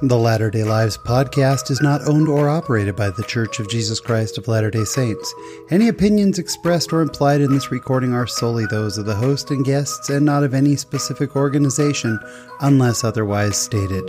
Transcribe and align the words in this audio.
The 0.00 0.16
Latter 0.16 0.48
day 0.48 0.62
Lives 0.62 0.96
podcast 0.96 1.72
is 1.72 1.80
not 1.80 2.06
owned 2.06 2.28
or 2.28 2.48
operated 2.48 2.94
by 2.94 3.10
The 3.10 3.24
Church 3.24 3.58
of 3.58 3.68
Jesus 3.68 3.98
Christ 3.98 4.38
of 4.38 4.46
Latter 4.46 4.70
day 4.70 4.84
Saints. 4.84 5.34
Any 5.70 5.88
opinions 5.88 6.38
expressed 6.38 6.92
or 6.92 7.00
implied 7.00 7.40
in 7.40 7.52
this 7.52 7.72
recording 7.72 8.12
are 8.12 8.24
solely 8.24 8.64
those 8.66 8.96
of 8.96 9.06
the 9.06 9.16
host 9.16 9.50
and 9.50 9.64
guests 9.64 10.08
and 10.08 10.24
not 10.24 10.44
of 10.44 10.54
any 10.54 10.76
specific 10.76 11.34
organization 11.34 12.16
unless 12.60 13.02
otherwise 13.02 13.56
stated. 13.56 14.08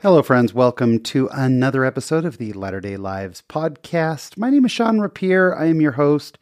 Hello, 0.00 0.22
friends. 0.22 0.54
Welcome 0.54 1.00
to 1.00 1.28
another 1.32 1.84
episode 1.84 2.24
of 2.24 2.38
the 2.38 2.52
Latter 2.52 2.80
day 2.80 2.96
Lives 2.96 3.42
podcast. 3.48 4.36
My 4.36 4.50
name 4.50 4.64
is 4.64 4.70
Sean 4.70 5.00
Rapier. 5.00 5.52
I 5.56 5.66
am 5.66 5.80
your 5.80 5.92
host. 5.92 6.38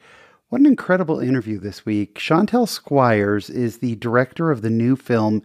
What 0.48 0.60
an 0.60 0.66
incredible 0.68 1.18
interview 1.18 1.58
this 1.58 1.84
week. 1.84 2.20
Chantelle 2.20 2.68
Squires 2.68 3.50
is 3.50 3.78
the 3.78 3.96
director 3.96 4.52
of 4.52 4.62
the 4.62 4.70
new 4.70 4.94
film 4.94 5.42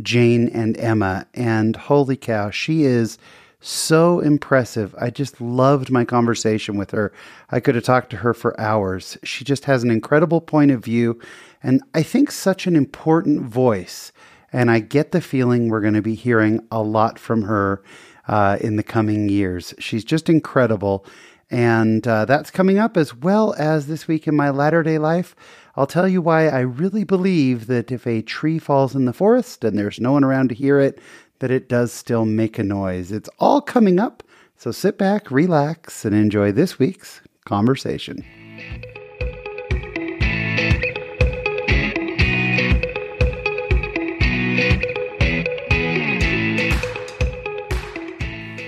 Jane 0.00 0.48
and 0.48 0.76
Emma, 0.76 1.26
and 1.34 1.74
holy 1.74 2.16
cow, 2.16 2.50
she 2.50 2.84
is 2.84 3.18
so 3.58 4.20
impressive. 4.20 4.94
I 4.96 5.10
just 5.10 5.40
loved 5.40 5.90
my 5.90 6.04
conversation 6.04 6.76
with 6.76 6.92
her. 6.92 7.12
I 7.50 7.58
could 7.58 7.74
have 7.74 7.82
talked 7.82 8.10
to 8.10 8.18
her 8.18 8.32
for 8.32 8.58
hours. 8.60 9.18
She 9.24 9.44
just 9.44 9.64
has 9.64 9.82
an 9.82 9.90
incredible 9.90 10.40
point 10.40 10.70
of 10.70 10.84
view, 10.84 11.20
and 11.60 11.82
I 11.92 12.04
think 12.04 12.30
such 12.30 12.68
an 12.68 12.76
important 12.76 13.42
voice. 13.42 14.12
And 14.52 14.70
I 14.70 14.78
get 14.78 15.10
the 15.10 15.20
feeling 15.20 15.68
we're 15.68 15.80
going 15.80 15.94
to 15.94 16.02
be 16.02 16.14
hearing 16.14 16.64
a 16.70 16.80
lot 16.80 17.18
from 17.18 17.42
her 17.42 17.82
uh, 18.28 18.58
in 18.60 18.76
the 18.76 18.84
coming 18.84 19.28
years. 19.28 19.74
She's 19.80 20.04
just 20.04 20.28
incredible. 20.28 21.04
And 21.50 22.06
uh, 22.06 22.24
that's 22.24 22.50
coming 22.50 22.78
up 22.78 22.96
as 22.96 23.14
well 23.14 23.54
as 23.58 23.86
this 23.86 24.08
week 24.08 24.26
in 24.26 24.34
my 24.34 24.50
latter 24.50 24.82
day 24.82 24.98
life. 24.98 25.36
I'll 25.76 25.86
tell 25.86 26.08
you 26.08 26.22
why 26.22 26.48
I 26.48 26.60
really 26.60 27.04
believe 27.04 27.66
that 27.66 27.90
if 27.90 28.06
a 28.06 28.22
tree 28.22 28.58
falls 28.58 28.94
in 28.94 29.04
the 29.04 29.12
forest 29.12 29.64
and 29.64 29.76
there's 29.76 30.00
no 30.00 30.12
one 30.12 30.24
around 30.24 30.48
to 30.50 30.54
hear 30.54 30.80
it, 30.80 31.00
that 31.40 31.50
it 31.50 31.68
does 31.68 31.92
still 31.92 32.24
make 32.24 32.58
a 32.58 32.64
noise. 32.64 33.12
It's 33.12 33.28
all 33.38 33.60
coming 33.60 33.98
up. 33.98 34.22
So 34.56 34.70
sit 34.70 34.96
back, 34.96 35.30
relax, 35.30 36.04
and 36.04 36.14
enjoy 36.14 36.52
this 36.52 36.78
week's 36.78 37.20
conversation. 37.44 38.24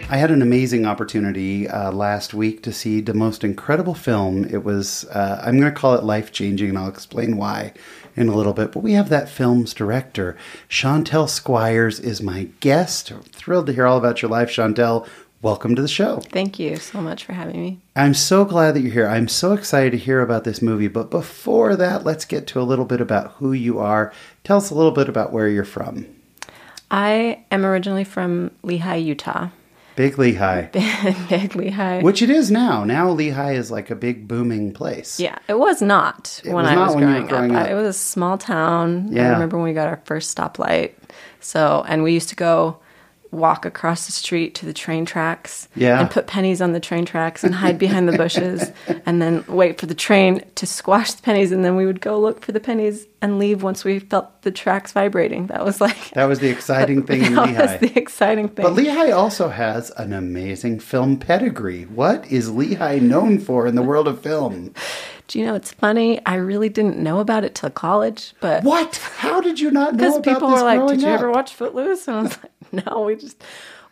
I 0.09 0.19
had 0.19 0.31
an 0.31 0.41
amazing 0.41 0.87
opportunity 0.87 1.67
uh, 1.67 1.91
last 1.91 2.33
week 2.33 2.63
to 2.63 2.73
see 2.73 3.01
the 3.01 3.13
most 3.13 3.43
incredible 3.43 3.95
film. 3.95 4.45
It 4.45 4.63
was, 4.63 5.05
uh, 5.07 5.43
I'm 5.45 5.59
going 5.59 5.73
to 5.73 5.77
call 5.77 5.95
it 5.95 6.05
life 6.05 6.31
changing, 6.31 6.69
and 6.69 6.79
I'll 6.79 6.89
explain 6.89 7.37
why 7.37 7.73
in 8.15 8.29
a 8.29 8.37
little 8.37 8.53
bit. 8.53 8.71
But 8.71 8.85
we 8.85 8.93
have 8.93 9.09
that 9.09 9.29
film's 9.29 9.75
director. 9.75 10.37
Chantelle 10.69 11.27
Squires 11.27 11.99
is 11.99 12.23
my 12.23 12.45
guest. 12.61 13.13
Thrilled 13.33 13.67
to 13.67 13.73
hear 13.73 13.85
all 13.85 13.99
about 13.99 14.23
your 14.23 14.31
life, 14.31 14.49
Chantelle. 14.49 15.09
Welcome 15.43 15.75
to 15.75 15.83
the 15.83 15.89
show. 15.89 16.21
Thank 16.31 16.61
you 16.61 16.77
so 16.77 17.01
much 17.01 17.25
for 17.25 17.33
having 17.33 17.61
me. 17.61 17.81
I'm 17.97 18.15
so 18.15 18.45
glad 18.45 18.77
that 18.77 18.83
you're 18.83 18.93
here. 18.93 19.09
I'm 19.09 19.27
so 19.27 19.55
excited 19.55 19.91
to 19.91 19.99
hear 19.99 20.21
about 20.21 20.45
this 20.45 20.63
movie. 20.63 20.87
But 20.87 21.11
before 21.11 21.75
that, 21.75 22.05
let's 22.05 22.25
get 22.25 22.47
to 22.49 22.61
a 22.61 22.63
little 22.63 22.85
bit 22.85 23.01
about 23.01 23.33
who 23.33 23.53
you 23.53 23.81
are. 23.81 24.13
Tell 24.45 24.59
us 24.59 24.71
a 24.71 24.75
little 24.77 24.93
bit 24.93 25.09
about 25.09 25.33
where 25.33 25.49
you're 25.49 25.65
from. 25.65 26.07
I 26.93 27.45
am 27.51 27.67
originally 27.67 28.05
from 28.05 28.53
Lehi, 28.63 29.05
Utah. 29.05 29.49
Big 29.97 30.15
Lehi. 30.17 30.71
Big 30.73 31.53
Lehi. 31.53 32.03
Which 32.03 32.21
it 32.23 32.31
is 32.31 32.51
now. 32.51 32.85
Now 32.85 33.09
Lehi 33.15 33.55
is 33.57 33.71
like 33.71 33.91
a 33.91 33.97
big 33.97 34.29
booming 34.29 34.73
place. 34.73 35.19
Yeah, 35.19 35.39
it 35.49 35.59
was 35.59 35.81
not 35.83 36.41
It 36.45 36.53
when 36.53 36.65
was 36.65 36.71
I 36.73 36.75
not 36.75 36.87
was 36.89 36.97
when 36.97 37.05
growing, 37.05 37.27
growing 37.27 37.57
up. 37.57 37.65
up. 37.65 37.71
It 37.71 37.75
was 37.75 37.87
a 37.87 37.99
small 37.99 38.37
town. 38.39 39.09
Yeah. 39.11 39.29
I 39.29 39.33
remember 39.33 39.57
when 39.57 39.65
we 39.65 39.73
got 39.73 39.89
our 39.89 40.01
first 40.05 40.37
stoplight. 40.37 40.93
So, 41.41 41.85
and 41.89 42.03
we 42.03 42.13
used 42.13 42.29
to 42.29 42.37
go 42.37 42.79
walk 43.33 43.65
across 43.67 44.07
the 44.07 44.13
street 44.13 44.55
to 44.55 44.67
the 44.67 44.73
train 44.73 45.05
tracks 45.05 45.69
Yeah. 45.75 46.01
and 46.01 46.11
put 46.11 46.27
pennies 46.27 46.61
on 46.63 46.73
the 46.73 46.81
train 46.81 47.05
tracks 47.05 47.43
and 47.45 47.55
hide 47.55 47.79
behind 47.79 48.09
the 48.09 48.17
bushes 48.17 48.71
and 49.07 49.21
then 49.21 49.45
wait 49.49 49.79
for 49.81 49.87
the 49.87 49.95
train 49.95 50.43
to 50.55 50.67
squash 50.67 51.13
the 51.13 51.23
pennies 51.23 51.53
and 51.53 51.65
then 51.65 51.77
we 51.77 51.87
would 51.87 52.01
go 52.01 52.19
look 52.19 52.43
for 52.43 52.53
the 52.53 52.61
pennies 52.61 53.07
and 53.21 53.39
leave 53.39 53.63
once 53.63 53.85
we 53.85 53.99
felt 53.99 54.43
the 54.43 54.51
tracks 54.51 54.93
vibrating. 54.93 55.49
That 55.49 55.65
was 55.65 55.81
like 55.81 56.11
That 56.11 56.27
was 56.27 56.39
the 56.39 56.49
exciting 56.49 57.03
thing 57.03 57.25
in 57.25 57.35
that 57.37 57.49
Lehi. 57.49 57.61
was 57.81 57.81
the 57.91 57.99
exciting 57.99 58.49
thing. 58.49 58.65
But 58.65 58.75
Lehi 58.75 59.15
also 59.15 59.49
has 59.49 59.91
an 59.97 60.13
amazing 60.13 60.79
film 60.81 61.19
pedigree. 61.19 61.85
What 61.85 62.27
is 62.31 62.51
Lehi 62.51 63.01
known 63.03 63.39
for 63.39 63.67
in 63.67 63.75
the 63.75 63.83
world 63.83 64.07
of 64.09 64.21
film? 64.23 64.73
Do 65.29 65.41
you 65.41 65.45
know 65.47 65.57
it's 65.57 65.73
funny? 65.73 66.25
I 66.25 66.37
really 66.37 66.69
didn't 66.69 66.99
know 66.99 67.19
about 67.19 67.43
it 67.43 67.57
till 67.57 67.71
college, 67.71 68.33
but 68.41 68.63
What? 68.63 68.95
How 69.17 69.41
did 69.41 69.59
you 69.59 69.73
not 69.73 69.95
know 69.97 69.97
because 70.21 70.35
people 70.35 70.51
this 70.51 70.61
were 70.61 70.65
like, 70.65 70.87
"Did 70.89 71.03
you 71.03 71.09
up? 71.09 71.19
ever 71.19 71.33
watch 71.33 71.53
Footloose?" 71.55 72.07
And 72.07 72.17
I 72.19 72.23
was 72.23 72.39
like, 72.41 72.53
"No, 72.87 73.03
we 73.07 73.17
just 73.17 73.43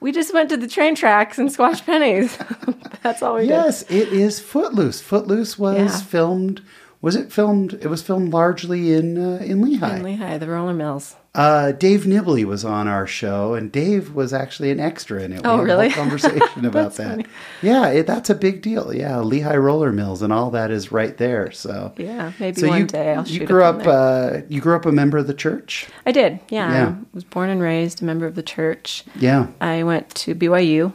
we 0.01 0.13
just 0.13 0.33
went 0.35 0.49
to 0.51 0.57
the 0.57 0.69
train 0.69 0.95
tracks 0.95 1.39
and 1.39 1.51
squashed 1.51 1.85
pennies. 1.87 2.37
That's 3.03 3.23
all 3.23 3.35
we 3.35 3.43
did. 3.43 3.49
Yes, 3.49 3.83
it 3.91 4.13
is 4.13 4.41
Footloose. 4.41 5.01
Footloose 5.01 5.59
was 5.59 5.77
Yeah. 5.77 5.99
filmed. 6.07 6.63
Was 7.01 7.17
it 7.17 7.31
filmed? 7.33 7.75
It 7.75 7.89
was 7.89 8.03
filmed 8.03 8.33
largely 8.33 8.93
in 8.95 9.19
uh, 9.19 9.37
in 9.43 9.61
Lehi. 9.63 9.97
In 9.97 10.03
Lehi, 10.03 10.39
the 10.41 10.49
roller 10.49 10.73
mills. 10.75 11.17
Uh, 11.35 11.73
Dave 11.73 12.03
Nibley 12.05 12.45
was 12.45 12.65
on 12.65 12.87
our 12.87 13.09
show, 13.09 13.55
and 13.55 13.73
Dave 13.73 14.15
was 14.15 14.33
actually 14.33 14.71
an 14.71 14.79
extra 14.79 15.21
in 15.21 15.33
it. 15.33 15.43
We 15.43 15.49
Oh, 15.49 15.57
had 15.57 15.61
a 15.61 15.65
really? 15.65 15.89
whole 15.89 16.03
conversation 16.05 16.65
about 16.65 16.95
that. 16.95 17.11
funny. 17.11 17.27
Yeah, 17.61 17.89
it, 17.89 18.07
that's 18.07 18.31
a 18.31 18.37
big 18.37 18.63
deal. 18.63 18.95
Yeah, 18.95 19.15
Lehi 19.17 19.61
Roller 19.61 19.91
Mills 19.91 20.23
and 20.23 20.33
all 20.33 20.51
that 20.53 20.71
is 20.71 20.93
right 20.93 21.17
there. 21.17 21.51
So 21.51 21.93
Yeah, 21.97 22.31
maybe 22.39 22.61
so 22.61 22.69
one 22.69 22.81
you, 22.83 22.87
day 22.87 23.15
I'll 23.15 23.27
you 23.27 23.41
shoot 23.41 23.49
grew 23.49 23.65
up. 23.65 23.85
Uh, 23.85 24.43
you 24.49 24.61
grew 24.61 24.77
up 24.77 24.87
a 24.87 24.93
member 24.93 25.19
of 25.19 25.27
the 25.27 25.35
church. 25.35 25.89
I 26.07 26.13
did. 26.13 26.39
Yeah, 26.51 26.71
yeah. 26.73 26.89
I 26.91 27.05
was 27.13 27.25
born 27.25 27.51
and 27.51 27.61
raised 27.61 28.01
a 28.01 28.05
member 28.05 28.27
of 28.27 28.37
the 28.37 28.43
church. 28.45 29.05
Yeah, 29.17 29.49
I 29.61 29.83
went 29.83 30.15
to 30.17 30.37
BYU, 30.37 30.93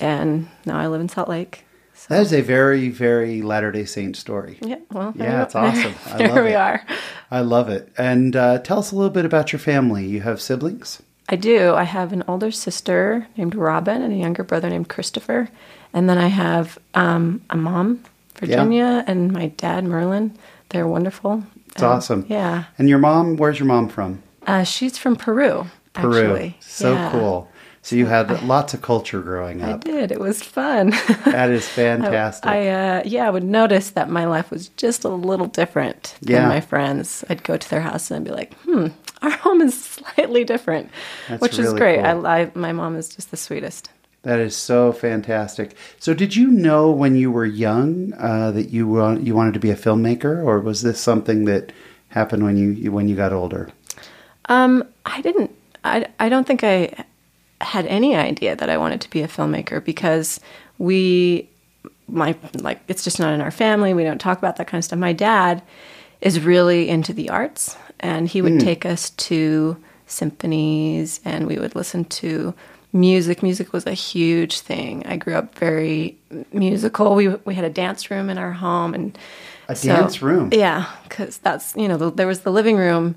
and 0.00 0.48
now 0.64 0.78
I 0.78 0.86
live 0.86 1.00
in 1.00 1.08
Salt 1.08 1.28
Lake. 1.28 1.63
So 2.06 2.14
that 2.14 2.20
is 2.20 2.32
a 2.34 2.42
very 2.42 2.90
very 2.90 3.40
Latter 3.40 3.72
Day 3.72 3.86
Saint 3.86 4.14
story. 4.16 4.58
yeah, 4.60 4.76
well, 4.92 5.14
Yeah, 5.16 5.42
it's 5.44 5.54
awesome. 5.64 5.94
I 6.06 6.18
there 6.18 6.28
love 6.28 6.44
we 6.44 6.50
it. 6.52 6.56
are. 6.56 6.84
I 7.30 7.40
love 7.40 7.70
it. 7.70 7.88
And 7.96 8.36
uh, 8.36 8.58
tell 8.58 8.78
us 8.78 8.92
a 8.92 8.96
little 8.96 9.10
bit 9.10 9.24
about 9.24 9.52
your 9.52 9.58
family. 9.60 10.04
You 10.06 10.20
have 10.20 10.38
siblings. 10.40 11.02
I 11.30 11.36
do. 11.36 11.72
I 11.72 11.84
have 11.84 12.12
an 12.12 12.22
older 12.28 12.50
sister 12.50 13.26
named 13.38 13.54
Robin 13.54 14.02
and 14.02 14.12
a 14.12 14.16
younger 14.16 14.44
brother 14.44 14.68
named 14.68 14.90
Christopher. 14.90 15.48
And 15.94 16.06
then 16.10 16.18
I 16.18 16.26
have 16.26 16.78
um, 16.92 17.40
a 17.48 17.56
mom, 17.56 18.04
Virginia, 18.38 19.02
and 19.06 19.32
my 19.32 19.46
dad, 19.56 19.84
Merlin. 19.84 20.36
They're 20.68 20.86
wonderful. 20.86 21.42
It's 21.68 21.82
awesome. 21.82 22.26
Yeah. 22.28 22.64
And 22.76 22.86
your 22.90 22.98
mom? 22.98 23.36
Where's 23.38 23.58
your 23.58 23.66
mom 23.68 23.88
from? 23.88 24.22
Uh, 24.46 24.64
she's 24.64 24.98
from 24.98 25.16
Peru, 25.16 25.64
Peru. 25.94 26.18
actually. 26.34 26.56
So 26.60 26.92
Yeah. 26.92 27.10
cool. 27.10 27.48
So 27.84 27.96
you 27.96 28.06
had 28.06 28.42
lots 28.44 28.72
of 28.72 28.80
culture 28.80 29.20
growing 29.20 29.60
up. 29.62 29.84
I 29.86 29.90
did. 29.90 30.10
It 30.10 30.18
was 30.18 30.42
fun. 30.42 30.90
That 31.26 31.50
is 31.50 31.68
fantastic. 31.82 32.50
I 32.50 32.68
uh, 32.68 33.02
yeah, 33.04 33.26
I 33.26 33.30
would 33.30 33.44
notice 33.44 33.90
that 33.90 34.08
my 34.08 34.24
life 34.24 34.50
was 34.50 34.68
just 34.70 35.04
a 35.04 35.10
little 35.10 35.46
different 35.48 36.16
Yeah. 36.22 36.40
than 36.40 36.48
my 36.48 36.60
friends. 36.62 37.24
I'd 37.28 37.42
go 37.42 37.58
to 37.58 37.70
their 37.70 37.82
house 37.82 38.10
and 38.10 38.16
I'd 38.16 38.24
be 38.24 38.34
like, 38.34 38.54
"Hmm, 38.64 38.86
our 39.20 39.30
home 39.44 39.60
is 39.60 39.78
slightly 39.78 40.44
different," 40.44 40.88
That's 41.28 41.42
which 41.42 41.58
is 41.58 41.74
great. 41.74 42.00
cool. 42.02 42.26
I, 42.26 42.40
I 42.40 42.50
my 42.54 42.72
mom 42.72 42.96
is 42.96 43.14
just 43.14 43.30
the 43.30 43.36
sweetest. 43.36 43.90
That 44.22 44.40
is 44.40 44.56
so 44.56 44.90
fantastic. 44.90 45.76
So, 46.00 46.14
did 46.14 46.34
you 46.34 46.46
know 46.48 46.90
when 46.90 47.14
you 47.16 47.30
were 47.30 47.44
young 47.44 48.14
uh, 48.18 48.50
that 48.52 48.70
you 48.70 48.88
wa- 48.88 49.18
you 49.20 49.34
wanted 49.34 49.52
to 49.54 49.60
be 49.60 49.68
a 49.70 49.76
filmmaker, 49.76 50.42
or 50.42 50.58
was 50.60 50.80
this 50.80 50.98
something 50.98 51.44
that 51.44 51.70
happened 52.08 52.44
when 52.44 52.56
you 52.56 52.90
when 52.90 53.08
you 53.10 53.14
got 53.16 53.34
older? 53.34 53.68
Um, 54.48 54.84
I 55.04 55.20
didn't. 55.20 55.50
I 55.84 56.06
I 56.18 56.30
don't 56.30 56.46
think 56.46 56.64
I 56.64 57.04
had 57.60 57.86
any 57.86 58.16
idea 58.16 58.56
that 58.56 58.68
I 58.68 58.78
wanted 58.78 59.00
to 59.02 59.10
be 59.10 59.22
a 59.22 59.28
filmmaker 59.28 59.84
because 59.84 60.40
we, 60.78 61.48
my 62.08 62.36
like, 62.54 62.80
it's 62.88 63.04
just 63.04 63.18
not 63.18 63.32
in 63.32 63.40
our 63.40 63.50
family. 63.50 63.94
We 63.94 64.04
don't 64.04 64.20
talk 64.20 64.38
about 64.38 64.56
that 64.56 64.66
kind 64.66 64.78
of 64.78 64.84
stuff. 64.84 64.98
My 64.98 65.12
dad 65.12 65.62
is 66.20 66.40
really 66.40 66.88
into 66.88 67.12
the 67.12 67.30
arts, 67.30 67.76
and 68.00 68.28
he 68.28 68.42
would 68.42 68.54
hmm. 68.54 68.58
take 68.58 68.84
us 68.86 69.10
to 69.10 69.76
symphonies, 70.06 71.20
and 71.24 71.46
we 71.46 71.58
would 71.58 71.74
listen 71.74 72.04
to 72.04 72.54
music. 72.92 73.42
Music 73.42 73.72
was 73.72 73.86
a 73.86 73.92
huge 73.92 74.60
thing. 74.60 75.04
I 75.06 75.16
grew 75.16 75.34
up 75.34 75.54
very 75.58 76.16
musical. 76.52 77.14
We 77.14 77.28
we 77.28 77.54
had 77.54 77.64
a 77.64 77.70
dance 77.70 78.10
room 78.10 78.30
in 78.30 78.38
our 78.38 78.52
home, 78.52 78.94
and 78.94 79.18
A 79.68 79.74
dance 79.74 80.22
room? 80.22 80.50
Yeah, 80.52 80.90
because 81.02 81.38
that's 81.38 81.74
you 81.76 81.88
know 81.88 81.96
the, 81.96 82.10
there 82.10 82.26
was 82.26 82.40
the 82.40 82.52
living 82.52 82.76
room, 82.76 83.16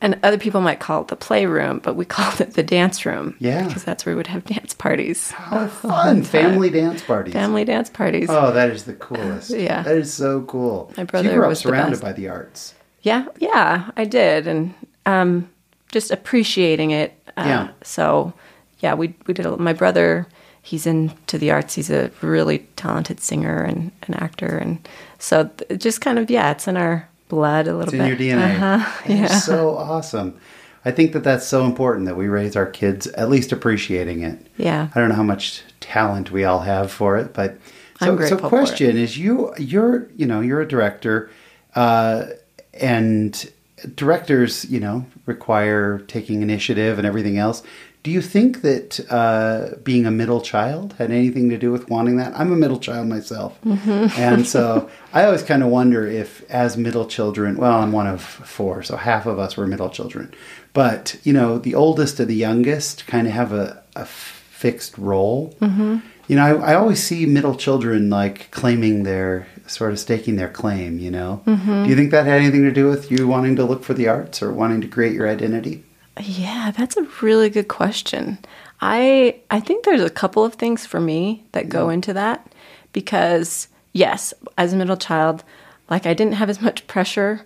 and 0.00 0.18
other 0.22 0.36
people 0.38 0.60
might 0.60 0.78
call 0.80 1.02
it 1.02 1.08
the 1.08 1.16
playroom, 1.16 1.78
but 1.82 1.94
we 1.96 2.04
called 2.04 2.40
it 2.40 2.52
the 2.54 2.62
dance 2.62 3.06
room. 3.06 3.34
Yeah. 3.38 3.66
because 3.66 3.82
that's 3.84 4.04
where 4.04 4.14
we 4.14 4.16
would 4.18 4.26
have 4.26 4.44
dance 4.56 4.74
parties, 4.74 5.32
Oh, 5.50 5.68
fun! 5.68 6.22
Family 6.38 6.70
dance 6.70 7.02
parties. 7.02 7.32
family 7.34 7.64
dance 7.64 7.88
parties. 7.90 8.28
Oh, 8.30 8.52
that 8.52 8.70
is 8.70 8.84
the 8.84 8.94
coolest. 8.94 9.50
Yeah. 9.56 9.82
that 9.82 9.96
is 9.96 10.12
so 10.12 10.42
cool. 10.42 10.92
My 10.96 11.02
So 11.02 11.06
brother 11.06 11.28
you 11.30 11.34
grew 11.36 11.50
up 11.50 11.56
surrounded 11.56 12.00
by 12.00 12.12
the 12.12 12.28
arts. 12.28 12.74
Yeah, 13.02 13.26
yeah, 13.38 13.90
I 13.96 14.04
did, 14.04 14.46
and 14.48 14.74
um, 15.06 15.48
just 15.92 16.10
appreciating 16.10 16.90
it. 16.90 17.12
Uh, 17.36 17.42
Yeah. 17.46 17.68
So, 17.82 18.32
yeah, 18.80 18.94
we 18.94 19.14
we 19.26 19.32
did. 19.34 19.46
A, 19.46 19.56
my 19.56 19.72
brother, 19.72 20.26
he's 20.60 20.86
into 20.86 21.38
the 21.38 21.50
arts. 21.52 21.74
He's 21.74 21.88
a 21.90 22.10
really 22.20 22.66
talented 22.76 23.20
singer 23.20 23.62
and 23.62 23.92
an 24.08 24.14
actor, 24.14 24.58
and 24.58 24.86
so 25.18 25.44
th- 25.68 25.80
just 25.80 26.00
kind 26.00 26.18
of 26.18 26.28
yeah, 26.30 26.50
it's 26.50 26.66
in 26.66 26.76
our 26.76 27.08
blood 27.28 27.66
a 27.66 27.72
little 27.76 27.82
It's 27.82 27.92
bit. 27.92 28.00
in 28.20 28.28
your 28.30 28.38
DNA. 28.38 28.60
Uh-huh. 28.60 29.02
Yeah. 29.12 29.26
so 29.38 29.76
awesome. 29.76 30.38
I 30.84 30.92
think 30.92 31.12
that 31.12 31.24
that's 31.24 31.46
so 31.46 31.64
important 31.64 32.06
that 32.06 32.16
we 32.16 32.28
raise 32.28 32.54
our 32.54 32.66
kids 32.66 33.08
at 33.08 33.28
least 33.28 33.50
appreciating 33.50 34.22
it. 34.22 34.46
Yeah. 34.56 34.88
I 34.94 35.00
don't 35.00 35.08
know 35.08 35.16
how 35.16 35.22
much 35.24 35.62
talent 35.80 36.30
we 36.30 36.44
all 36.44 36.60
have 36.60 36.92
for 36.92 37.16
it, 37.16 37.34
but 37.34 37.58
so, 37.98 38.06
I'm 38.06 38.12
so 38.12 38.16
grateful 38.16 38.38
for 38.38 38.48
question 38.48 38.96
is 38.96 39.16
you 39.18 39.52
you're 39.58 40.06
you 40.14 40.26
know 40.26 40.40
you're 40.40 40.60
a 40.60 40.68
director, 40.68 41.30
uh, 41.74 42.26
and 42.74 43.50
directors 43.94 44.64
you 44.66 44.78
know 44.80 45.06
require 45.24 45.98
taking 46.00 46.42
initiative 46.42 46.98
and 46.98 47.06
everything 47.06 47.38
else. 47.38 47.62
Do 48.06 48.12
you 48.12 48.22
think 48.22 48.62
that 48.62 49.00
uh, 49.10 49.74
being 49.82 50.06
a 50.06 50.12
middle 50.12 50.40
child 50.40 50.94
had 50.96 51.10
anything 51.10 51.48
to 51.48 51.58
do 51.58 51.72
with 51.72 51.90
wanting 51.90 52.18
that? 52.18 52.38
I'm 52.38 52.52
a 52.52 52.56
middle 52.56 52.78
child 52.78 53.08
myself, 53.08 53.58
and 53.64 54.46
so 54.46 54.88
I 55.12 55.24
always 55.24 55.42
kind 55.42 55.60
of 55.64 55.70
wonder 55.70 56.06
if, 56.06 56.48
as 56.48 56.76
middle 56.76 57.06
children, 57.06 57.56
well, 57.56 57.80
I'm 57.80 57.90
one 57.90 58.06
of 58.06 58.22
four, 58.22 58.84
so 58.84 58.96
half 58.96 59.26
of 59.26 59.40
us 59.40 59.56
were 59.56 59.66
middle 59.66 59.90
children, 59.90 60.32
but 60.72 61.18
you 61.24 61.32
know, 61.32 61.58
the 61.58 61.74
oldest 61.74 62.20
and 62.20 62.30
the 62.30 62.36
youngest 62.36 63.08
kind 63.08 63.26
of 63.26 63.32
have 63.32 63.52
a, 63.52 63.82
a 63.96 64.06
fixed 64.06 64.96
role. 64.98 65.56
Mm-hmm. 65.60 65.98
You 66.28 66.36
know, 66.36 66.44
I, 66.44 66.70
I 66.70 66.74
always 66.76 67.02
see 67.02 67.26
middle 67.26 67.56
children 67.56 68.08
like 68.08 68.52
claiming 68.52 69.02
their 69.02 69.48
sort 69.66 69.90
of 69.90 69.98
staking 69.98 70.36
their 70.36 70.48
claim. 70.48 71.00
You 71.00 71.10
know, 71.10 71.42
Mm-hmm. 71.44 71.82
do 71.82 71.90
you 71.90 71.96
think 71.96 72.12
that 72.12 72.24
had 72.26 72.40
anything 72.40 72.62
to 72.62 72.70
do 72.70 72.88
with 72.88 73.10
you 73.10 73.26
wanting 73.26 73.56
to 73.56 73.64
look 73.64 73.82
for 73.82 73.94
the 73.94 74.06
arts 74.06 74.42
or 74.44 74.52
wanting 74.52 74.80
to 74.82 74.86
create 74.86 75.12
your 75.12 75.28
identity? 75.28 75.82
Yeah, 76.20 76.70
that's 76.76 76.96
a 76.96 77.06
really 77.20 77.50
good 77.50 77.68
question. 77.68 78.38
I 78.80 79.40
I 79.50 79.60
think 79.60 79.84
there's 79.84 80.02
a 80.02 80.10
couple 80.10 80.44
of 80.44 80.54
things 80.54 80.86
for 80.86 81.00
me 81.00 81.44
that 81.52 81.68
go 81.68 81.84
mm-hmm. 81.84 81.94
into 81.94 82.12
that 82.14 82.52
because 82.92 83.68
yes, 83.92 84.32
as 84.56 84.72
a 84.72 84.76
middle 84.76 84.96
child, 84.96 85.44
like 85.90 86.06
I 86.06 86.14
didn't 86.14 86.34
have 86.34 86.50
as 86.50 86.60
much 86.60 86.86
pressure 86.86 87.44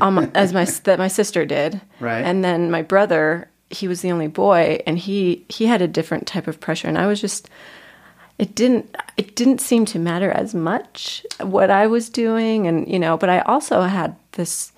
on 0.00 0.14
my, 0.14 0.30
as 0.34 0.52
my 0.52 0.64
that 0.84 0.98
my 0.98 1.08
sister 1.08 1.44
did. 1.44 1.80
Right. 2.00 2.22
And 2.22 2.44
then 2.44 2.70
my 2.70 2.82
brother, 2.82 3.48
he 3.70 3.88
was 3.88 4.02
the 4.02 4.12
only 4.12 4.28
boy 4.28 4.80
and 4.86 4.98
he 4.98 5.44
he 5.48 5.66
had 5.66 5.82
a 5.82 5.88
different 5.88 6.26
type 6.26 6.46
of 6.46 6.60
pressure 6.60 6.88
and 6.88 6.98
I 6.98 7.06
was 7.06 7.20
just 7.20 7.48
it 8.38 8.54
didn't 8.54 8.94
it 9.16 9.36
didn't 9.36 9.60
seem 9.60 9.84
to 9.86 9.98
matter 9.98 10.30
as 10.30 10.54
much 10.54 11.24
what 11.40 11.70
I 11.70 11.86
was 11.86 12.08
doing 12.08 12.66
and 12.66 12.88
you 12.88 12.98
know, 12.98 13.16
but 13.16 13.28
I 13.28 13.40
also 13.40 13.82
had 13.82 14.16
this 14.32 14.72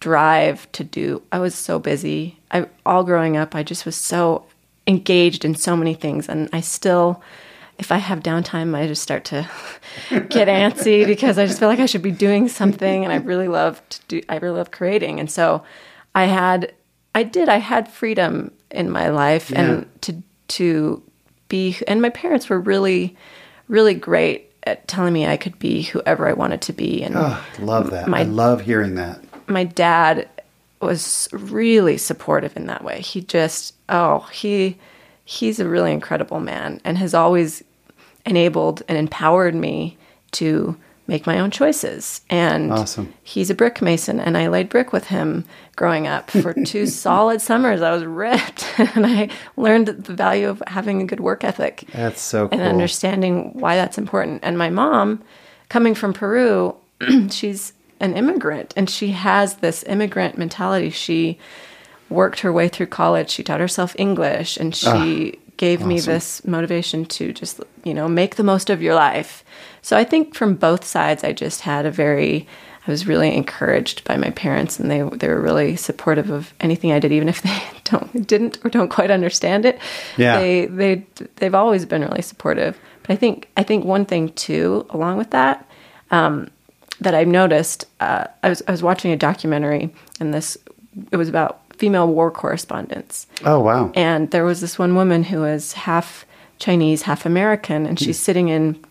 drive 0.00 0.70
to 0.72 0.84
do. 0.84 1.22
I 1.32 1.38
was 1.38 1.54
so 1.54 1.78
busy. 1.78 2.38
I 2.50 2.66
all 2.86 3.04
growing 3.04 3.36
up, 3.36 3.54
I 3.54 3.62
just 3.62 3.84
was 3.86 3.96
so 3.96 4.46
engaged 4.86 5.44
in 5.44 5.54
so 5.54 5.76
many 5.76 5.94
things 5.94 6.28
and 6.28 6.48
I 6.52 6.60
still 6.60 7.22
if 7.76 7.90
I 7.90 7.96
have 7.96 8.20
downtime, 8.20 8.76
I 8.76 8.86
just 8.86 9.02
start 9.02 9.24
to 9.26 9.48
get 10.28 10.46
antsy 10.46 11.04
because 11.14 11.38
I 11.38 11.46
just 11.46 11.58
feel 11.58 11.68
like 11.68 11.80
I 11.80 11.86
should 11.86 12.02
be 12.02 12.12
doing 12.12 12.48
something 12.48 13.02
and 13.04 13.12
I 13.12 13.16
really 13.16 13.48
love 13.48 13.80
to 13.88 14.00
do 14.08 14.20
I 14.28 14.36
really 14.36 14.58
love 14.58 14.70
creating. 14.70 15.18
And 15.20 15.30
so 15.30 15.64
I 16.14 16.26
had 16.26 16.72
I 17.14 17.22
did 17.24 17.48
I 17.48 17.56
had 17.58 17.88
freedom 17.88 18.52
in 18.70 18.90
my 18.90 19.08
life 19.08 19.50
Yeah. 19.50 19.60
and 19.62 20.02
to 20.02 20.22
to 20.48 21.02
be 21.48 21.76
and 21.88 22.00
my 22.02 22.10
parents 22.10 22.48
were 22.48 22.60
really 22.60 23.16
really 23.68 23.94
great 23.94 24.50
at 24.66 24.86
telling 24.88 25.12
me 25.12 25.26
I 25.26 25.36
could 25.36 25.58
be 25.58 25.82
whoever 25.82 26.28
I 26.28 26.32
wanted 26.32 26.60
to 26.62 26.72
be 26.72 27.02
and 27.02 27.14
Oh, 27.16 27.44
love 27.58 27.90
that. 27.90 28.08
My- 28.08 28.20
I 28.20 28.22
love 28.24 28.60
hearing 28.62 28.94
that. 28.96 29.20
My 29.46 29.64
dad 29.64 30.28
was 30.80 31.28
really 31.32 31.96
supportive 31.98 32.56
in 32.56 32.66
that 32.66 32.84
way. 32.84 33.00
He 33.00 33.20
just 33.22 33.74
oh, 33.88 34.20
he 34.32 34.76
he's 35.24 35.58
a 35.60 35.68
really 35.68 35.92
incredible 35.92 36.40
man 36.40 36.80
and 36.84 36.98
has 36.98 37.14
always 37.14 37.62
enabled 38.26 38.82
and 38.88 38.98
empowered 38.98 39.54
me 39.54 39.96
to 40.32 40.76
make 41.06 41.26
my 41.26 41.38
own 41.38 41.50
choices. 41.50 42.22
And 42.30 42.72
Awesome. 42.72 43.12
he's 43.22 43.50
a 43.50 43.54
brick 43.54 43.82
mason 43.82 44.18
and 44.20 44.36
I 44.38 44.48
laid 44.48 44.70
brick 44.70 44.92
with 44.92 45.06
him 45.08 45.44
growing 45.76 46.06
up 46.06 46.30
for 46.30 46.52
two 46.64 46.86
solid 46.86 47.40
summers. 47.42 47.82
I 47.82 47.92
was 47.92 48.04
ripped 48.04 48.66
and 48.78 49.04
I 49.06 49.28
learned 49.56 49.88
the 49.88 50.14
value 50.14 50.48
of 50.48 50.62
having 50.66 51.02
a 51.02 51.06
good 51.06 51.20
work 51.20 51.44
ethic 51.44 51.84
That's 51.92 52.20
so 52.22 52.48
cool. 52.48 52.58
and 52.58 52.66
understanding 52.68 53.52
why 53.52 53.76
that's 53.76 53.98
important. 53.98 54.40
And 54.42 54.56
my 54.56 54.70
mom, 54.70 55.22
coming 55.68 55.94
from 55.94 56.14
Peru, 56.14 56.74
she's 57.30 57.74
an 58.04 58.16
immigrant 58.16 58.74
and 58.76 58.88
she 58.88 59.08
has 59.08 59.56
this 59.56 59.82
immigrant 59.84 60.36
mentality. 60.36 60.90
She 60.90 61.38
worked 62.10 62.40
her 62.40 62.52
way 62.52 62.68
through 62.68 62.86
college, 62.86 63.30
she 63.30 63.42
taught 63.42 63.60
herself 63.60 63.96
English, 63.98 64.56
and 64.56 64.74
she 64.74 65.38
gave 65.56 65.84
me 65.84 66.00
this 66.00 66.44
motivation 66.44 67.06
to 67.06 67.32
just, 67.32 67.60
you 67.84 67.94
know, 67.94 68.08
make 68.08 68.36
the 68.36 68.42
most 68.42 68.70
of 68.70 68.82
your 68.82 68.94
life. 68.94 69.44
So 69.82 69.96
I 69.96 70.04
think 70.04 70.34
from 70.34 70.54
both 70.54 70.84
sides, 70.84 71.24
I 71.24 71.32
just 71.32 71.62
had 71.62 71.86
a 71.86 71.90
very, 71.90 72.46
I 72.86 72.90
was 72.90 73.06
really 73.06 73.34
encouraged 73.34 74.04
by 74.04 74.16
my 74.16 74.30
parents, 74.30 74.78
and 74.78 74.90
they 74.90 75.02
they 75.16 75.28
were 75.28 75.40
really 75.40 75.76
supportive 75.76 76.30
of 76.30 76.52
anything 76.60 76.92
I 76.92 76.98
did, 76.98 77.12
even 77.12 77.28
if 77.28 77.40
they 77.42 77.62
don't 77.84 78.26
didn't 78.26 78.58
or 78.64 78.70
don't 78.70 78.90
quite 78.90 79.10
understand 79.10 79.64
it. 79.64 79.78
Yeah. 80.16 80.38
They 80.38 80.66
they 80.66 81.06
they've 81.36 81.54
always 81.54 81.86
been 81.86 82.02
really 82.02 82.22
supportive. 82.22 82.78
But 83.02 83.14
I 83.14 83.16
think 83.16 83.48
I 83.56 83.62
think 83.62 83.84
one 83.84 84.04
thing 84.04 84.32
too, 84.32 84.86
along 84.90 85.16
with 85.18 85.30
that, 85.30 85.68
um, 86.10 86.50
that 87.00 87.14
I've 87.14 87.28
noticed, 87.28 87.86
uh, 88.00 88.26
I 88.42 88.48
was 88.48 88.62
I 88.66 88.70
was 88.70 88.82
watching 88.82 89.12
a 89.12 89.16
documentary, 89.16 89.94
and 90.20 90.32
this 90.32 90.56
it 91.10 91.16
was 91.16 91.28
about 91.28 91.60
female 91.76 92.08
war 92.08 92.30
correspondents, 92.30 93.26
oh, 93.44 93.60
wow. 93.60 93.90
and 93.94 94.30
there 94.30 94.44
was 94.44 94.60
this 94.60 94.78
one 94.78 94.94
woman 94.94 95.24
who 95.24 95.40
was 95.40 95.72
half 95.72 96.24
Chinese, 96.58 97.02
half 97.02 97.26
American, 97.26 97.86
and 97.86 97.98
she's 97.98 98.18
sitting 98.18 98.48
in. 98.48 98.82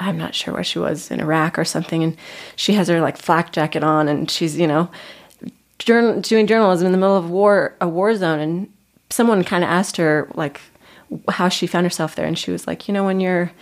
I'm 0.00 0.18
not 0.18 0.34
sure 0.34 0.52
where 0.52 0.64
she 0.64 0.80
was 0.80 1.10
in 1.12 1.20
Iraq 1.20 1.58
or 1.58 1.64
something, 1.64 2.02
and 2.02 2.16
she 2.56 2.72
has 2.74 2.88
her 2.88 3.00
like 3.00 3.16
flak 3.16 3.52
jacket 3.52 3.82
on, 3.82 4.08
and 4.08 4.30
she's 4.30 4.58
you 4.58 4.66
know, 4.66 4.90
journal, 5.78 6.20
doing 6.20 6.46
journalism 6.46 6.86
in 6.86 6.92
the 6.92 6.98
middle 6.98 7.16
of 7.16 7.30
war, 7.30 7.76
a 7.80 7.88
war 7.88 8.14
zone, 8.14 8.40
and 8.40 8.72
someone 9.10 9.44
kind 9.44 9.64
of 9.64 9.70
asked 9.70 9.96
her 9.96 10.28
like 10.34 10.60
how 11.30 11.48
she 11.48 11.66
found 11.66 11.86
herself 11.86 12.14
there, 12.14 12.26
and 12.26 12.38
she 12.38 12.50
was 12.50 12.66
like, 12.66 12.88
you 12.88 12.94
know, 12.94 13.04
when 13.04 13.20
you're 13.20 13.52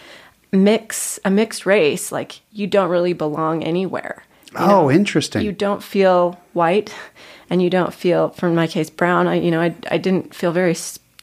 mix 0.54 1.18
a 1.24 1.30
mixed 1.30 1.66
race, 1.66 2.12
like 2.12 2.40
you 2.52 2.66
don't 2.66 2.88
really 2.90 3.12
belong 3.12 3.62
anywhere. 3.64 4.22
Oh, 4.56 4.66
know, 4.82 4.90
interesting. 4.90 5.42
you 5.42 5.50
don't 5.52 5.82
feel 5.82 6.40
white 6.52 6.94
and 7.50 7.60
you 7.60 7.68
don't 7.70 7.92
feel 7.92 8.28
for 8.30 8.48
my 8.50 8.68
case 8.68 8.88
brown 8.88 9.26
i 9.26 9.34
you 9.34 9.50
know 9.50 9.60
i, 9.60 9.74
I 9.90 9.98
didn't 9.98 10.32
feel 10.32 10.52
very 10.52 10.76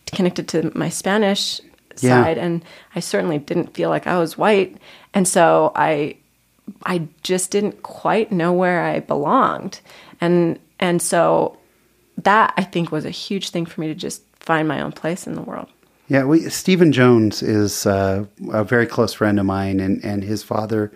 connected 0.07 0.50
to 0.50 0.69
my 0.78 0.89
spanish 0.89 1.62
Yeah. 2.01 2.24
side 2.24 2.38
and 2.38 2.62
i 2.94 3.00
certainly 3.00 3.38
didn't 3.38 3.74
feel 3.74 3.89
like 3.89 4.06
i 4.06 4.18
was 4.18 4.38
white 4.38 4.78
and 5.13 5.25
so 5.25 5.72
i 5.75 6.18
i 6.86 7.07
just 7.24 7.51
didn't 7.51 7.84
quite 7.84 8.34
know 8.34 8.51
where 8.51 8.84
i 8.84 9.00
belonged 9.00 9.79
and 10.20 10.60
and 10.79 11.01
so 11.01 11.58
that 12.17 12.53
i 12.58 12.63
think 12.63 12.91
was 12.91 13.05
a 13.05 13.10
huge 13.12 13.50
thing 13.51 13.65
for 13.65 13.79
me 13.79 13.88
to 13.88 13.96
just 13.96 14.22
find 14.41 14.67
my 14.67 14.82
own 14.82 14.91
place 14.91 15.25
in 15.25 15.36
the 15.36 15.41
world 15.41 15.70
Yeah, 16.12 16.25
we, 16.25 16.50
Stephen 16.50 16.91
Jones 16.91 17.41
is 17.41 17.86
uh, 17.86 18.25
a 18.51 18.65
very 18.65 18.86
close 18.86 19.13
friend 19.13 19.39
of 19.39 19.46
mine, 19.46 19.80
and, 19.80 20.03
and 20.03 20.25
his 20.25 20.44
father 20.44 20.91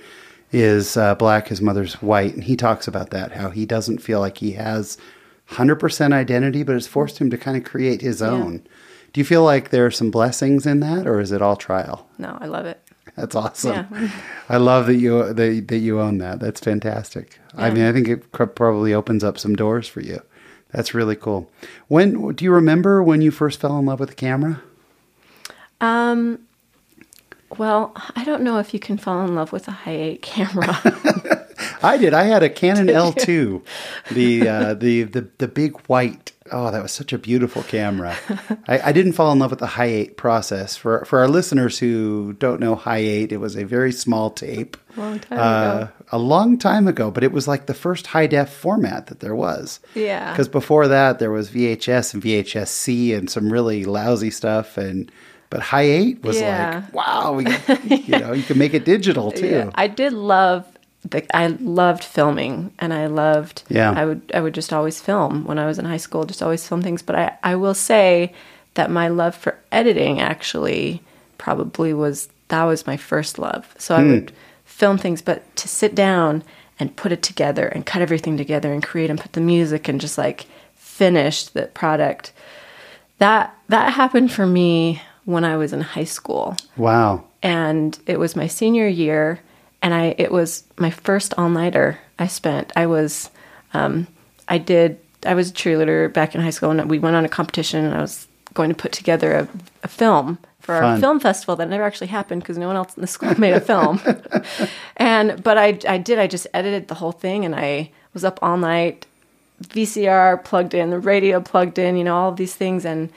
is 0.51 0.97
uh, 0.97 1.15
black, 1.15 1.47
his 1.47 1.61
mother's 1.61 2.01
white, 2.01 2.33
and 2.33 2.43
he 2.43 2.57
talks 2.57 2.85
about 2.85 3.11
that 3.11 3.31
how 3.31 3.49
he 3.49 3.65
doesn't 3.65 3.99
feel 3.99 4.19
like 4.19 4.39
he 4.39 4.51
has 4.51 4.97
hundred 5.45 5.77
percent 5.77 6.13
identity, 6.13 6.63
but 6.63 6.75
it's 6.75 6.85
forced 6.85 7.19
him 7.19 7.29
to 7.29 7.37
kind 7.37 7.55
of 7.55 7.63
create 7.63 8.01
his 8.01 8.21
own. 8.21 8.67
Do 9.13 9.21
you 9.21 9.23
feel 9.23 9.41
like 9.41 9.69
there 9.69 9.85
are 9.85 9.91
some 9.91 10.11
blessings 10.11 10.65
in 10.65 10.81
that, 10.81 11.07
or 11.07 11.21
is 11.21 11.31
it 11.31 11.41
all 11.41 11.55
trial? 11.55 12.09
no 12.17 12.37
i 12.41 12.45
love 12.45 12.65
it 12.65 12.81
That's 13.15 13.35
awesome. 13.35 13.87
Yeah. 13.93 14.11
I 14.49 14.57
love 14.57 14.87
that 14.87 14.95
you 14.95 15.31
that, 15.31 15.67
that 15.69 15.77
you 15.77 16.01
own 16.01 16.17
that. 16.17 16.41
That's 16.41 16.59
fantastic. 16.59 17.39
I 17.55 17.69
mean, 17.69 17.85
I 17.85 17.93
think 17.93 18.09
it 18.09 18.33
cr- 18.33 18.43
probably 18.43 18.93
opens 18.93 19.23
up 19.23 19.39
some 19.39 19.55
doors 19.55 19.87
for 19.87 20.01
you. 20.01 20.21
That's 20.73 20.93
really 20.93 21.15
cool. 21.15 21.49
When 21.87 22.33
do 22.33 22.43
you 22.43 22.51
remember 22.51 23.01
when 23.01 23.21
you 23.21 23.31
first 23.31 23.61
fell 23.61 23.79
in 23.79 23.85
love 23.85 24.01
with 24.01 24.09
the 24.09 24.15
camera? 24.15 24.61
Um 25.81 26.39
well 27.57 27.91
i 28.15 28.23
don't 28.23 28.41
know 28.41 28.59
if 28.59 28.73
you 28.73 28.79
can 28.79 28.97
fall 28.97 29.25
in 29.25 29.35
love 29.35 29.51
with 29.51 29.67
a 29.67 29.71
high 29.71 29.95
eight 29.95 30.21
camera 30.21 30.79
I 31.83 31.97
did. 31.97 32.13
I 32.13 32.23
had 32.23 32.43
a 32.43 32.49
Canon 32.49 32.87
L2, 32.95 33.61
the 34.11 34.47
uh, 34.47 34.73
the 34.73 35.03
the 35.03 35.27
the 35.37 35.47
big 35.47 35.79
white. 35.87 36.31
Oh, 36.51 36.69
that 36.69 36.83
was 36.83 36.91
such 36.91 37.11
a 37.11 37.17
beautiful 37.17 37.63
camera. 37.63 38.15
I, 38.67 38.89
I 38.89 38.91
didn't 38.91 39.13
fall 39.13 39.31
in 39.31 39.39
love 39.39 39.49
with 39.49 39.59
the 39.59 39.65
high 39.65 39.85
eight 39.85 40.17
process. 40.17 40.75
For 40.75 41.03
for 41.05 41.19
our 41.19 41.27
listeners 41.27 41.79
who 41.79 42.33
don't 42.33 42.59
know 42.59 42.75
high 42.75 42.97
eight, 42.97 43.31
it 43.31 43.37
was 43.37 43.55
a 43.55 43.63
very 43.63 43.91
small 43.91 44.29
tape. 44.29 44.77
Long 44.95 45.19
time 45.19 45.39
uh, 45.39 45.77
ago. 45.77 45.89
A 46.11 46.17
long 46.17 46.57
time 46.57 46.87
ago, 46.87 47.09
but 47.09 47.23
it 47.23 47.31
was 47.31 47.47
like 47.47 47.65
the 47.65 47.73
first 47.73 48.07
high 48.07 48.27
def 48.27 48.49
format 48.53 49.07
that 49.07 49.21
there 49.21 49.35
was. 49.35 49.79
Yeah. 49.95 50.31
Because 50.31 50.47
before 50.47 50.87
that, 50.87 51.19
there 51.19 51.31
was 51.31 51.49
VHS 51.49 52.13
and 52.13 52.23
VHS 52.23 52.67
C 52.67 53.13
and 53.13 53.29
some 53.29 53.51
really 53.51 53.85
lousy 53.85 54.31
stuff 54.31 54.77
and. 54.77 55.11
But 55.55 55.63
high 55.63 55.83
eight 55.83 56.21
was 56.21 56.37
Yeah. 56.37 56.83
like, 56.83 56.93
wow, 56.93 57.39
you 57.85 58.19
know, 58.19 58.33
you 58.33 58.43
can 58.43 58.57
make 58.57 58.73
it 58.73 58.83
digital 58.83 59.31
too. 59.31 59.47
Yeah, 59.47 59.69
I 59.75 59.87
did 59.87 60.11
love 60.11 60.65
the 61.09 61.23
I 61.33 61.47
loved 61.47 62.03
filming 62.03 62.73
and 62.77 62.93
I 62.93 63.05
loved 63.05 63.63
Yeah. 63.69 63.93
I 63.95 64.03
would 64.03 64.21
I 64.33 64.41
would 64.41 64.53
just 64.53 64.73
always 64.73 64.99
film 64.99 65.45
when 65.45 65.57
I 65.57 65.65
was 65.65 65.79
in 65.79 65.85
high 65.85 65.95
school, 65.95 66.25
just 66.25 66.43
always 66.43 66.67
film 66.67 66.81
things. 66.81 67.01
But 67.01 67.15
I, 67.15 67.37
I 67.41 67.55
will 67.55 67.73
say 67.73 68.33
that 68.73 68.91
my 68.91 69.07
love 69.07 69.33
for 69.33 69.57
editing 69.71 70.19
actually 70.19 71.01
probably 71.37 71.93
was 71.93 72.27
that 72.49 72.65
was 72.65 72.85
my 72.85 72.97
first 72.97 73.39
love. 73.39 73.73
So 73.77 73.95
I 73.95 74.01
hmm. 74.01 74.11
would 74.11 74.31
film 74.65 74.97
things, 74.97 75.21
but 75.21 75.55
to 75.55 75.69
sit 75.69 75.95
down 75.95 76.43
and 76.81 76.97
put 76.97 77.13
it 77.13 77.23
together 77.23 77.65
and 77.65 77.85
cut 77.85 78.01
everything 78.01 78.35
together 78.35 78.73
and 78.73 78.83
create 78.83 79.09
and 79.09 79.21
put 79.21 79.31
the 79.31 79.39
music 79.39 79.87
and 79.87 80.01
just 80.01 80.17
like 80.17 80.47
finish 80.75 81.45
the 81.45 81.67
product. 81.67 82.33
That 83.19 83.55
that 83.69 83.93
happened 83.93 84.33
for 84.33 84.45
me 84.45 85.01
when 85.25 85.43
I 85.43 85.57
was 85.57 85.73
in 85.73 85.81
high 85.81 86.03
school. 86.05 86.55
Wow. 86.77 87.23
and 87.43 87.97
it 88.07 88.17
was 88.19 88.35
my 88.35 88.47
senior 88.47 88.87
year 88.87 89.39
and 89.81 89.93
i 89.93 90.15
it 90.17 90.31
was 90.31 90.63
my 90.77 90.89
first 90.89 91.33
all-nighter 91.37 91.99
i 92.17 92.27
spent. 92.27 92.71
I 92.75 92.85
was 92.87 93.29
um, 93.73 94.07
i 94.47 94.57
did 94.57 94.97
i 95.25 95.33
was 95.33 95.49
a 95.49 95.53
cheerleader 95.53 96.11
back 96.11 96.33
in 96.35 96.41
high 96.41 96.49
school 96.51 96.71
and 96.71 96.89
we 96.89 96.99
went 96.99 97.15
on 97.15 97.25
a 97.25 97.29
competition 97.29 97.85
and 97.85 97.93
i 97.93 98.01
was 98.01 98.27
going 98.53 98.69
to 98.69 98.75
put 98.75 98.91
together 98.93 99.33
a, 99.33 99.47
a 99.83 99.87
film 99.87 100.37
for 100.61 100.73
our 100.75 100.97
film 100.99 101.19
festival 101.19 101.55
that 101.57 101.69
never 101.69 101.83
actually 101.83 102.07
happened 102.07 102.41
because 102.41 102.57
no 102.57 102.67
one 102.67 102.75
else 102.75 102.95
in 102.97 103.01
the 103.01 103.07
school 103.07 103.39
made 103.45 103.53
a 103.53 103.59
film. 103.61 103.99
And 104.97 105.43
but 105.43 105.57
i 105.57 105.77
i 105.87 105.97
did 105.99 106.17
i 106.19 106.27
just 106.27 106.47
edited 106.53 106.87
the 106.87 106.95
whole 106.95 107.11
thing 107.11 107.45
and 107.45 107.53
i 107.55 107.91
was 108.13 108.23
up 108.23 108.39
all 108.41 108.57
night 108.57 109.05
VCR 109.63 110.43
plugged 110.43 110.73
in, 110.73 110.89
the 110.89 110.99
radio 110.99 111.39
plugged 111.39 111.79
in, 111.79 111.95
you 111.95 112.03
know, 112.03 112.15
all 112.15 112.29
of 112.29 112.35
these 112.35 112.55
things 112.55 112.83
and 112.85 113.09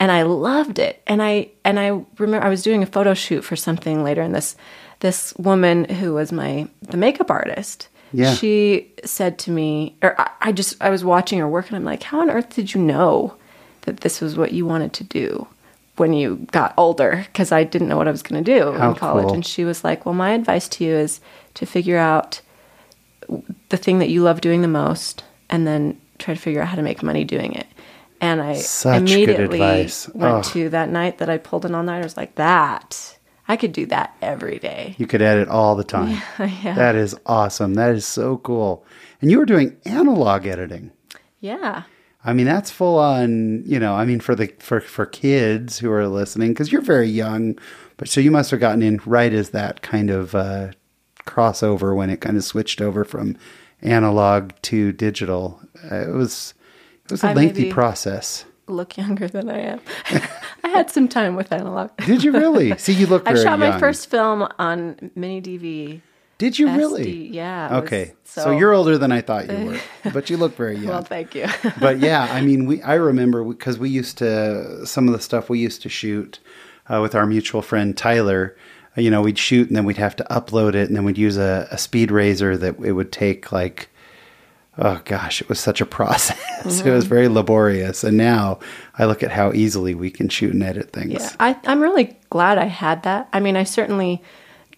and 0.00 0.10
I 0.10 0.22
loved 0.22 0.78
it. 0.78 1.02
And 1.06 1.22
I 1.22 1.50
and 1.64 1.78
I 1.78 2.02
remember 2.18 2.44
I 2.44 2.48
was 2.48 2.62
doing 2.62 2.82
a 2.82 2.86
photo 2.86 3.14
shoot 3.14 3.42
for 3.42 3.54
something 3.54 4.02
later 4.02 4.22
and 4.22 4.34
this 4.34 4.56
this 5.00 5.32
woman 5.36 5.84
who 5.84 6.14
was 6.14 6.32
my 6.32 6.66
the 6.80 6.96
makeup 6.96 7.30
artist. 7.30 7.88
Yeah. 8.12 8.34
She 8.34 8.90
said 9.04 9.38
to 9.40 9.50
me 9.52 9.94
or 10.02 10.20
I, 10.20 10.30
I 10.40 10.52
just 10.52 10.74
I 10.82 10.90
was 10.90 11.04
watching 11.04 11.38
her 11.38 11.46
work 11.48 11.68
and 11.68 11.76
I'm 11.76 11.84
like, 11.84 12.02
How 12.02 12.20
on 12.20 12.30
earth 12.30 12.54
did 12.54 12.74
you 12.74 12.80
know 12.80 13.34
that 13.82 14.00
this 14.00 14.20
was 14.20 14.36
what 14.36 14.52
you 14.52 14.66
wanted 14.66 14.92
to 14.94 15.04
do 15.04 15.46
when 15.96 16.12
you 16.14 16.46
got 16.50 16.74
older? 16.76 17.24
Because 17.26 17.52
I 17.52 17.62
didn't 17.62 17.88
know 17.88 17.96
what 17.98 18.08
I 18.08 18.10
was 18.10 18.22
gonna 18.22 18.42
do 18.42 18.72
How 18.72 18.90
in 18.90 18.96
college. 18.96 19.26
cool. 19.26 19.34
And 19.34 19.46
she 19.46 19.64
was 19.64 19.84
like, 19.84 20.06
Well 20.06 20.14
my 20.14 20.30
advice 20.30 20.66
to 20.70 20.84
you 20.84 20.94
is 20.94 21.20
to 21.54 21.66
figure 21.66 21.98
out 21.98 22.40
the 23.68 23.76
thing 23.76 23.98
that 23.98 24.08
you 24.08 24.22
love 24.22 24.40
doing 24.40 24.62
the 24.62 24.68
most 24.68 25.22
and 25.50 25.66
then 25.66 26.00
try 26.18 26.34
to 26.34 26.40
figure 26.40 26.62
out 26.62 26.68
how 26.68 26.76
to 26.76 26.82
make 26.82 27.02
money 27.02 27.24
doing 27.24 27.52
it. 27.52 27.66
And 28.20 28.40
I 28.42 28.54
Such 28.54 28.98
immediately 29.10 29.58
went 29.60 30.12
Oh. 30.14 30.42
to 30.52 30.68
that 30.70 30.90
night 30.90 31.18
that 31.18 31.30
I 31.30 31.38
pulled 31.38 31.64
an 31.64 31.74
all 31.74 31.82
nighter. 31.82 32.02
I 32.02 32.04
was 32.04 32.16
like, 32.16 32.34
that 32.34 33.16
I 33.48 33.56
could 33.56 33.72
do 33.72 33.86
that 33.86 34.14
every 34.22 34.58
day. 34.58 34.94
You 34.98 35.06
could 35.06 35.22
edit 35.22 35.48
all 35.48 35.74
the 35.74 35.84
time. 35.84 36.20
Yeah. 36.38 36.74
That 36.74 36.94
is 36.94 37.16
awesome. 37.26 37.74
That 37.74 37.94
is 37.94 38.06
so 38.06 38.36
cool. 38.38 38.84
And 39.20 39.30
you 39.30 39.38
were 39.38 39.46
doing 39.46 39.76
analog 39.84 40.46
editing. 40.46 40.92
Yeah. 41.40 41.82
I 42.24 42.32
mean, 42.34 42.44
that's 42.46 42.70
full 42.70 42.98
on, 42.98 43.62
you 43.64 43.80
know, 43.80 43.94
I 43.94 44.04
mean 44.04 44.20
for 44.20 44.34
the 44.34 44.52
for 44.58 44.80
for 44.80 45.06
kids 45.06 45.78
who 45.78 45.90
are 45.90 46.06
listening 46.06 46.54
cuz 46.54 46.70
you're 46.70 46.82
very 46.82 47.08
young, 47.08 47.58
but 47.96 48.08
so 48.08 48.20
you 48.20 48.30
must 48.30 48.50
have 48.50 48.60
gotten 48.60 48.82
in 48.82 49.00
right 49.06 49.32
as 49.32 49.50
that 49.50 49.80
kind 49.82 50.10
of 50.10 50.34
uh 50.34 50.68
crossover 51.26 51.94
when 51.96 52.10
it 52.10 52.20
kind 52.20 52.36
of 52.36 52.44
switched 52.44 52.80
over 52.82 53.04
from 53.04 53.36
analog 53.82 54.50
to 54.62 54.92
digital. 54.92 55.60
Uh, 55.90 55.96
it 56.08 56.14
was 56.14 56.52
it 57.10 57.14
was 57.14 57.24
a 57.24 57.28
I 57.28 57.32
lengthy 57.32 57.70
process. 57.70 58.44
Look 58.66 58.96
younger 58.96 59.26
than 59.26 59.50
I 59.50 59.58
am. 59.58 59.80
I 60.64 60.68
had 60.68 60.90
some 60.90 61.08
time 61.08 61.34
with 61.34 61.52
analog. 61.52 61.90
Did 62.06 62.22
you 62.22 62.32
really? 62.32 62.76
See, 62.78 62.92
you 62.92 63.06
look 63.06 63.28
I 63.28 63.34
shot 63.34 63.58
my 63.58 63.78
first 63.78 64.08
film 64.08 64.46
on 64.58 65.10
mini 65.14 65.42
DV. 65.42 66.00
Did 66.38 66.58
you 66.58 66.68
SD. 66.68 66.76
really? 66.76 67.28
Yeah. 67.28 67.78
Okay. 67.78 68.14
So, 68.24 68.56
you're 68.56 68.72
older 68.72 68.96
than 68.96 69.12
I 69.12 69.20
thought 69.20 69.50
you 69.50 69.66
were, 69.66 69.80
but 70.12 70.30
you 70.30 70.38
look 70.38 70.56
very 70.56 70.76
young. 70.76 70.86
Well, 70.86 71.02
thank 71.02 71.34
you. 71.34 71.48
but 71.80 71.98
yeah, 71.98 72.28
I 72.32 72.40
mean, 72.40 72.64
we 72.64 72.80
I 72.80 72.94
remember 72.94 73.44
because 73.44 73.78
we 73.78 73.90
used 73.90 74.16
to 74.18 74.86
some 74.86 75.06
of 75.06 75.12
the 75.12 75.20
stuff 75.20 75.50
we 75.50 75.58
used 75.58 75.82
to 75.82 75.90
shoot 75.90 76.38
uh, 76.88 77.00
with 77.02 77.14
our 77.14 77.26
mutual 77.26 77.60
friend 77.60 77.96
Tyler. 77.96 78.56
You 78.96 79.10
know, 79.10 79.20
we'd 79.20 79.38
shoot 79.38 79.68
and 79.68 79.76
then 79.76 79.84
we'd 79.84 79.98
have 79.98 80.16
to 80.16 80.24
upload 80.30 80.74
it, 80.74 80.88
and 80.88 80.96
then 80.96 81.04
we'd 81.04 81.18
use 81.18 81.36
a, 81.36 81.68
a 81.70 81.76
Speed 81.76 82.10
Razor 82.10 82.56
that 82.56 82.78
it 82.78 82.92
would 82.92 83.12
take 83.12 83.52
like, 83.52 83.90
oh 84.80 85.00
gosh, 85.04 85.40
it 85.40 85.48
was 85.48 85.60
such 85.60 85.80
a 85.80 85.86
process. 85.86 86.38
it 86.60 86.64
was 86.64 86.82
mm-hmm. 86.82 87.08
very 87.08 87.28
laborious. 87.28 88.02
And 88.02 88.16
now 88.16 88.58
I 88.98 89.04
look 89.04 89.22
at 89.22 89.30
how 89.30 89.52
easily 89.52 89.94
we 89.94 90.10
can 90.10 90.28
shoot 90.28 90.52
and 90.52 90.62
edit 90.62 90.92
things. 90.92 91.12
Yeah, 91.12 91.30
I, 91.38 91.56
I'm 91.66 91.80
really 91.80 92.16
glad 92.30 92.58
I 92.58 92.64
had 92.64 93.02
that. 93.04 93.28
I 93.32 93.40
mean, 93.40 93.56
I 93.56 93.64
certainly 93.64 94.22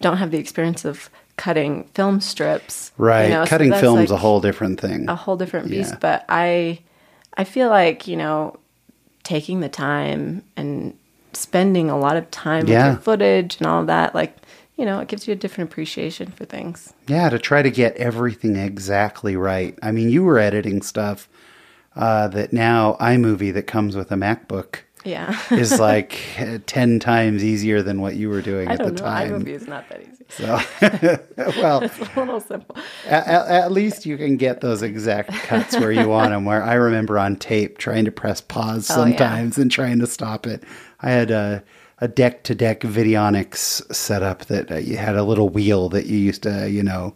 don't 0.01 0.17
have 0.17 0.31
the 0.31 0.37
experience 0.37 0.85
of 0.85 1.09
cutting 1.37 1.85
film 1.95 2.21
strips. 2.21 2.91
you 2.99 3.05
Right, 3.05 3.29
know, 3.29 3.45
so 3.45 3.49
cutting 3.49 3.69
that's 3.69 3.81
film's 3.81 4.11
a 4.11 4.17
whole 4.17 4.41
different 4.41 4.79
thing. 4.79 5.09
a 5.09 5.15
whole 5.15 5.37
different 5.37 5.69
beast. 5.69 5.93
Yeah. 5.93 5.97
But 5.99 6.25
I, 6.29 6.79
I 7.35 7.43
feel 7.45 7.69
like 7.69 8.07
you 8.07 8.17
know, 8.17 8.59
taking 9.23 9.61
the 9.61 9.69
time 9.69 10.43
and 10.57 10.97
spending 11.31 11.89
a 11.89 11.97
lot 11.97 12.17
of 12.17 12.29
time 12.29 12.67
Yeah. 12.67 12.87
with 12.89 12.93
your 12.95 13.01
footage 13.01 13.57
and 13.57 13.67
all 13.67 13.85
that, 13.85 14.13
like 14.13 14.35
you 14.77 14.85
know, 14.85 14.99
it 14.99 15.07
gives 15.07 15.27
you 15.27 15.33
a 15.33 15.35
different 15.35 15.69
appreciation 15.71 16.31
for 16.31 16.45
things. 16.45 16.93
Yeah, 17.07 17.29
to 17.29 17.39
try 17.39 17.61
to 17.61 17.71
get 17.71 17.95
everything 17.97 18.55
exactly 18.55 19.35
right. 19.35 19.77
I 19.83 19.91
mean, 19.91 20.09
you 20.09 20.23
were 20.23 20.39
editing 20.39 20.81
stuff 20.81 21.29
uh, 21.95 22.27
that 22.29 22.53
now 22.53 22.97
iMovie 22.99 23.53
that 23.53 23.67
comes 23.67 23.95
with 23.95 24.11
a 24.11 24.15
MacBook 24.15 24.77
Yeah, 25.05 25.37
is 25.51 25.79
like 25.79 26.17
10 26.65 26.99
times 26.99 27.43
easier 27.43 27.83
than 27.83 28.01
what 28.01 28.15
you 28.15 28.29
were 28.29 28.41
doing 28.41 28.67
I 28.69 28.73
at 28.73 28.79
the 28.79 28.89
know. 28.91 28.95
time. 28.97 29.43
iMovie 29.43 29.49
is 29.49 29.67
not 29.67 29.87
that 29.89 30.01
easy. 30.01 30.09
So, 30.29 30.59
well, 31.61 31.81
It's 31.83 31.99
a 31.99 32.19
little 32.19 32.39
simple. 32.39 32.75
at, 33.05 33.27
at- 33.27 33.71
least 33.71 34.05
you 34.07 34.17
can 34.17 34.37
get 34.37 34.61
those 34.61 34.81
exact 34.81 35.29
cuts 35.33 35.77
where 35.77 35.91
you 35.91 36.09
want 36.09 36.31
them. 36.31 36.45
Where 36.45 36.63
I 36.63 36.73
remember 36.73 37.19
on 37.19 37.35
tape 37.35 37.77
trying 37.77 38.05
to 38.05 38.11
press 38.11 38.41
pause 38.41 38.89
Oh, 38.89 39.05
yeah. 39.05 39.17
sometimes 39.17 39.57
and 39.59 39.71
trying 39.71 39.99
to 39.99 40.07
stop 40.07 40.47
it. 40.47 40.63
I 41.01 41.11
had 41.11 41.29
a, 41.29 41.63
a 42.03 42.07
deck 42.09 42.43
to 42.43 42.53
deck 42.53 42.81
Videonics 42.81 43.81
setup 43.95 44.43
that 44.47 44.69
uh, 44.69 44.75
you 44.75 44.97
had 44.97 45.15
a 45.15 45.23
little 45.23 45.47
wheel 45.47 45.87
that 45.87 46.05
you 46.05 46.17
used 46.17 46.43
to, 46.43 46.69
you 46.69 46.83
know, 46.83 47.15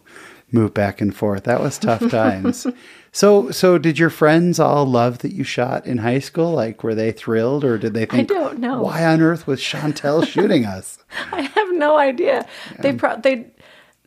move 0.50 0.72
back 0.72 1.02
and 1.02 1.14
forth. 1.14 1.44
That 1.44 1.60
was 1.60 1.76
tough 1.76 2.10
times. 2.10 2.66
so, 3.12 3.50
so 3.50 3.76
did 3.76 3.98
your 3.98 4.08
friends 4.08 4.58
all 4.58 4.86
love 4.86 5.18
that 5.18 5.34
you 5.34 5.44
shot 5.44 5.84
in 5.86 5.98
high 5.98 6.20
school? 6.20 6.52
Like, 6.52 6.82
were 6.82 6.94
they 6.94 7.12
thrilled, 7.12 7.64
or 7.64 7.76
did 7.76 7.92
they 7.92 8.06
think, 8.06 8.30
I 8.30 8.34
don't 8.34 8.60
know. 8.60 8.80
why 8.80 9.04
on 9.04 9.20
earth 9.20 9.46
was 9.46 9.60
Chantelle 9.60 10.22
shooting 10.22 10.64
us? 10.64 10.98
I 11.32 11.42
have 11.42 11.72
no 11.72 11.98
idea. 11.98 12.46
They 12.78 12.94
pro- 12.94 13.20
they 13.20 13.44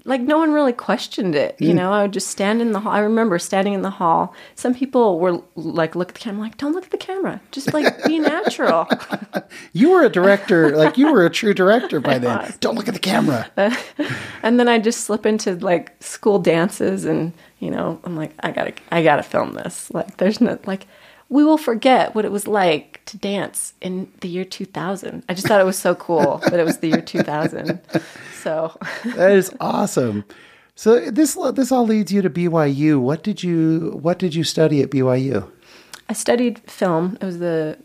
like 0.03 0.21
no 0.21 0.37
one 0.37 0.51
really 0.51 0.73
questioned 0.73 1.35
it. 1.35 1.55
You 1.59 1.73
mm. 1.73 1.75
know, 1.75 1.91
I 1.91 2.01
would 2.01 2.13
just 2.13 2.27
stand 2.27 2.61
in 2.61 2.71
the 2.71 2.79
hall. 2.79 2.91
I 2.91 2.99
remember 2.99 3.37
standing 3.37 3.73
in 3.73 3.81
the 3.81 3.91
hall. 3.91 4.33
Some 4.55 4.73
people 4.73 5.19
were 5.19 5.41
like, 5.55 5.95
"Look 5.95 6.09
at 6.09 6.15
the 6.15 6.19
camera." 6.19 6.41
Like, 6.41 6.57
don't 6.57 6.73
look 6.73 6.85
at 6.85 6.91
the 6.91 6.97
camera. 6.97 7.41
Just 7.51 7.73
like 7.73 8.03
be 8.05 8.19
natural. 8.19 8.87
You 9.73 9.91
were 9.91 10.03
a 10.03 10.09
director, 10.09 10.75
like 10.75 10.97
you 10.97 11.11
were 11.11 11.25
a 11.25 11.29
true 11.29 11.53
director 11.53 11.99
by 11.99 12.17
then. 12.19 12.53
Don't 12.61 12.75
look 12.75 12.87
at 12.87 12.93
the 12.93 12.99
camera. 12.99 13.49
and 14.43 14.59
then 14.59 14.67
I 14.67 14.79
just 14.79 15.01
slip 15.01 15.25
into 15.25 15.55
like 15.55 16.01
school 16.01 16.39
dances, 16.39 17.05
and 17.05 17.33
you 17.59 17.69
know, 17.69 17.99
I'm 18.03 18.15
like, 18.15 18.33
I 18.39 18.51
gotta, 18.51 18.73
I 18.91 19.03
gotta 19.03 19.23
film 19.23 19.53
this. 19.53 19.91
Like, 19.93 20.17
there's 20.17 20.41
no 20.41 20.57
like. 20.65 20.87
We 21.29 21.45
will 21.45 21.57
forget 21.57 22.13
what 22.13 22.25
it 22.25 22.31
was 22.31 22.45
like 22.45 22.90
to 23.07 23.17
dance 23.17 23.73
in 23.81 24.11
the 24.21 24.27
year 24.27 24.45
2000. 24.45 25.23
I 25.27 25.33
just 25.33 25.47
thought 25.47 25.61
it 25.61 25.65
was 25.65 25.77
so 25.77 25.95
cool 25.95 26.37
that 26.43 26.59
it 26.59 26.65
was 26.65 26.79
the 26.79 26.87
year 26.89 27.01
2000. 27.01 27.79
So, 28.41 28.77
That 29.15 29.31
is 29.31 29.53
awesome. 29.59 30.25
So 30.75 31.11
this 31.11 31.37
this 31.53 31.71
all 31.71 31.85
leads 31.85 32.11
you 32.11 32.21
to 32.21 32.29
BYU. 32.29 32.99
What 32.99 33.23
did 33.23 33.43
you 33.43 33.99
what 34.01 34.17
did 34.17 34.33
you 34.33 34.43
study 34.43 34.81
at 34.81 34.89
BYU? 34.89 35.47
I 36.09 36.13
studied 36.13 36.59
film. 36.59 37.17
It 37.21 37.25
was 37.25 37.39
the 37.39 37.77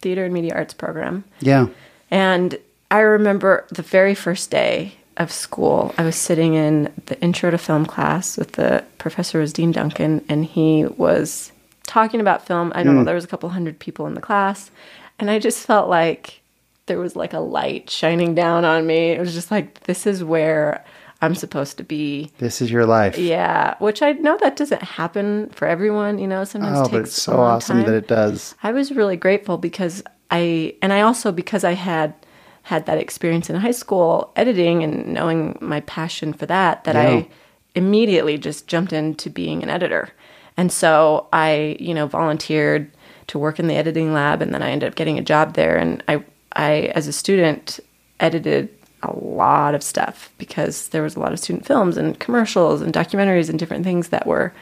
theater 0.00 0.24
and 0.24 0.34
media 0.34 0.54
arts 0.54 0.74
program. 0.74 1.24
Yeah. 1.40 1.68
And 2.10 2.58
I 2.90 3.00
remember 3.00 3.66
the 3.70 3.82
very 3.82 4.14
first 4.14 4.50
day 4.50 4.94
of 5.16 5.30
school, 5.30 5.94
I 5.98 6.04
was 6.04 6.16
sitting 6.16 6.54
in 6.54 6.92
the 7.06 7.20
intro 7.20 7.50
to 7.50 7.58
film 7.58 7.86
class 7.86 8.36
with 8.36 8.52
the 8.52 8.84
professor 8.98 9.40
was 9.40 9.52
Dean 9.52 9.72
Duncan, 9.72 10.24
and 10.28 10.44
he 10.44 10.86
was 10.86 11.51
talking 11.92 12.20
about 12.20 12.46
film. 12.46 12.72
I 12.74 12.82
don't 12.82 12.94
know, 12.96 13.02
mm. 13.02 13.04
there 13.04 13.14
was 13.14 13.24
a 13.24 13.28
couple 13.28 13.48
hundred 13.50 13.78
people 13.78 14.06
in 14.06 14.14
the 14.14 14.20
class, 14.20 14.70
and 15.18 15.30
I 15.30 15.38
just 15.38 15.66
felt 15.66 15.88
like 15.90 16.40
there 16.86 16.98
was 16.98 17.14
like 17.16 17.32
a 17.34 17.38
light 17.38 17.90
shining 17.90 18.34
down 18.34 18.64
on 18.64 18.86
me. 18.86 19.10
It 19.10 19.20
was 19.20 19.34
just 19.34 19.50
like 19.50 19.80
this 19.80 20.06
is 20.06 20.24
where 20.24 20.84
I'm 21.20 21.34
supposed 21.34 21.76
to 21.76 21.84
be. 21.84 22.30
This 22.38 22.62
is 22.62 22.70
your 22.70 22.86
life. 22.86 23.18
Yeah, 23.18 23.74
which 23.78 24.00
I 24.00 24.12
know 24.12 24.38
that 24.40 24.56
doesn't 24.56 24.82
happen 24.82 25.50
for 25.50 25.68
everyone. 25.68 26.18
You 26.18 26.26
know, 26.26 26.44
sometimes 26.44 26.78
Oh, 26.78 26.82
takes 26.84 26.92
but 26.92 27.00
it's 27.02 27.18
a 27.18 27.20
so 27.20 27.36
long 27.36 27.56
awesome 27.56 27.76
time. 27.78 27.86
that 27.86 27.94
it 27.94 28.08
does. 28.08 28.54
I 28.62 28.72
was 28.72 28.90
really 28.92 29.16
grateful 29.16 29.58
because 29.58 30.02
I 30.30 30.74
and 30.80 30.92
I 30.92 31.02
also 31.02 31.30
because 31.30 31.62
I 31.62 31.72
had 31.72 32.14
had 32.62 32.86
that 32.86 32.98
experience 32.98 33.50
in 33.50 33.56
high 33.56 33.72
school 33.72 34.32
editing 34.34 34.82
and 34.82 35.12
knowing 35.12 35.58
my 35.60 35.80
passion 35.80 36.32
for 36.32 36.46
that 36.46 36.84
that 36.84 36.94
Yeah. 36.94 37.02
I 37.02 37.28
immediately 37.74 38.38
just 38.38 38.66
jumped 38.66 38.92
into 38.92 39.30
being 39.30 39.62
an 39.62 39.68
editor. 39.68 40.10
And 40.56 40.70
so 40.70 41.28
I, 41.32 41.76
you 41.80 41.94
know, 41.94 42.06
volunteered 42.06 42.90
to 43.28 43.38
work 43.38 43.58
in 43.58 43.68
the 43.68 43.76
editing 43.76 44.12
lab 44.12 44.42
and 44.42 44.52
then 44.52 44.62
I 44.62 44.70
ended 44.70 44.88
up 44.88 44.94
getting 44.94 45.18
a 45.18 45.22
job 45.22 45.54
there. 45.54 45.76
And 45.76 46.02
I 46.08 46.24
I 46.54 46.92
as 46.94 47.06
a 47.08 47.12
student 47.12 47.80
edited 48.20 48.68
a 49.02 49.16
lot 49.16 49.74
of 49.74 49.82
stuff 49.82 50.30
because 50.38 50.88
there 50.88 51.02
was 51.02 51.16
a 51.16 51.20
lot 51.20 51.32
of 51.32 51.40
student 51.40 51.66
films 51.66 51.96
and 51.96 52.18
commercials 52.20 52.80
and 52.80 52.92
documentaries 52.92 53.48
and 53.48 53.58
different 53.58 53.84
things 53.84 54.08
that 54.08 54.26
were 54.26 54.52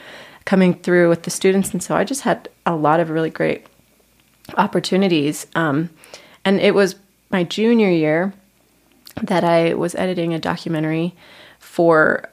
coming 0.44 0.74
through 0.74 1.08
with 1.08 1.24
the 1.24 1.30
students. 1.30 1.72
And 1.72 1.82
so 1.82 1.94
I 1.94 2.04
just 2.04 2.22
had 2.22 2.48
a 2.64 2.74
lot 2.74 3.00
of 3.00 3.10
really 3.10 3.30
great 3.30 3.66
opportunities. 4.56 5.46
Um, 5.54 5.90
and 6.44 6.58
it 6.60 6.74
was 6.74 6.96
my 7.30 7.44
junior 7.44 7.90
year 7.90 8.32
that 9.22 9.44
I 9.44 9.74
was 9.74 9.94
editing 9.94 10.32
a 10.32 10.38
documentary 10.38 11.14
for 11.58 12.28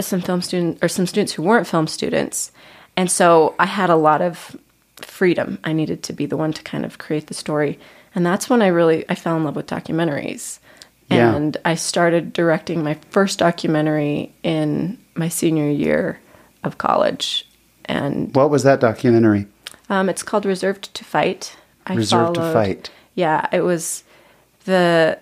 some 0.00 0.20
film 0.20 0.42
student 0.42 0.78
or 0.82 0.88
some 0.88 1.06
students 1.06 1.32
who 1.32 1.42
weren't 1.42 1.66
film 1.66 1.86
students, 1.86 2.52
and 2.96 3.10
so 3.10 3.54
I 3.58 3.66
had 3.66 3.90
a 3.90 3.96
lot 3.96 4.22
of 4.22 4.56
freedom. 4.96 5.58
I 5.64 5.72
needed 5.72 6.02
to 6.04 6.12
be 6.12 6.26
the 6.26 6.36
one 6.36 6.52
to 6.52 6.62
kind 6.62 6.84
of 6.84 6.98
create 6.98 7.26
the 7.26 7.34
story, 7.34 7.78
and 8.14 8.24
that's 8.24 8.48
when 8.48 8.62
I 8.62 8.68
really 8.68 9.04
I 9.08 9.14
fell 9.14 9.36
in 9.36 9.44
love 9.44 9.56
with 9.56 9.66
documentaries. 9.66 10.58
Yeah. 11.10 11.36
And 11.36 11.56
I 11.64 11.76
started 11.76 12.32
directing 12.32 12.82
my 12.82 12.94
first 13.10 13.38
documentary 13.38 14.32
in 14.42 14.98
my 15.14 15.28
senior 15.28 15.70
year 15.70 16.18
of 16.64 16.78
college, 16.78 17.46
and 17.84 18.34
What 18.34 18.50
was 18.50 18.62
that 18.64 18.80
documentary? 18.80 19.46
um, 19.88 20.08
it's 20.08 20.24
called 20.24 20.44
Reserved 20.44 20.92
to 20.94 21.04
Fight. 21.04 21.56
I 21.86 21.94
Reserved 21.94 22.34
to 22.34 22.52
Fight. 22.52 22.90
Yeah, 23.14 23.46
it 23.52 23.60
was 23.60 24.02
the 24.64 25.18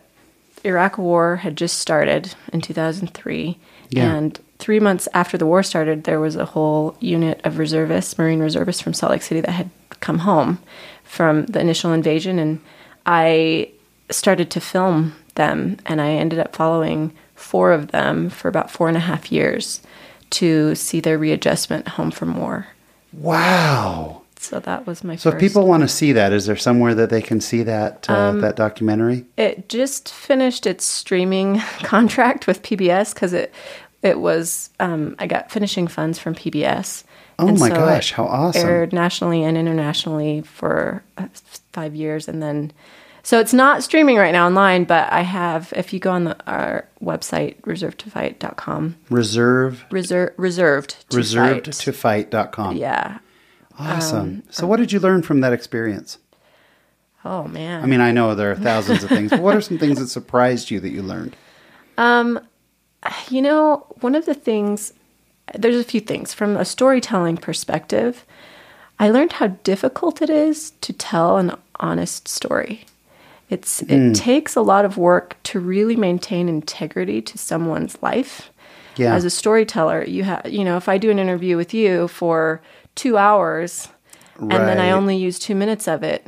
Iraq 0.65 0.97
War 0.97 1.37
had 1.37 1.55
just 1.57 1.79
started 1.79 2.35
in 2.53 2.63
2003. 2.63 3.59
Yeah. 3.91 4.15
And 4.15 4.41
three 4.65 4.81
months 4.81 5.07
after 5.13 5.37
the 5.37 5.45
war 5.45 5.63
started, 5.63 6.05
there 6.05 6.21
was 6.21 6.37
a 6.37 6.47
whole 6.47 6.97
unit 7.01 7.39
of 7.45 7.59
reservists, 7.59 8.17
Marine 8.17 8.41
reservists 8.41 8.81
from 8.81 8.95
Salt 8.95 9.13
Lake 9.13 9.21
City 9.23 9.43
that 9.43 9.51
had 9.51 9.69
come 10.01 10.21
home 10.21 10.59
from 11.05 11.45
the 11.47 11.61
initial 11.61 11.93
invasion. 11.93 12.39
And 12.39 12.61
I 13.05 13.69
started 14.11 14.51
to 14.53 14.61
film 14.61 15.15
them, 15.35 15.77
and 15.85 16.01
I 16.01 16.13
ended 16.13 16.39
up 16.39 16.57
following 16.57 17.13
four 17.35 17.73
of 17.73 17.89
them 17.89 18.31
for 18.31 18.49
about 18.49 18.71
four 18.71 18.89
and 18.89 18.97
a 18.97 19.01
half 19.01 19.31
years 19.31 19.83
to 20.31 20.75
see 20.75 20.99
their 21.01 21.19
readjustment 21.19 21.87
home 21.89 22.11
from 22.11 22.39
war. 22.39 22.67
Wow. 23.13 24.23
So 24.39 24.61
that 24.61 24.87
was 24.87 25.03
my 25.05 25.17
So 25.17 25.31
first. 25.31 25.43
if 25.43 25.49
people 25.53 25.67
want 25.67 25.83
to 25.83 25.89
see 25.89 26.13
that, 26.13 26.33
is 26.33 26.47
there 26.47 26.57
somewhere 26.57 26.95
that 26.95 27.09
they 27.11 27.23
can 27.23 27.41
see 27.41 27.63
that 27.63 28.09
uh, 28.11 28.15
Um, 28.15 28.41
that 28.43 28.57
documentary? 28.57 29.25
it 29.37 29.69
just 29.69 30.13
finished 30.13 30.67
its 30.67 30.85
streaming 30.85 31.61
contract 31.83 32.47
with 32.47 32.63
PBS 32.63 33.15
because 33.15 33.33
it 33.33 33.53
it 34.05 34.21
was 34.21 34.71
um, 34.79 35.17
I 35.19 35.27
got 35.27 35.51
finishing 35.51 35.89
funds 35.89 36.19
from 36.19 36.35
PBS. 36.35 37.03
Oh 37.39 37.49
And 37.49 37.59
my 37.59 37.69
so 37.71 37.75
gosh, 37.75 38.13
how 38.13 38.25
awesome. 38.27 38.65
Aired 38.65 38.93
nationally 38.93 39.43
and 39.43 39.57
internationally 39.59 40.43
for 40.43 41.03
uh, 41.19 41.27
five 41.73 41.95
years, 41.97 42.29
and 42.29 42.41
then 42.41 42.71
so 43.25 43.41
it's 43.41 43.53
not 43.55 43.83
streaming 43.83 44.17
right 44.19 44.31
now 44.33 44.47
online. 44.47 44.85
But 44.85 45.11
I 45.13 45.23
have 45.23 45.73
if 45.75 45.93
you 45.93 45.99
go 45.99 46.13
on 46.13 46.25
the, 46.25 46.37
our 46.47 46.87
website 47.03 47.61
reservedtofight.com, 47.63 48.97
Reserve 49.11 49.85
reserve 49.91 50.33
reserved 50.37 51.11
to 51.11 51.17
reserved 51.17 51.67
fight. 51.67 51.75
to 51.75 51.93
fight.com. 51.93 52.77
yeah. 52.77 53.19
Awesome. 53.79 54.19
Um, 54.21 54.43
so 54.51 54.67
what 54.69 54.77
did 54.77 54.93
you 54.93 55.01
learn 55.01 55.23
from 55.23 55.41
that 55.41 55.53
experience? 55.53 56.19
Oh 57.25 57.49
man. 57.49 57.83
I 57.83 57.87
mean, 57.87 58.01
I 58.01 58.13
know 58.13 58.35
there 58.37 58.53
are 58.53 58.57
thousands 58.57 59.03
of 59.03 59.09
things, 59.09 59.31
but 59.31 59.41
what 59.41 59.57
are 59.57 59.61
some 59.61 59.79
things 59.79 59.99
that 59.99 60.07
surprised 60.09 60.71
you 60.71 60.79
that 60.81 60.91
you 60.91 61.03
learned? 61.03 61.35
You 63.29 63.43
know, 63.43 63.87
one 64.01 64.15
of 64.15 64.27
the 64.27 64.35
things, 64.35 64.93
there's 65.55 65.77
a 65.77 65.85
few 65.85 66.01
things. 66.01 66.33
From 66.33 66.57
a 66.57 66.65
storytelling 66.65 67.37
perspective, 67.37 68.25
I 68.99 69.11
learned 69.11 69.33
how 69.33 69.49
difficult 69.49 70.23
it 70.23 70.31
is 70.31 70.71
to 70.83 70.93
tell 70.93 71.37
an 71.39 71.57
honest 71.81 72.29
story. 72.29 72.87
It's 73.51 73.83
it 73.83 73.99
hmm. 73.99 74.13
takes 74.13 74.57
a 74.57 74.63
lot 74.63 74.85
of 74.85 74.97
work 74.97 75.37
to 75.45 75.61
really 75.61 75.97
maintain 75.97 76.49
integrity 76.49 77.21
to 77.23 77.39
someone's 77.39 78.01
life. 78.03 78.51
Yeah. 78.97 79.15
As 79.15 79.25
a 79.25 79.31
storyteller, 79.31 80.05
you 80.05 80.25
have 80.25 80.51
you 80.51 80.65
know, 80.65 80.77
if 80.77 80.89
I 80.89 80.99
do 80.99 81.11
an 81.11 81.19
interview 81.19 81.57
with 81.57 81.75
you 81.75 82.09
for 82.09 82.63
2 82.95 83.17
hours 83.17 83.89
and 84.39 84.51
then 84.51 84.81
I 84.81 84.91
only 84.91 85.17
use 85.17 85.39
2 85.39 85.55
minutes 85.55 85.87
of 85.87 86.03
it, 86.03 86.27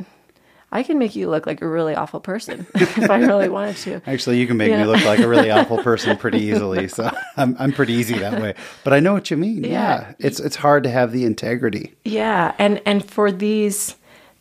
I 0.71 0.83
can 0.83 0.99
make 0.99 1.15
you 1.15 1.29
look 1.29 1.45
like 1.47 1.61
a 1.61 1.67
really 1.67 1.95
awful 1.95 2.19
person 2.19 2.67
if 2.75 3.09
I 3.09 3.19
really 3.19 3.47
wanted 3.47 3.77
to. 3.77 4.01
Actually, 4.05 4.39
you 4.39 4.47
can 4.47 4.57
make 4.57 4.71
me 4.71 4.83
look 4.83 5.03
like 5.05 5.19
a 5.19 5.27
really 5.27 5.49
awful 5.49 5.77
person 5.77 6.17
pretty 6.23 6.39
easily. 6.39 6.87
So 6.89 7.09
I'm, 7.37 7.55
I'm 7.57 7.71
pretty 7.71 7.93
easy 7.93 8.17
that 8.19 8.41
way. 8.41 8.53
But 8.83 8.93
I 8.93 8.99
know 8.99 9.13
what 9.13 9.31
you 9.31 9.37
mean. 9.37 9.63
Yeah. 9.63 9.71
Yeah. 9.71 10.13
It's 10.19 10.39
it's 10.41 10.57
hard 10.57 10.83
to 10.83 10.89
have 10.89 11.11
the 11.13 11.23
integrity. 11.23 11.93
Yeah, 12.03 12.53
and 12.59 12.81
and 12.85 13.03
for 13.09 13.31
these 13.31 13.95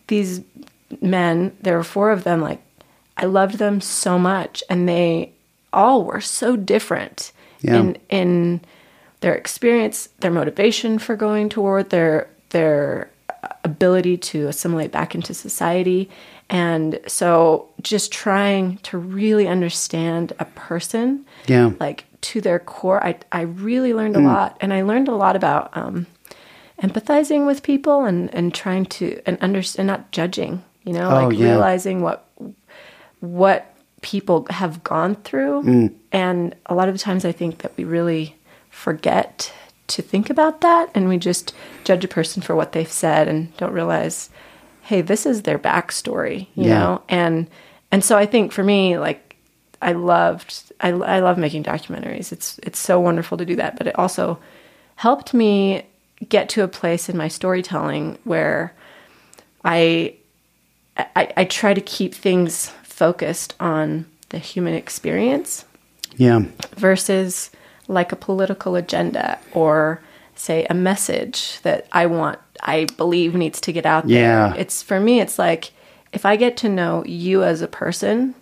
these 0.09 0.41
men, 1.01 1.57
there 1.63 1.77
were 1.77 1.85
four 1.85 2.11
of 2.11 2.25
them. 2.25 2.41
Like 2.41 2.61
I 3.17 3.27
loved 3.27 3.59
them 3.59 3.81
so 3.81 4.19
much, 4.19 4.63
and 4.69 4.89
they 4.89 5.33
all 5.73 6.05
were 6.05 6.21
so 6.21 6.57
different 6.57 7.31
Yeah. 7.61 7.77
in 7.77 7.99
in 8.09 8.61
their 9.21 9.35
experience, 9.35 10.09
their 10.19 10.31
motivation 10.33 10.99
for 10.99 11.15
going 11.17 11.49
to 11.51 11.61
war, 11.61 11.83
their 11.85 12.29
their 12.51 13.11
ability 13.65 14.17
to 14.19 14.47
assimilate 14.49 14.93
back 14.93 15.15
into 15.15 15.35
society. 15.35 16.09
And 16.49 17.01
so 17.07 17.69
just 17.83 18.13
trying 18.13 18.79
to 18.79 18.99
really 18.99 19.49
understand 19.49 20.33
a 20.39 20.45
person 20.45 21.25
Yeah. 21.47 21.73
like 21.81 22.05
to 22.23 22.41
their 22.41 22.59
core. 22.59 23.05
I 23.05 23.17
I 23.33 23.43
really 23.43 23.93
learned 23.95 24.17
a 24.17 24.21
lot, 24.21 24.57
and 24.61 24.73
I 24.73 24.83
learned 24.83 25.09
a 25.09 25.15
lot 25.15 25.37
about 25.37 25.77
um, 25.77 26.07
empathizing 26.83 27.47
with 27.47 27.63
people 27.63 28.05
and 28.05 28.33
and 28.35 28.55
trying 28.55 28.87
to 28.87 29.21
and 29.27 29.39
understand, 29.41 29.87
not 29.89 30.11
judging. 30.13 30.63
You 30.85 30.93
know, 30.93 31.09
Oh, 31.11 31.27
like 31.29 31.39
yeah. 31.39 31.45
realizing 31.47 32.03
what 32.03 32.29
what 33.21 33.75
people 34.03 34.47
have 34.51 34.85
gone 34.85 35.15
through, 35.17 35.91
and 36.13 36.55
a 36.67 36.75
lot 36.75 36.89
of 36.89 36.95
the 36.95 36.99
times 37.01 37.25
I 37.25 37.33
think 37.33 37.59
that 37.59 37.73
we 37.77 37.85
really 37.85 38.37
forget 38.71 39.53
to 39.89 40.03
think 40.03 40.31
about 40.31 40.61
that, 40.63 40.91
and 40.95 41.09
we 41.09 41.19
just 41.19 41.55
judge 41.85 42.05
a 42.05 42.09
person 42.09 42.43
for 42.43 42.55
what 42.57 42.73
they've 42.73 42.91
said 42.91 43.29
and 43.29 43.57
don't 43.57 43.73
realize, 43.73 44.31
hey, 44.83 45.01
this 45.01 45.27
is 45.27 45.43
their 45.43 45.59
backstory. 45.59 46.49
You 46.55 46.65
Yeah. 46.69 46.79
know, 46.79 47.03
and 47.09 47.49
and 47.93 48.05
so 48.05 48.17
I 48.17 48.27
think 48.27 48.53
for 48.53 48.65
me, 48.65 48.99
like 48.99 49.37
I 49.81 49.93
loved 49.93 50.73
I, 50.81 50.89
I 50.89 51.21
love 51.21 51.39
making 51.39 51.65
documentaries. 51.65 52.33
It's 52.33 52.59
it's 52.63 52.79
so 52.79 52.99
wonderful 53.01 53.39
to 53.39 53.45
do 53.45 53.57
that, 53.57 53.77
but 53.77 53.87
it 53.87 53.99
also 53.99 54.39
helped 54.97 55.35
me 55.35 55.83
get 56.29 56.49
to 56.49 56.63
a 56.63 56.69
place 56.69 57.09
in 57.09 57.17
my 57.17 57.29
storytelling 57.29 58.19
where 58.25 58.73
I 59.65 60.15
I, 60.97 61.33
I 61.37 61.45
try 61.45 61.75
to 61.75 61.81
keep 61.81 62.15
things 62.15 62.71
focused 62.83 63.55
on 63.61 64.07
the 64.31 64.39
human 64.39 64.73
experience 64.75 65.65
Yeah. 66.17 66.41
versus 66.77 67.51
like 67.89 68.13
a 68.13 68.17
political 68.17 68.77
agenda 68.77 69.39
or 69.53 70.01
say 70.35 70.67
a 70.69 70.75
message 70.75 71.61
that 71.63 71.87
I 71.93 72.07
want 72.07 72.39
I 72.63 72.87
believe 72.97 73.35
needs 73.35 73.61
to 73.63 73.73
get 73.73 73.87
out 73.87 74.07
there. 74.09 74.21
Yeah. 74.23 74.55
It's 74.55 74.83
for 74.83 74.99
me 75.01 75.21
it's 75.21 75.39
like 75.39 75.73
if 76.13 76.25
I 76.27 76.37
get 76.37 76.57
to 76.59 76.69
know 76.69 77.05
you 77.05 77.43
as 77.45 77.63
a 77.63 77.69
person 77.69 78.35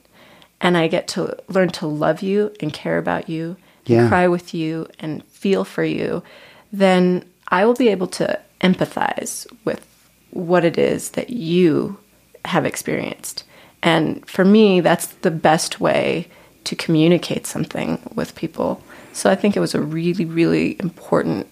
and 0.60 0.76
I 0.76 0.86
get 0.88 1.08
to 1.08 1.36
learn 1.48 1.68
to 1.70 1.86
love 1.86 2.22
you 2.22 2.52
and 2.60 2.72
care 2.72 2.98
about 2.98 3.28
you 3.28 3.56
Yeah. 3.86 4.00
and 4.02 4.08
cry 4.08 4.28
with 4.28 4.54
you 4.54 4.88
and 4.98 5.22
feel 5.24 5.64
for 5.64 5.84
you, 5.84 6.22
then 6.72 7.24
I 7.48 7.66
will 7.66 7.74
be 7.74 7.88
able 7.88 8.06
to 8.08 8.40
empathize 8.60 9.46
with 9.64 9.86
what 10.30 10.64
it 10.64 10.78
is 10.78 11.10
that 11.10 11.30
you 11.30 11.98
have 12.44 12.64
experienced. 12.66 13.44
And 13.82 14.26
for 14.28 14.44
me, 14.44 14.80
that's 14.80 15.06
the 15.06 15.30
best 15.30 15.80
way 15.80 16.28
to 16.64 16.74
communicate 16.74 17.46
something 17.46 17.98
with 18.14 18.34
people. 18.34 18.80
So 19.14 19.30
I 19.30 19.36
think 19.36 19.56
it 19.56 19.60
was 19.60 19.74
a 19.74 19.80
really, 19.80 20.24
really 20.24 20.76
important 20.80 21.46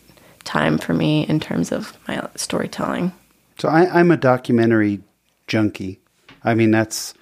time 0.45 0.79
for 0.79 0.93
me 0.93 1.27
in 1.29 1.39
terms 1.39 1.71
of 1.71 1.97
my 2.09 2.29
storytelling. 2.35 3.13
So 3.59 3.69
I, 3.69 4.01
I'm 4.01 4.11
a 4.11 4.17
documentary 4.17 5.01
junkie. 5.47 6.01
I 6.43 6.55
mean, 6.55 6.73
that's 6.73 7.15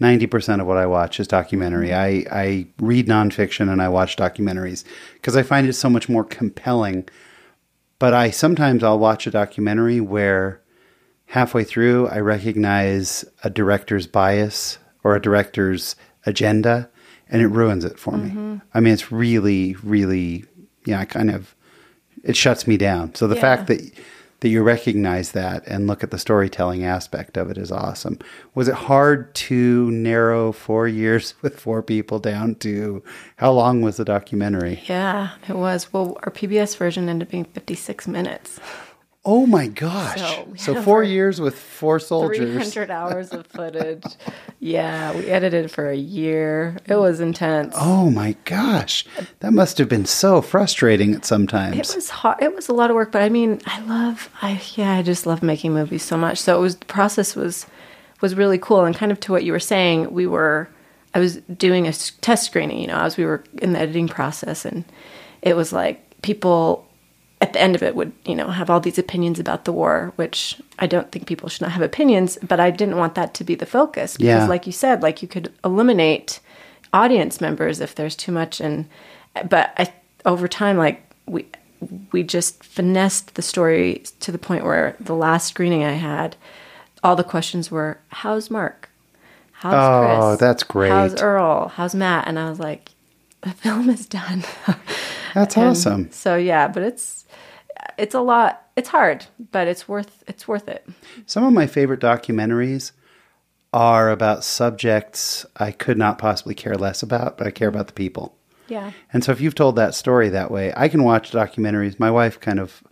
90% 0.00 0.60
of 0.60 0.66
what 0.66 0.76
I 0.76 0.84
watch 0.84 1.18
is 1.18 1.26
documentary. 1.26 1.88
Mm-hmm. 1.88 2.28
I, 2.34 2.40
I 2.40 2.66
read 2.78 3.06
nonfiction 3.06 3.72
and 3.72 3.80
I 3.80 3.88
watch 3.88 4.16
documentaries 4.16 4.84
because 5.14 5.34
I 5.34 5.42
find 5.42 5.66
it 5.66 5.72
so 5.72 5.88
much 5.88 6.08
more 6.08 6.24
compelling. 6.24 7.08
But 7.98 8.12
I 8.12 8.30
sometimes 8.30 8.84
I'll 8.84 8.98
watch 8.98 9.26
a 9.26 9.30
documentary 9.30 10.00
where 10.00 10.60
halfway 11.26 11.64
through 11.64 12.08
I 12.08 12.18
recognize 12.18 13.24
a 13.42 13.48
director's 13.48 14.06
bias 14.06 14.78
or 15.02 15.16
a 15.16 15.22
director's 15.22 15.96
agenda 16.26 16.90
and 17.28 17.42
it 17.42 17.48
ruins 17.48 17.84
it 17.84 17.98
for 17.98 18.16
me. 18.16 18.30
Mm-hmm. 18.30 18.56
I 18.74 18.80
mean, 18.80 18.92
it's 18.94 19.10
really, 19.12 19.74
really, 19.82 20.44
yeah, 20.84 21.00
I 21.00 21.04
kind 21.04 21.30
of, 21.30 21.54
it 22.22 22.36
shuts 22.36 22.66
me 22.66 22.76
down. 22.76 23.14
So 23.14 23.26
the 23.26 23.34
Yeah. 23.34 23.40
fact 23.40 23.66
that 23.68 23.80
that 24.40 24.50
you 24.50 24.62
recognize 24.62 25.32
that 25.32 25.66
and 25.66 25.86
look 25.86 26.04
at 26.04 26.10
the 26.10 26.18
storytelling 26.18 26.84
aspect 26.84 27.38
of 27.38 27.50
it 27.50 27.56
is 27.56 27.72
awesome. 27.72 28.18
Was 28.54 28.68
it 28.68 28.74
hard 28.74 29.34
to 29.34 29.90
narrow 29.90 30.52
four 30.52 30.86
years 30.86 31.32
with 31.40 31.58
four 31.58 31.82
people 31.82 32.18
down 32.18 32.54
to 32.56 33.02
how 33.36 33.52
long 33.52 33.80
was 33.80 33.96
the 33.96 34.04
documentary? 34.04 34.82
Yeah, 34.84 35.30
it 35.48 35.56
was. 35.56 35.90
Well, 35.90 36.18
our 36.22 36.30
PBS 36.30 36.76
version 36.76 37.08
ended 37.08 37.28
up 37.28 37.32
being 37.32 37.46
56 37.46 38.06
minutes. 38.08 38.60
Oh 39.28 39.44
my 39.44 39.66
gosh. 39.66 40.20
So 40.20 40.54
So, 40.54 40.82
four 40.82 41.02
years 41.02 41.40
with 41.40 41.58
four 41.58 41.98
soldiers. 41.98 42.72
300 42.72 42.90
hours 42.98 43.32
of 43.32 43.44
footage. 43.48 44.04
yeah, 44.60 45.12
we 45.16 45.26
edited 45.26 45.68
for 45.72 45.90
a 45.90 45.96
year. 45.96 46.76
It 46.86 46.94
was 46.94 47.18
intense. 47.18 47.74
Oh 47.76 48.08
my 48.08 48.36
gosh. 48.44 49.04
That 49.40 49.52
must 49.52 49.78
have 49.78 49.88
been 49.88 50.06
so 50.06 50.40
frustrating 50.40 51.12
at 51.12 51.24
some 51.24 51.48
It 51.48 51.92
was 51.94 52.08
hard. 52.08 52.40
It 52.40 52.54
was 52.54 52.68
a 52.68 52.72
lot 52.72 52.88
of 52.90 52.94
work, 52.94 53.10
but 53.10 53.22
I 53.22 53.28
mean, 53.28 53.60
I 53.66 53.80
love. 53.80 54.30
I 54.42 54.62
yeah, 54.76 54.92
I 54.92 55.02
just 55.02 55.26
love 55.26 55.42
making 55.42 55.74
movies 55.74 56.04
so 56.04 56.16
much. 56.16 56.38
So 56.38 56.56
it 56.56 56.60
was 56.60 56.76
the 56.76 56.86
process 56.86 57.34
was 57.34 57.66
was 58.20 58.36
really 58.36 58.58
cool, 58.58 58.84
and 58.84 58.94
kind 58.94 59.10
of 59.10 59.18
to 59.20 59.32
what 59.32 59.42
you 59.42 59.50
were 59.52 59.60
saying, 59.60 60.12
we 60.12 60.26
were. 60.28 60.68
I 61.14 61.18
was 61.18 61.36
doing 61.56 61.88
a 61.88 61.92
test 61.92 62.44
screening, 62.44 62.78
you 62.78 62.86
know, 62.86 62.98
as 62.98 63.16
we 63.16 63.24
were 63.24 63.42
in 63.60 63.72
the 63.72 63.80
editing 63.80 64.06
process, 64.06 64.64
and 64.64 64.84
it 65.42 65.56
was 65.56 65.72
like 65.72 66.20
people 66.22 66.85
at 67.40 67.52
the 67.52 67.60
end 67.60 67.74
of 67.74 67.82
it 67.82 67.94
would 67.94 68.12
you 68.24 68.34
know 68.34 68.48
have 68.48 68.70
all 68.70 68.80
these 68.80 68.98
opinions 68.98 69.38
about 69.38 69.64
the 69.66 69.72
war 69.72 70.12
which 70.16 70.60
i 70.78 70.86
don't 70.86 71.12
think 71.12 71.26
people 71.26 71.48
should 71.48 71.60
not 71.62 71.72
have 71.72 71.82
opinions 71.82 72.38
but 72.42 72.58
i 72.60 72.70
didn't 72.70 72.96
want 72.96 73.14
that 73.14 73.34
to 73.34 73.44
be 73.44 73.54
the 73.54 73.66
focus 73.66 74.16
because 74.16 74.24
Yeah. 74.42 74.46
like 74.46 74.66
you 74.66 74.72
said 74.72 75.02
like 75.02 75.20
you 75.22 75.28
could 75.28 75.52
eliminate 75.64 76.40
audience 76.92 77.40
members 77.40 77.80
if 77.80 77.94
there's 77.94 78.16
too 78.16 78.32
much 78.32 78.60
and 78.60 78.88
but 79.50 79.72
i 79.76 79.92
over 80.24 80.48
time 80.48 80.76
like 80.78 81.02
we 81.26 81.44
we 82.10 82.22
just 82.22 82.64
finessed 82.64 83.34
the 83.34 83.42
story 83.42 84.02
to 84.20 84.32
the 84.32 84.38
point 84.38 84.64
where 84.64 84.96
the 84.98 85.14
last 85.14 85.48
screening 85.48 85.84
i 85.84 85.92
had 85.92 86.36
all 87.04 87.16
the 87.16 87.22
questions 87.24 87.70
were 87.70 87.98
how's 88.08 88.50
mark 88.50 88.88
how's 89.52 89.74
Oh, 89.74 90.28
chris 90.30 90.40
that's 90.40 90.62
great. 90.62 90.88
how's 90.90 91.20
earl 91.20 91.68
how's 91.68 91.94
matt 91.94 92.26
and 92.26 92.38
i 92.38 92.48
was 92.48 92.58
like 92.58 92.92
the 93.42 93.50
film 93.52 93.90
is 93.90 94.06
done 94.06 94.42
That's 95.34 95.54
And 95.58 95.66
awesome. 95.66 96.10
So 96.10 96.36
yeah, 96.36 96.66
but 96.66 96.82
it's 96.82 97.25
it's 97.98 98.14
a 98.14 98.20
lot. 98.20 98.62
It's 98.76 98.88
hard, 98.88 99.26
but 99.52 99.68
it's 99.68 99.88
worth 99.88 100.24
it's 100.26 100.46
worth 100.46 100.68
it. 100.68 100.86
Some 101.26 101.44
of 101.44 101.52
my 101.52 101.66
favorite 101.66 102.00
documentaries 102.00 102.92
are 103.72 104.10
about 104.10 104.44
subjects 104.44 105.44
I 105.56 105.72
could 105.72 105.98
not 105.98 106.18
possibly 106.18 106.54
care 106.54 106.76
less 106.76 107.02
about, 107.02 107.36
but 107.36 107.46
I 107.46 107.50
care 107.50 107.68
about 107.68 107.88
the 107.88 107.92
people. 107.92 108.36
Yeah. 108.68 108.92
And 109.12 109.22
so 109.22 109.32
if 109.32 109.40
you've 109.40 109.54
told 109.54 109.76
that 109.76 109.94
story 109.94 110.28
that 110.30 110.50
way, 110.50 110.72
I 110.76 110.88
can 110.88 111.04
watch 111.04 111.30
documentaries. 111.30 112.00
My 112.00 112.10
wife 112.10 112.40
kind 112.40 112.58
of 112.58 112.82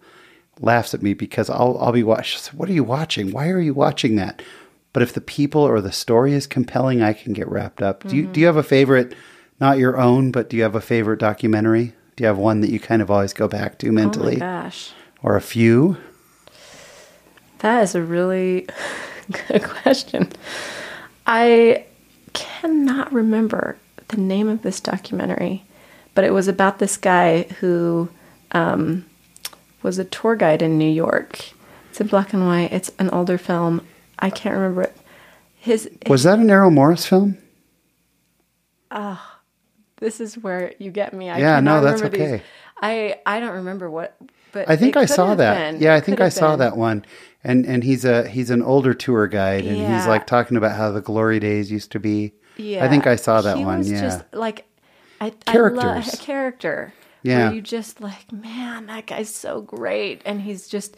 laughs 0.61 0.95
at 0.95 1.03
me 1.03 1.15
because 1.15 1.51
I'll 1.51 1.77
I'll 1.81 1.93
be 1.93 2.03
watching. 2.03 2.57
What 2.57 2.69
are 2.69 2.75
you 2.75 2.85
watching? 2.85 3.33
Why 3.33 3.49
are 3.49 3.61
you 3.61 3.75
watching 3.75 4.17
that? 4.17 4.43
But 4.93 5.03
if 5.03 5.13
the 5.13 5.21
people 5.21 5.63
or 5.63 5.81
the 5.81 5.93
story 5.93 6.35
is 6.35 6.47
compelling, 6.47 7.03
I 7.03 7.13
can 7.13 7.33
get 7.33 7.49
wrapped 7.49 7.83
up. 7.83 8.05
Do 8.05 8.17
you 8.17 8.25
mm-hmm. 8.25 8.33
do 8.33 8.41
you 8.41 8.47
have 8.47 8.57
a 8.57 8.63
favorite, 8.63 9.15
not 9.61 9.79
your 9.79 9.99
own, 9.99 10.31
but 10.31 10.49
do 10.49 10.57
you 10.57 10.63
have 10.63 10.77
a 10.77 10.81
favorite 10.81 11.19
documentary? 11.19 11.95
Do 12.17 12.23
you 12.23 12.29
have 12.29 12.39
one 12.39 12.61
that 12.61 12.71
you 12.71 12.79
kind 12.79 13.03
of 13.03 13.11
always 13.11 13.33
go 13.33 13.49
back 13.49 13.79
to 13.79 13.91
mentally? 13.91 14.37
Oh 14.37 14.41
my 14.41 14.63
gosh, 14.63 14.93
or 15.23 15.37
a 15.37 15.41
few? 15.41 15.97
that 17.59 17.83
is 17.83 17.95
a 17.95 18.03
really 18.03 18.69
good 19.49 19.65
question. 19.65 20.31
I 21.27 21.87
cannot 22.35 23.11
remember 23.13 23.79
the 24.09 24.19
name 24.19 24.49
of 24.49 24.63
this 24.63 24.81
documentary, 24.81 25.65
but 26.15 26.25
it 26.25 26.33
was 26.33 26.47
about 26.47 26.79
this 26.79 26.97
guy 26.99 27.45
who 27.61 28.11
um, 28.53 29.07
was 29.83 29.99
a 29.99 30.05
tour 30.05 30.37
guide 30.37 30.61
in 30.61 30.77
New 30.77 30.91
York. 30.91 31.53
It's 31.91 32.01
in 32.01 32.07
black 32.09 32.33
and 32.33 32.47
white. 32.47 32.73
It's 32.73 32.91
an 32.99 33.09
older 33.11 33.39
film. 33.39 33.81
I 34.19 34.29
can't 34.29 34.55
remember 34.55 34.83
it. 34.83 34.97
His 35.57 35.89
Was 36.07 36.25
that 36.25 36.39
an 36.39 36.51
Errol 36.51 36.71
Morris 36.71 37.07
film? 37.07 37.39
This 39.99 40.21
is 40.21 40.37
where 40.39 40.73
you 40.79 40.91
get 40.91 41.13
me. 41.15 41.31
I 41.31 41.39
Yeah, 41.39 41.61
no, 41.61 41.73
cannot 41.73 41.81
that's 41.83 42.03
remember 42.03 42.19
these. 42.19 42.33
okay. 42.35 42.43
I 42.83 43.21
I 43.27 43.41
don't 43.41 43.55
remember 43.55 43.91
what, 43.91 44.17
but 44.53 44.69
I 44.69 44.77
think 44.77 44.97
it 44.97 45.01
I 45.01 45.05
saw 45.07 45.35
that. 45.35 45.73
been. 45.73 45.81
Yeah, 45.83 45.95
I 45.95 46.01
think 46.01 46.21
I 46.21 46.29
saw 46.29 46.51
been. 46.53 46.59
that 46.61 46.77
one. 46.77 47.05
And 47.45 47.67
and 47.67 47.85
he's 47.85 48.05
a 48.05 48.27
he's 48.29 48.51
an 48.51 48.63
older 48.63 48.95
tour 48.95 49.27
guide, 49.27 49.65
and 49.67 49.77
he's 49.77 50.07
like 50.07 50.27
talking 50.27 50.57
about 50.57 50.77
how 50.77 50.91
the 50.93 51.01
glory 51.03 51.39
days 51.41 51.71
used 51.71 51.93
to 51.93 52.01
be. 52.01 52.33
Yeah, 52.57 52.85
I 52.85 52.89
think 52.89 53.07
I 53.07 53.17
saw 53.17 53.41
that 53.43 53.59
he 53.59 53.65
one. 53.65 53.79
Was 53.79 53.91
yeah, 53.93 54.01
just 54.01 54.25
like 54.33 54.67
I, 55.21 55.27
I 55.47 55.53
Characters. 55.53 55.85
love 55.85 56.09
a 56.15 56.17
character. 56.17 56.93
Yeah. 57.23 57.47
where 57.47 57.55
you 57.55 57.63
just 57.63 58.01
like, 58.03 58.31
man, 58.33 58.87
that 58.87 59.07
guy's 59.07 59.35
so 59.35 59.63
great, 59.63 60.21
and 60.27 60.43
he's 60.43 60.69
just 60.69 60.97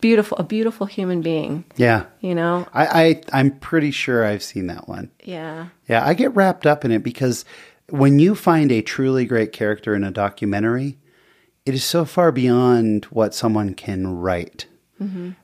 beautiful, 0.00 0.36
a 0.38 0.42
beautiful 0.42 0.86
human 0.86 1.20
being. 1.22 1.64
yeah. 1.76 2.04
You 2.20 2.34
know, 2.34 2.66
I, 2.74 2.86
I 2.86 3.22
I'm 3.32 3.52
pretty 3.58 3.90
sure 3.90 4.24
I've 4.24 4.42
seen 4.42 4.66
that 4.66 4.88
one. 4.88 5.10
yeah, 5.24 5.68
Yeah, 5.88 6.04
I 6.06 6.14
get 6.14 6.34
wrapped 6.34 6.66
up 6.66 6.84
in 6.84 6.90
it 6.92 7.02
because 7.02 7.44
when 7.90 8.18
you 8.18 8.34
find 8.34 8.70
a 8.70 8.82
truly 8.82 9.24
great 9.24 9.52
character 9.52 9.94
in 9.94 10.04
a 10.04 10.10
documentary, 10.10 10.98
it 11.64 11.74
is 11.74 11.84
so 11.84 12.04
far 12.04 12.32
beyond 12.32 13.04
what 13.06 13.34
someone 13.34 13.74
can 13.74 14.06
write. 14.06 14.66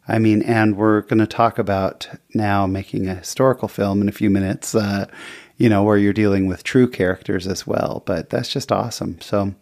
I 0.08 0.18
mean, 0.18 0.42
and 0.42 0.76
we're 0.76 1.02
going 1.02 1.20
to 1.20 1.26
talk 1.26 1.58
about 1.58 2.08
now 2.34 2.66
making 2.66 3.06
a 3.06 3.14
historical 3.14 3.68
film 3.68 4.02
in 4.02 4.08
a 4.08 4.12
few 4.12 4.28
minutes, 4.28 4.74
uh, 4.74 5.06
you 5.56 5.68
know, 5.68 5.82
where 5.84 5.96
you're 5.96 6.12
dealing 6.12 6.48
with 6.48 6.64
true 6.64 6.88
characters 6.88 7.46
as 7.46 7.66
well. 7.66 8.02
But 8.04 8.30
that's 8.30 8.48
just 8.48 8.72
awesome. 8.72 9.20
So, 9.20 9.54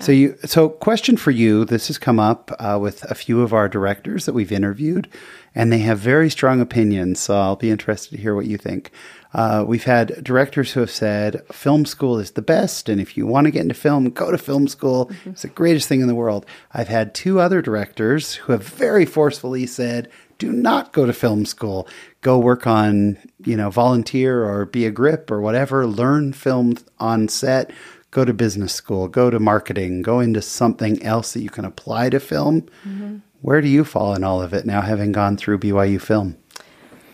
so 0.00 0.12
you, 0.12 0.36
so 0.44 0.68
question 0.68 1.16
for 1.16 1.30
you. 1.30 1.64
This 1.64 1.88
has 1.88 1.98
come 1.98 2.18
up 2.18 2.50
uh, 2.58 2.78
with 2.80 3.04
a 3.10 3.14
few 3.14 3.42
of 3.42 3.52
our 3.52 3.68
directors 3.68 4.26
that 4.26 4.32
we've 4.32 4.52
interviewed, 4.52 5.08
and 5.54 5.72
they 5.72 5.78
have 5.80 5.98
very 5.98 6.30
strong 6.30 6.60
opinions. 6.60 7.20
So 7.20 7.36
I'll 7.36 7.56
be 7.56 7.70
interested 7.70 8.16
to 8.16 8.22
hear 8.22 8.34
what 8.34 8.46
you 8.46 8.58
think. 8.58 8.90
Uh, 9.34 9.62
we've 9.66 9.84
had 9.84 10.24
directors 10.24 10.72
who 10.72 10.80
have 10.80 10.90
said 10.90 11.42
film 11.52 11.84
school 11.84 12.18
is 12.18 12.30
the 12.30 12.42
best, 12.42 12.88
and 12.88 13.00
if 13.00 13.16
you 13.16 13.26
want 13.26 13.44
to 13.46 13.50
get 13.50 13.62
into 13.62 13.74
film, 13.74 14.10
go 14.10 14.30
to 14.30 14.38
film 14.38 14.68
school. 14.68 15.10
It's 15.26 15.42
the 15.42 15.48
greatest 15.48 15.88
thing 15.88 16.00
in 16.00 16.08
the 16.08 16.14
world. 16.14 16.46
I've 16.72 16.88
had 16.88 17.14
two 17.14 17.38
other 17.40 17.60
directors 17.60 18.34
who 18.34 18.52
have 18.52 18.62
very 18.64 19.04
forcefully 19.04 19.66
said, 19.66 20.08
"Do 20.38 20.50
not 20.50 20.92
go 20.92 21.04
to 21.04 21.12
film 21.12 21.44
school. 21.44 21.86
Go 22.22 22.38
work 22.38 22.66
on, 22.66 23.18
you 23.44 23.56
know, 23.56 23.68
volunteer 23.68 24.44
or 24.44 24.64
be 24.64 24.86
a 24.86 24.90
grip 24.90 25.30
or 25.30 25.40
whatever. 25.40 25.86
Learn 25.86 26.32
film 26.32 26.76
on 26.98 27.28
set. 27.28 27.70
Go 28.10 28.24
to 28.24 28.32
business 28.32 28.72
school. 28.72 29.08
Go 29.08 29.30
to 29.30 29.38
marketing. 29.38 30.02
Go 30.02 30.20
into 30.20 30.40
something 30.42 31.02
else 31.02 31.32
that 31.32 31.42
you 31.42 31.50
can 31.50 31.64
apply 31.64 32.10
to 32.10 32.20
film." 32.20 32.62
Mm-hmm. 32.86 33.18
Where 33.40 33.60
do 33.60 33.68
you 33.68 33.84
fall 33.84 34.14
in 34.14 34.24
all 34.24 34.42
of 34.42 34.52
it 34.52 34.66
now, 34.66 34.80
having 34.80 35.12
gone 35.12 35.36
through 35.36 35.58
BYU 35.58 36.00
Film? 36.00 36.36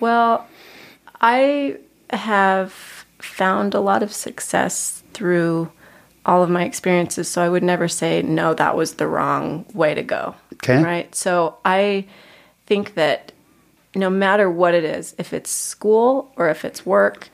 Well, 0.00 0.46
I 1.20 1.78
have 2.10 3.04
found 3.18 3.74
a 3.74 3.80
lot 3.80 4.02
of 4.02 4.12
success 4.12 5.02
through 5.12 5.70
all 6.26 6.42
of 6.42 6.48
my 6.48 6.64
experiences, 6.64 7.28
so 7.28 7.42
I 7.42 7.48
would 7.48 7.62
never 7.62 7.88
say, 7.88 8.22
no, 8.22 8.54
that 8.54 8.76
was 8.76 8.94
the 8.94 9.06
wrong 9.06 9.66
way 9.74 9.94
to 9.94 10.02
go. 10.02 10.34
Okay. 10.54 10.82
Right? 10.82 11.14
So 11.14 11.58
I 11.64 12.06
think 12.66 12.94
that 12.94 13.32
no 13.94 14.08
matter 14.08 14.50
what 14.50 14.74
it 14.74 14.84
is, 14.84 15.14
if 15.18 15.32
it's 15.32 15.50
school 15.50 16.32
or 16.36 16.48
if 16.48 16.64
it's 16.64 16.86
work, 16.86 17.28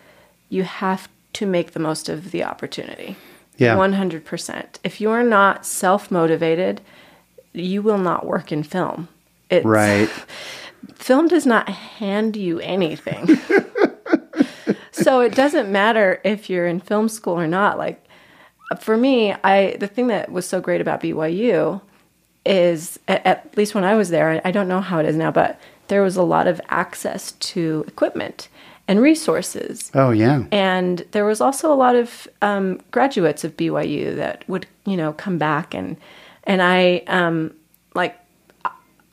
you 0.49 0.65
have 0.65 1.09
to 1.35 1.47
make 1.47 1.73
the 1.73 1.81
most 1.81 2.09
of 2.09 2.33
the 2.33 2.43
opportunity. 2.43 3.17
Yeah. 3.61 3.77
100%. 3.77 4.65
If 4.83 5.01
you 5.01 5.11
are 5.11 5.23
not 5.23 5.67
self 5.67 6.11
motivated, 6.11 6.81
you 7.53 7.83
will 7.83 7.99
not 7.99 8.25
work 8.25 8.51
in 8.51 8.63
film. 8.63 9.09
It's, 9.51 9.67
Right. 9.67 10.09
film 10.95 11.29
does 11.29 11.45
not 11.45 11.69
hand 11.69 12.37
you 12.37 12.59
anything. 12.61 13.39
so 14.93 15.21
it 15.21 15.35
doesn't 15.35 15.71
matter 15.71 16.21
if 16.25 16.49
you're 16.49 16.67
in 16.67 16.81
film 16.81 17.09
school 17.09 17.35
or 17.39 17.47
not. 17.47 17.77
Like 17.77 18.03
for 18.81 18.97
me, 18.97 19.35
I 19.45 19.77
the 19.79 19.89
thing 19.89 20.07
that 20.07 20.33
was 20.33 20.47
so 20.47 20.61
great 20.61 20.81
about 20.81 21.03
BYU 21.03 21.83
is 22.47 22.99
at, 23.09 23.27
at 23.27 23.57
least 23.57 23.75
when 23.75 23.85
I 23.85 23.95
was 23.95 24.09
there, 24.09 24.31
I, 24.31 24.41
I 24.47 24.51
don't 24.53 24.69
know 24.69 24.81
how 24.81 24.99
it 24.99 25.07
is 25.07 25.17
now, 25.17 25.31
but 25.31 25.61
there 25.89 26.03
was 26.03 26.17
a 26.17 26.23
lot 26.23 26.47
of 26.47 26.61
access 26.69 27.33
to 27.33 27.85
equipment 27.89 28.49
and 28.91 29.01
resources. 29.01 29.89
Oh 29.95 30.11
yeah. 30.11 30.43
And 30.51 31.07
there 31.13 31.25
was 31.25 31.41
also 31.41 31.73
a 31.73 31.79
lot 31.79 31.95
of 31.95 32.27
um, 32.43 32.81
graduates 32.91 33.45
of 33.45 33.57
BYU 33.57 34.17
that 34.17 34.43
would, 34.49 34.67
you 34.85 34.97
know, 34.97 35.13
come 35.13 35.39
back 35.39 35.75
and 35.75 35.97
and 36.43 36.61
I 36.61 37.05
um, 37.07 37.55
like 37.95 38.19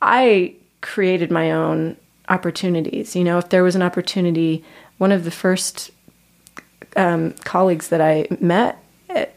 I 0.02 0.56
created 0.80 1.30
my 1.30 1.52
own 1.52 1.96
opportunities. 2.28 3.14
You 3.14 3.22
know, 3.22 3.38
if 3.38 3.50
there 3.50 3.62
was 3.62 3.76
an 3.76 3.82
opportunity, 3.82 4.64
one 4.98 5.12
of 5.12 5.22
the 5.22 5.30
first 5.30 5.92
um, 6.96 7.34
colleagues 7.44 7.88
that 7.90 8.00
I 8.00 8.26
met 8.40 8.82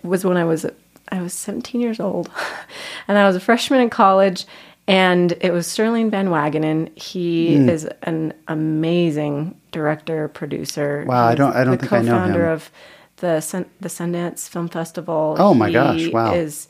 was 0.02 0.26
when 0.26 0.38
I 0.38 0.44
was 0.44 0.66
I 1.12 1.22
was 1.22 1.36
17 1.36 1.80
years 1.80 2.00
old, 2.00 2.32
and 3.08 3.20
I 3.20 3.28
was 3.28 3.36
a 3.36 3.40
freshman 3.40 3.80
in 3.80 3.92
college. 3.92 4.46
And 4.88 5.34
it 5.42 5.52
was 5.54 5.68
Sterling 5.68 6.10
Van 6.10 6.30
Wagenen. 6.30 6.90
He 6.98 7.56
Hmm. 7.58 7.70
is 7.70 7.88
an 8.04 8.34
amazing 8.48 9.56
director, 9.72 10.28
producer. 10.28 11.06
Wow, 11.08 11.28
I 11.28 11.36
don't- 11.36 11.56
I 11.56 11.64
don't 11.64 11.78
think 11.78 11.94
I 11.94 11.98
know 12.02 12.14
him. 12.14 12.20
co-founder 12.20 12.46
of 12.48 12.72
the 13.18 13.40
Sun, 13.40 13.66
the 13.80 13.90
Sundance 13.90 14.50
Film 14.50 14.68
Festival. 14.68 15.36
Oh 15.40 15.54
my 15.54 15.68
He 15.68 15.74
gosh, 15.74 16.08
wow. 16.10 16.34
Is 16.34 16.68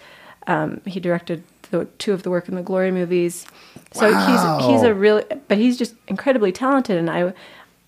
um, 0.47 0.81
he 0.85 0.99
directed 0.99 1.43
the, 1.71 1.85
two 1.97 2.11
of 2.13 2.23
the 2.23 2.29
Work 2.29 2.47
and 2.49 2.57
the 2.57 2.61
Glory 2.61 2.91
movies? 2.91 3.45
So 3.93 4.11
Wow. 4.11 4.59
he's 4.59 4.67
he's 4.67 4.83
a 4.83 4.93
really, 4.93 5.23
but 5.47 5.57
he's 5.57 5.77
just 5.77 5.95
incredibly 6.07 6.51
talented. 6.51 6.97
And 6.97 7.09
I, 7.09 7.33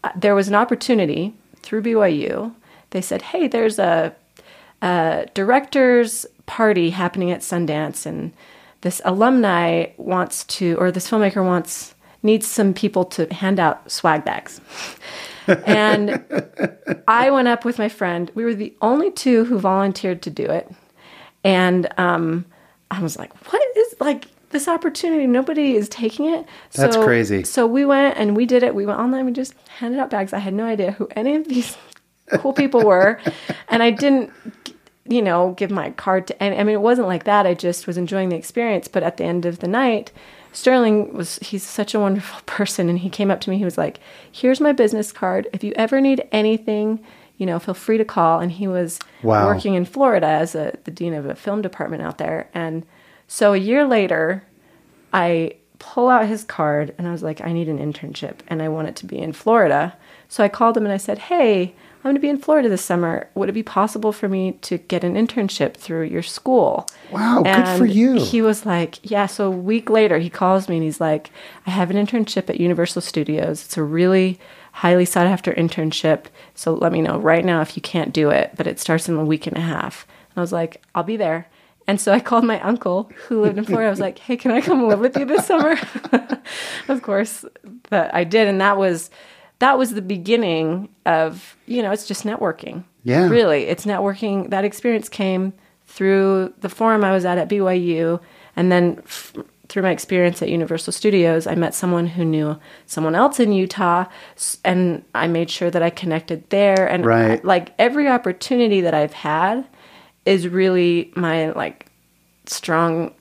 uh, 0.04 0.10
there 0.16 0.34
was 0.36 0.48
an 0.48 0.56
opportunity 0.56 1.34
through 1.62 1.82
BYU. 1.82 2.54
They 2.92 3.02
said, 3.02 3.22
"Hey, 3.24 3.48
there's 3.48 3.78
a, 3.80 4.14
a 4.82 5.26
directors 5.34 6.26
party 6.46 6.92
happening 6.92 7.32
at 7.32 7.42
Sundance, 7.42 8.06
and 8.06 8.32
this 8.84 9.02
alumni 9.04 9.88
wants 9.98 10.44
to, 10.46 10.78
or 10.80 10.92
this 10.92 11.10
filmmaker 11.10 11.44
wants." 11.44 11.96
Needs 12.26 12.48
some 12.48 12.74
people 12.74 13.04
to 13.04 13.26
hand 13.34 13.60
out 13.60 13.92
swag 13.92 14.24
bags. 14.24 14.62
and 15.66 16.24
I 17.08 17.30
went 17.32 17.48
up 17.48 17.66
with 17.66 17.78
my 17.78 17.90
friend. 17.90 18.32
We 18.34 18.46
were 18.46 18.56
the 18.56 18.74
only 18.82 19.12
two 19.12 19.46
who 19.46 19.60
volunteered 19.60 20.22
to 20.22 20.30
do 20.30 20.46
it. 20.46 20.72
And 21.44 21.88
um, 21.98 22.46
I 22.92 23.02
was 23.02 23.18
like, 23.18 23.34
what 23.52 23.62
is 23.76 23.96
like 24.00 24.28
this 24.50 24.68
opportunity? 24.68 25.28
Nobody 25.28 25.76
is 25.76 25.90
taking 25.90 26.28
it. 26.28 26.46
That's 26.74 26.96
so, 26.96 27.04
crazy. 27.04 27.44
So 27.44 27.68
we 27.68 27.86
went 27.86 28.18
and 28.18 28.36
we 28.38 28.46
did 28.46 28.64
it. 28.64 28.76
We 28.76 28.86
went 28.86 29.00
online. 29.00 29.26
We 29.26 29.32
just 29.32 29.54
handed 29.68 30.00
out 30.00 30.10
bags. 30.10 30.32
I 30.34 30.40
had 30.40 30.54
no 30.54 30.66
idea 30.66 30.92
who 30.92 31.08
any 31.16 31.36
of 31.36 31.48
these 31.48 31.76
cool 32.36 32.54
people 32.54 32.84
were. 32.86 33.20
And 33.68 33.84
I 33.84 33.92
didn't, 33.92 34.32
you 35.08 35.22
know, 35.22 35.52
give 35.58 35.70
my 35.72 35.92
card 35.92 36.28
to. 36.28 36.44
And 36.44 36.54
I 36.56 36.64
mean, 36.64 36.76
it 36.76 36.82
wasn't 36.82 37.08
like 37.08 37.26
that. 37.26 37.46
I 37.46 37.54
just 37.54 37.88
was 37.88 37.98
enjoying 37.98 38.30
the 38.30 38.36
experience. 38.38 38.88
But 38.88 39.04
at 39.04 39.18
the 39.18 39.24
end 39.26 39.46
of 39.46 39.60
the 39.60 39.68
night, 39.68 40.12
Sterling 40.54 41.14
was 41.14 41.40
he's 41.40 41.64
such 41.64 41.94
a 41.94 42.00
wonderful 42.00 42.42
person, 42.46 42.90
and 42.90 43.00
he 43.00 43.10
came 43.10 43.30
up 43.32 43.42
to 43.42 43.50
me. 43.50 43.58
He 43.58 43.66
was 43.66 43.78
like, 43.78 44.00
"Here's 44.32 44.62
my 44.62 44.72
business 44.72 45.12
card. 45.12 45.48
If 45.54 45.64
you 45.64 45.74
ever 45.76 46.00
need 46.02 46.28
anything." 46.32 47.04
You 47.38 47.48
know, 47.48 47.58
feel 47.58 47.74
free 47.74 47.98
to 47.98 48.06
call. 48.06 48.40
And 48.40 48.52
he 48.52 48.68
was 48.68 49.00
Wow. 49.24 49.48
working 49.48 49.74
in 49.74 49.86
Florida 49.86 50.28
as 50.28 50.54
a, 50.54 50.78
the 50.84 50.92
dean 50.92 51.16
of 51.16 51.26
a 51.26 51.34
film 51.36 51.64
department 51.64 52.04
out 52.04 52.20
there. 52.20 52.48
And 52.54 52.86
so 53.28 53.54
a 53.54 53.58
year 53.58 53.86
later, 53.86 54.44
I 55.12 55.56
pull 55.80 56.10
out 56.10 56.28
his 56.28 56.44
card 56.44 56.94
and 56.98 57.08
I 57.08 57.12
was 57.12 57.24
like, 57.24 57.42
I 57.42 57.52
need 57.52 57.68
an 57.68 57.80
internship 57.80 58.36
and 58.48 58.62
I 58.62 58.70
want 58.70 58.88
it 58.88 58.96
to 58.98 59.06
be 59.08 59.18
in 59.18 59.34
Florida. 59.34 59.98
So 60.30 60.44
I 60.44 60.48
called 60.48 60.78
him 60.78 60.86
and 60.86 60.94
I 60.94 60.98
said, 60.98 61.18
Hey, 61.18 61.74
I'm 62.04 62.10
going 62.10 62.16
to 62.16 62.22
be 62.22 62.30
in 62.30 62.38
Florida 62.38 62.68
this 62.68 62.84
summer. 62.84 63.30
Would 63.34 63.48
it 63.48 63.54
be 63.54 63.64
possible 63.64 64.12
for 64.12 64.28
me 64.28 64.54
to 64.64 64.78
get 64.78 65.06
an 65.06 65.16
internship 65.16 65.76
through 65.76 66.04
your 66.04 66.22
school? 66.22 66.86
Wow, 67.12 67.44
good 67.44 67.78
for 67.78 67.86
you. 67.86 68.16
He 68.22 68.42
was 68.42 68.66
like, 68.66 69.00
Yeah. 69.10 69.26
So 69.26 69.48
a 69.48 69.52
week 69.56 69.90
later, 69.90 70.20
he 70.20 70.30
calls 70.30 70.68
me 70.68 70.76
and 70.76 70.84
he's 70.84 71.00
like, 71.00 71.32
I 71.66 71.72
have 71.72 71.90
an 71.90 71.96
internship 71.96 72.50
at 72.50 72.60
Universal 72.60 73.04
Studios. 73.04 73.64
It's 73.64 73.78
a 73.78 73.84
really 73.84 74.38
highly 74.74 75.06
sought 75.06 75.28
after 75.28 75.54
internship. 75.54 76.26
So 76.56 76.74
let 76.74 76.92
me 76.92 77.02
know 77.02 77.20
right 77.20 77.46
now 77.46 77.62
if 77.62 77.78
you 77.78 77.82
can't 77.82 78.12
do 78.12 78.30
it, 78.32 78.52
but 78.58 78.68
it 78.68 78.82
starts 78.82 79.08
in 79.08 79.16
a 79.16 79.24
week 79.24 79.48
and 79.48 79.56
a 79.56 79.62
half. 79.62 80.06
And 80.32 80.40
I 80.40 80.42
was 80.42 80.52
like, 80.52 80.84
I'll 80.94 81.04
be 81.04 81.16
there. 81.16 81.48
And 81.88 82.02
so 82.02 82.12
I 82.12 82.20
called 82.20 82.44
my 82.44 82.60
uncle 82.62 83.10
who 83.28 83.42
lived 83.42 83.58
in 83.58 83.66
Florida. 83.66 83.88
I 83.88 83.90
was 83.90 84.00
like, 84.00 84.18
"Hey, 84.18 84.38
can 84.38 84.52
I 84.52 84.62
come 84.62 84.88
live 84.88 85.02
with 85.02 85.18
you 85.18 85.26
this 85.26 85.46
summer?" 85.46 85.78
of 86.88 87.02
course, 87.02 87.44
but 87.90 88.14
I 88.14 88.24
did, 88.24 88.48
and 88.48 88.62
that 88.62 88.78
was 88.78 89.10
that 89.64 89.78
was 89.78 89.94
the 89.94 90.02
beginning 90.02 90.90
of 91.06 91.56
you 91.66 91.82
know 91.82 91.92
it's 91.92 92.06
just 92.08 92.24
networking. 92.26 92.84
Yeah. 93.06 93.28
really, 93.30 93.64
it's 93.64 93.86
networking. 93.86 94.50
That 94.50 94.64
experience 94.66 95.08
came 95.10 95.54
through 95.88 96.54
the 96.60 96.70
forum 96.70 97.04
I 97.04 97.12
was 97.12 97.24
at 97.26 97.38
at 97.38 97.50
BYU, 97.50 98.20
and 98.56 98.72
then 98.72 99.00
f- 99.06 99.34
through 99.70 99.84
my 99.84 99.92
experience 99.92 100.42
at 100.42 100.50
Universal 100.50 100.92
Studios, 100.94 101.48
I 101.48 101.56
met 101.56 101.74
someone 101.74 102.08
who 102.08 102.24
knew 102.26 102.58
someone 102.86 103.16
else 103.16 103.40
in 103.40 103.52
Utah, 103.54 104.06
and 104.66 105.04
I 105.16 105.28
made 105.28 105.50
sure 105.50 105.72
that 105.72 105.82
I 105.82 105.90
connected 105.90 106.50
there. 106.50 106.88
And 106.88 107.06
Right. 107.06 107.44
like 107.44 107.74
every 107.80 108.08
opportunity 108.08 108.82
that 108.82 108.94
I've 108.94 109.14
had 109.14 109.66
is 110.26 110.48
really 110.48 111.12
my 111.16 111.52
like 111.52 111.88
strong 112.46 113.12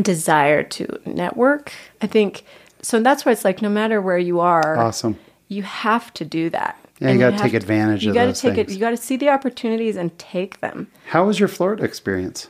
desire 0.00 0.62
to 0.62 0.86
network. 1.06 1.72
I 2.00 2.06
think 2.06 2.44
so. 2.82 3.00
That's 3.00 3.24
why 3.24 3.32
it's 3.32 3.44
like 3.44 3.62
no 3.62 3.68
matter 3.68 4.00
where 4.00 4.18
you 4.18 4.40
are, 4.40 4.76
Awesome. 4.78 5.18
You 5.52 5.62
have 5.62 6.12
to 6.14 6.24
do 6.24 6.50
that. 6.50 6.76
Yeah, 7.00 7.10
you 7.12 7.18
gotta 7.18 7.32
have 7.32 7.40
take 7.42 7.50
to- 7.52 7.56
advantage 7.56 8.04
you 8.04 8.10
of 8.10 8.14
gotta 8.14 8.32
take 8.32 8.54
things. 8.54 8.70
it. 8.70 8.74
You 8.74 8.80
got 8.80 8.90
to 8.90 8.96
see 8.96 9.16
the 9.16 9.28
opportunities 9.28 9.96
and 9.96 10.16
take 10.18 10.60
them. 10.60 10.86
How 11.08 11.24
was 11.24 11.38
your 11.40 11.48
Florida 11.48 11.82
experience? 11.84 12.48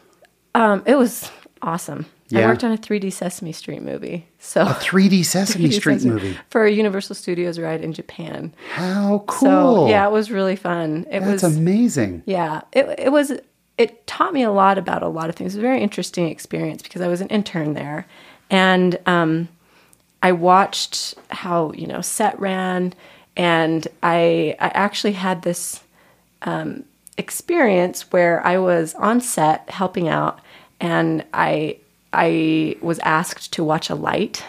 Um, 0.55 0.83
it 0.87 0.97
was 0.97 1.31
awesome. 1.63 2.07
I 2.35 2.47
worked 2.47 2.65
on 2.65 2.73
a 2.73 2.79
3D 2.79 3.13
Sesame 3.13 3.53
Street 3.53 3.83
movie. 3.83 4.27
So 4.39 4.63
A 4.63 4.67
3D 4.67 5.23
Sesame 5.27 5.67
3D 5.69 5.73
Street 5.75 5.95
Sesame- 5.97 6.15
movie. 6.15 6.39
for 6.49 6.65
a 6.65 6.71
Universal 6.71 7.15
Studios 7.17 7.59
ride 7.59 7.83
in 7.85 7.93
Japan. 7.93 8.55
How 8.73 9.23
cool. 9.27 9.85
So 9.87 9.89
yeah, 9.89 10.07
it 10.07 10.13
was 10.13 10.31
really 10.31 10.57
fun. 10.57 11.07
It 11.11 11.21
That's 11.21 11.43
was 11.43 11.57
amazing. 11.57 12.23
Yeah, 12.27 12.63
it 12.73 12.87
it 12.99 13.13
was. 13.13 13.33
It 13.79 14.07
taught 14.07 14.33
me 14.35 14.43
a 14.43 14.51
lot 14.51 14.77
about 14.79 15.03
a 15.03 15.09
lot 15.09 15.29
of 15.31 15.35
things. 15.37 15.55
It 15.55 15.59
was 15.59 15.65
a 15.65 15.69
very 15.69 15.81
interesting 15.83 16.29
experience 16.29 16.83
because 16.83 17.01
I 17.03 17.09
was 17.09 17.21
an 17.23 17.29
intern 17.29 17.73
there, 17.75 18.07
and 18.51 18.99
um, 19.07 19.49
I 20.23 20.33
watched 20.33 21.15
how 21.31 21.73
you 21.73 21.87
know 21.87 22.01
set 22.01 22.39
ran, 22.41 22.95
and 23.37 23.87
I 24.03 24.57
I 24.61 24.69
actually 24.69 25.13
had 25.13 25.43
this 25.43 25.83
um, 26.43 26.85
experience 27.19 28.13
where 28.13 28.45
I 28.47 28.59
was 28.59 28.95
on 28.95 29.21
set 29.21 29.69
helping 29.69 30.09
out, 30.09 30.41
and 30.81 31.25
I 31.35 31.77
I 32.13 32.77
was 32.81 33.01
asked 33.01 33.53
to 33.55 33.65
watch 33.65 33.91
a 33.91 33.95
light, 33.95 34.45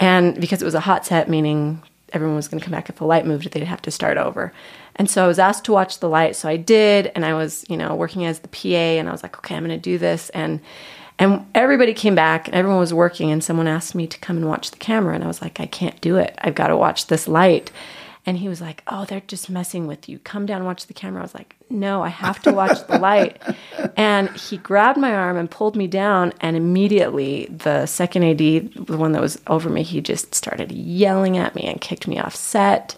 and 0.00 0.40
because 0.40 0.62
it 0.62 0.64
was 0.64 0.74
a 0.74 0.80
hot 0.80 1.04
set, 1.04 1.28
meaning 1.28 1.82
everyone 2.12 2.36
was 2.36 2.48
going 2.48 2.58
to 2.58 2.64
come 2.64 2.72
back 2.72 2.88
if 2.88 2.96
the 2.96 3.04
light 3.04 3.26
moved, 3.26 3.50
they'd 3.50 3.64
have 3.64 3.82
to 3.82 3.90
start 3.90 4.18
over. 4.18 4.52
And 4.96 5.08
so 5.08 5.24
I 5.24 5.26
was 5.26 5.38
asked 5.38 5.64
to 5.64 5.72
watch 5.72 6.00
the 6.00 6.08
light, 6.08 6.36
so 6.36 6.48
I 6.48 6.56
did, 6.56 7.10
and 7.14 7.24
I 7.24 7.34
was 7.34 7.66
you 7.68 7.76
know 7.76 7.94
working 7.94 8.24
as 8.24 8.38
the 8.38 8.48
PA, 8.48 8.98
and 8.98 9.10
I 9.10 9.12
was 9.12 9.22
like, 9.22 9.36
okay, 9.38 9.56
I'm 9.56 9.64
going 9.64 9.78
to 9.78 9.82
do 9.82 9.98
this, 9.98 10.30
and 10.30 10.60
and 11.22 11.46
everybody 11.54 11.94
came 11.94 12.14
back, 12.14 12.48
and 12.48 12.54
everyone 12.56 12.80
was 12.80 12.92
working, 12.94 13.30
and 13.30 13.42
someone 13.44 13.68
asked 13.68 13.94
me 13.94 14.06
to 14.06 14.18
come 14.18 14.36
and 14.36 14.48
watch 14.48 14.70
the 14.70 14.78
camera, 14.78 15.14
and 15.14 15.22
I 15.24 15.26
was 15.26 15.40
like, 15.40 15.60
I 15.60 15.66
can't 15.66 16.00
do 16.00 16.16
it. 16.16 16.34
I've 16.38 16.54
got 16.54 16.68
to 16.68 16.76
watch 16.76 17.06
this 17.06 17.28
light. 17.28 17.70
And 18.24 18.38
he 18.38 18.48
was 18.48 18.60
like, 18.60 18.84
"Oh, 18.86 19.04
they're 19.04 19.20
just 19.26 19.50
messing 19.50 19.88
with 19.88 20.08
you. 20.08 20.20
Come 20.20 20.46
down 20.46 20.58
and 20.58 20.64
watch 20.66 20.86
the 20.86 20.94
camera." 20.94 21.22
I 21.22 21.24
was 21.24 21.34
like, 21.34 21.56
"No, 21.68 22.04
I 22.04 22.08
have 22.08 22.40
to 22.42 22.52
watch 22.52 22.78
the 22.86 22.98
light." 23.00 23.42
And 23.96 24.30
he 24.30 24.58
grabbed 24.58 24.96
my 24.98 25.12
arm 25.12 25.36
and 25.36 25.50
pulled 25.50 25.74
me 25.74 25.88
down, 25.88 26.32
and 26.40 26.56
immediately 26.56 27.46
the 27.46 27.86
second 27.86 28.22
AD, 28.22 28.38
the 28.38 28.96
one 28.96 29.10
that 29.12 29.20
was 29.20 29.40
over 29.48 29.68
me, 29.68 29.82
he 29.82 30.00
just 30.00 30.36
started 30.36 30.70
yelling 30.70 31.36
at 31.36 31.54
me 31.56 31.62
and 31.64 31.80
kicked 31.80 32.06
me 32.06 32.20
off 32.20 32.34
set. 32.36 32.94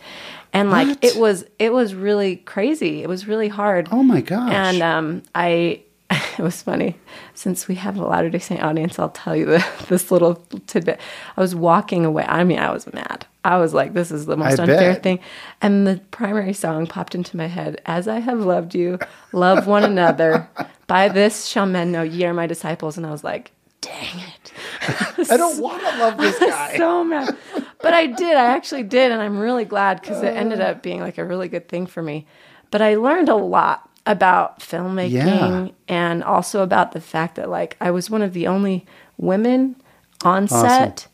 And 0.52 0.70
like 0.70 0.88
What? 0.88 0.98
it 1.04 1.16
was 1.16 1.46
it 1.58 1.72
was 1.72 1.94
really 1.94 2.36
crazy. 2.36 3.02
It 3.02 3.08
was 3.08 3.26
really 3.26 3.48
hard. 3.48 3.88
Oh 3.90 4.02
my 4.02 4.20
gosh. 4.20 4.52
And 4.52 4.82
um, 4.82 5.22
I, 5.34 5.80
it 6.38 6.42
was 6.42 6.62
funny. 6.62 6.96
Since 7.34 7.68
we 7.68 7.76
have 7.76 7.96
a 7.96 8.04
Latter 8.04 8.30
Day 8.30 8.38
Saint 8.38 8.62
audience, 8.62 8.98
I'll 8.98 9.10
tell 9.10 9.36
you 9.36 9.46
the, 9.46 9.66
this 9.88 10.10
little 10.10 10.36
tidbit. 10.66 11.00
I 11.36 11.40
was 11.40 11.54
walking 11.54 12.04
away. 12.04 12.24
I 12.26 12.44
mean, 12.44 12.58
I 12.58 12.72
was 12.72 12.92
mad. 12.92 13.26
I 13.44 13.58
was 13.58 13.74
like, 13.74 13.92
"This 13.92 14.10
is 14.10 14.26
the 14.26 14.36
most 14.36 14.58
I 14.58 14.62
unfair 14.62 14.94
bet. 14.94 15.02
thing." 15.02 15.20
And 15.60 15.86
the 15.86 16.00
primary 16.10 16.54
song 16.54 16.86
popped 16.86 17.14
into 17.14 17.36
my 17.36 17.46
head: 17.46 17.80
"As 17.84 18.08
I 18.08 18.20
have 18.20 18.40
loved 18.40 18.74
you, 18.74 18.98
love 19.32 19.66
one 19.66 19.84
another. 19.84 20.48
By 20.86 21.08
this 21.08 21.46
shall 21.46 21.66
men 21.66 21.92
know 21.92 22.02
ye 22.02 22.24
are 22.24 22.34
my 22.34 22.46
disciples." 22.46 22.96
And 22.96 23.06
I 23.06 23.10
was 23.10 23.22
like, 23.22 23.52
"Dang 23.80 24.20
it!" 24.20 24.52
I 25.30 25.36
don't 25.36 25.60
want 25.60 25.82
to 25.82 25.98
love 25.98 26.16
this 26.16 26.38
guy. 26.38 26.76
so 26.76 27.04
mad. 27.04 27.36
But 27.82 27.92
I 27.92 28.06
did. 28.06 28.34
I 28.36 28.46
actually 28.46 28.82
did, 28.82 29.12
and 29.12 29.20
I'm 29.20 29.38
really 29.38 29.66
glad 29.66 30.00
because 30.00 30.22
it 30.22 30.34
ended 30.34 30.60
up 30.60 30.82
being 30.82 31.00
like 31.00 31.18
a 31.18 31.24
really 31.24 31.48
good 31.48 31.68
thing 31.68 31.86
for 31.86 32.02
me. 32.02 32.26
But 32.70 32.80
I 32.80 32.94
learned 32.96 33.28
a 33.28 33.36
lot 33.36 33.90
about 34.06 34.60
filmmaking 34.60 35.12
Yeah. 35.12 35.68
and 35.88 36.22
also 36.22 36.62
about 36.62 36.92
the 36.92 37.00
fact 37.00 37.36
that 37.36 37.48
like 37.48 37.76
I 37.80 37.90
was 37.90 38.10
one 38.10 38.22
of 38.22 38.32
the 38.34 38.46
only 38.46 38.84
women 39.16 39.76
on 40.24 40.46
set 40.48 41.06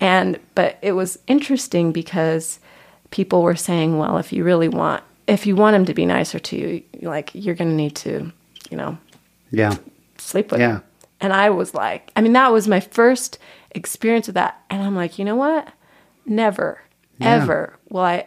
and 0.00 0.38
but 0.54 0.78
it 0.80 0.92
was 0.92 1.18
interesting 1.26 1.92
because 1.92 2.58
people 3.10 3.42
were 3.42 3.56
saying, 3.56 3.98
well, 3.98 4.18
if 4.18 4.32
you 4.32 4.44
really 4.44 4.68
want 4.68 5.02
if 5.26 5.46
you 5.46 5.56
want 5.56 5.76
him 5.76 5.84
to 5.84 5.92
be 5.94 6.06
nicer 6.06 6.38
to 6.38 6.56
you, 6.56 6.82
like 7.02 7.30
you're 7.34 7.54
going 7.54 7.68
to 7.68 7.76
need 7.76 7.94
to, 7.96 8.32
you 8.70 8.76
know, 8.78 8.96
yeah. 9.50 9.74
sleep 10.16 10.50
with 10.50 10.60
Yeah. 10.60 10.76
him. 10.76 10.82
And 11.20 11.32
I 11.34 11.50
was 11.50 11.74
like, 11.74 12.10
I 12.16 12.22
mean, 12.22 12.32
that 12.32 12.50
was 12.50 12.66
my 12.66 12.80
first 12.80 13.38
experience 13.72 14.26
with 14.26 14.34
that. 14.36 14.58
And 14.70 14.82
I'm 14.82 14.96
like, 14.96 15.18
you 15.18 15.26
know 15.26 15.36
what? 15.36 15.68
Never, 16.24 16.80
Yeah. 17.18 17.42
ever 17.42 17.76
will 17.90 18.00
I 18.02 18.26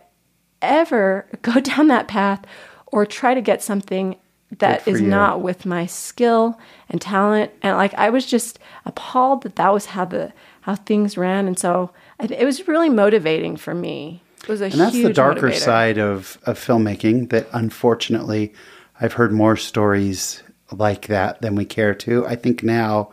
ever 0.61 1.25
go 1.41 1.59
down 1.59 1.87
that 1.87 2.07
path 2.07 2.45
or 2.91 3.05
try 3.05 3.33
to 3.33 3.41
get 3.41 3.63
something 3.63 4.15
that 4.59 4.87
is 4.87 5.01
you. 5.01 5.07
not 5.07 5.41
with 5.41 5.65
my 5.65 5.85
skill 5.85 6.59
and 6.89 7.01
talent. 7.01 7.51
And 7.61 7.77
like, 7.77 7.93
I 7.93 8.09
was 8.09 8.25
just 8.25 8.59
appalled 8.85 9.43
that 9.43 9.55
that 9.55 9.71
was 9.73 9.87
how 9.87 10.05
the 10.05 10.33
how 10.61 10.75
things 10.75 11.17
ran. 11.17 11.47
And 11.47 11.57
so 11.57 11.91
it 12.19 12.45
was 12.45 12.67
really 12.67 12.89
motivating 12.89 13.57
for 13.57 13.73
me. 13.73 14.21
It 14.43 14.49
was 14.49 14.61
a 14.61 14.65
And 14.65 14.73
that's 14.73 14.93
the 14.93 15.13
darker 15.13 15.49
motivator. 15.49 15.59
side 15.59 15.97
of, 15.97 16.37
of 16.43 16.59
filmmaking 16.59 17.29
that 17.29 17.47
unfortunately 17.53 18.53
I've 18.99 19.13
heard 19.13 19.31
more 19.31 19.55
stories 19.55 20.43
like 20.71 21.07
that 21.07 21.41
than 21.41 21.55
we 21.55 21.65
care 21.65 21.95
to. 21.95 22.25
I 22.27 22.35
think 22.35 22.61
now 22.61 23.11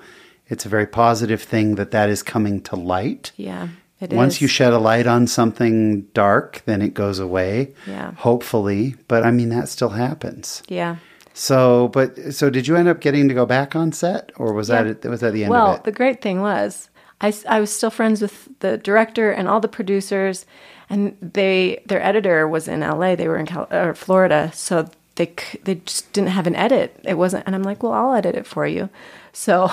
it's 0.48 0.66
a 0.66 0.68
very 0.68 0.86
positive 0.86 1.42
thing 1.42 1.76
that 1.76 1.90
that 1.92 2.08
is 2.08 2.22
coming 2.22 2.60
to 2.62 2.76
light. 2.76 3.32
Yeah, 3.36 3.68
it 4.00 4.12
is. 4.12 4.16
Once 4.16 4.40
you 4.40 4.48
shed 4.48 4.72
a 4.72 4.78
light 4.78 5.06
on 5.06 5.26
something 5.26 6.02
dark, 6.14 6.62
then 6.66 6.82
it 6.82 6.94
goes 6.94 7.18
away. 7.18 7.74
Yeah. 7.86 8.12
Hopefully. 8.12 8.94
But 9.08 9.24
I 9.24 9.30
mean, 9.30 9.48
that 9.50 9.68
still 9.68 9.90
happens. 9.90 10.62
yeah. 10.68 10.96
So, 11.34 11.86
but 11.88 12.34
so 12.34 12.50
did 12.50 12.66
you 12.66 12.74
end 12.74 12.88
up 12.88 13.00
getting 13.00 13.28
to 13.28 13.34
go 13.34 13.46
back 13.46 13.76
on 13.76 13.92
set 13.92 14.32
or 14.36 14.52
was 14.52 14.68
Yeah. 14.70 14.82
that 14.82 15.04
was 15.08 15.20
that 15.20 15.32
the 15.32 15.44
end 15.44 15.50
well, 15.52 15.66
of 15.66 15.68
it? 15.68 15.72
Well, 15.74 15.82
the 15.84 15.92
great 15.92 16.20
thing 16.20 16.40
was, 16.40 16.90
I, 17.20 17.32
I 17.48 17.60
was 17.60 17.72
still 17.72 17.90
friends 17.90 18.20
with 18.20 18.48
the 18.58 18.76
director 18.76 19.30
and 19.30 19.46
all 19.48 19.60
the 19.60 19.68
producers, 19.68 20.46
and 20.90 21.16
they 21.20 21.80
their 21.86 22.02
editor 22.02 22.48
was 22.48 22.66
in 22.66 22.82
L.A. 22.82 23.14
They 23.14 23.28
were 23.28 23.36
in 23.38 23.46
Cal- 23.46 23.68
or 23.72 23.94
Florida, 23.94 24.50
so 24.52 24.88
they 25.14 25.32
they 25.62 25.76
just 25.76 26.12
didn't 26.12 26.30
have 26.30 26.48
an 26.48 26.56
edit. 26.56 26.98
It 27.04 27.14
wasn't, 27.14 27.44
and 27.46 27.54
I'm 27.54 27.62
like, 27.62 27.84
well, 27.84 27.92
I'll 27.92 28.14
edit 28.14 28.34
it 28.34 28.46
for 28.46 28.66
you. 28.66 28.88
So 29.32 29.70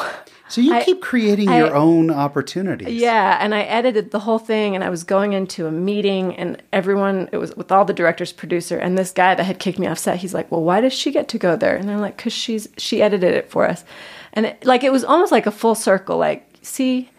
so 0.47 0.62
you 0.62 0.73
I- 0.73 0.84
keep 0.84 1.01
creating 1.01 1.49
I- 1.49 1.58
your 1.58 1.75
own 1.75 2.12
opportunities. 2.12 2.88
yeah, 2.89 3.38
and 3.41 3.53
I 3.55 3.62
edited 3.62 4.12
the 4.12 4.19
whole 4.19 4.39
thing, 4.39 4.75
and 4.75 4.84
I 4.84 4.89
was 4.89 5.03
going 5.03 5.34
into 5.34 5.65
a 5.67 5.71
meeting, 5.71 6.36
and 6.36 6.62
everyone, 6.71 7.29
it 7.31 7.38
was 7.38 7.55
with 7.55 7.71
all 7.71 7.86
the 7.86 7.93
directors, 7.93 8.31
producer, 8.31 8.77
and 8.77 8.97
this 8.97 9.12
guy 9.12 9.36
that 9.36 9.43
had 9.43 9.60
kicked 9.60 9.79
me 9.79 9.88
off 9.88 9.97
set. 9.97 10.17
He's 10.17 10.34
like, 10.34 10.51
"Well, 10.51 10.62
why 10.63 10.81
does 10.81 10.93
she 10.93 11.12
get 11.12 11.27
to 11.29 11.38
go 11.38 11.55
there?" 11.55 11.75
And 11.75 11.89
I'm 11.89 11.99
like, 12.01 12.17
"Cause 12.17 12.34
she's 12.34 12.67
she 12.77 13.01
edited 13.01 13.34
it 13.34 13.49
for 13.49 13.67
us," 13.67 13.84
and 14.34 14.45
it, 14.47 14.65
like 14.65 14.84
it 14.84 14.91
was 14.91 15.03
almost 15.03 15.31
like 15.31 15.45
a 15.45 15.51
full 15.51 15.75
circle. 15.75 16.17
Like, 16.17 16.47
see, 16.62 17.10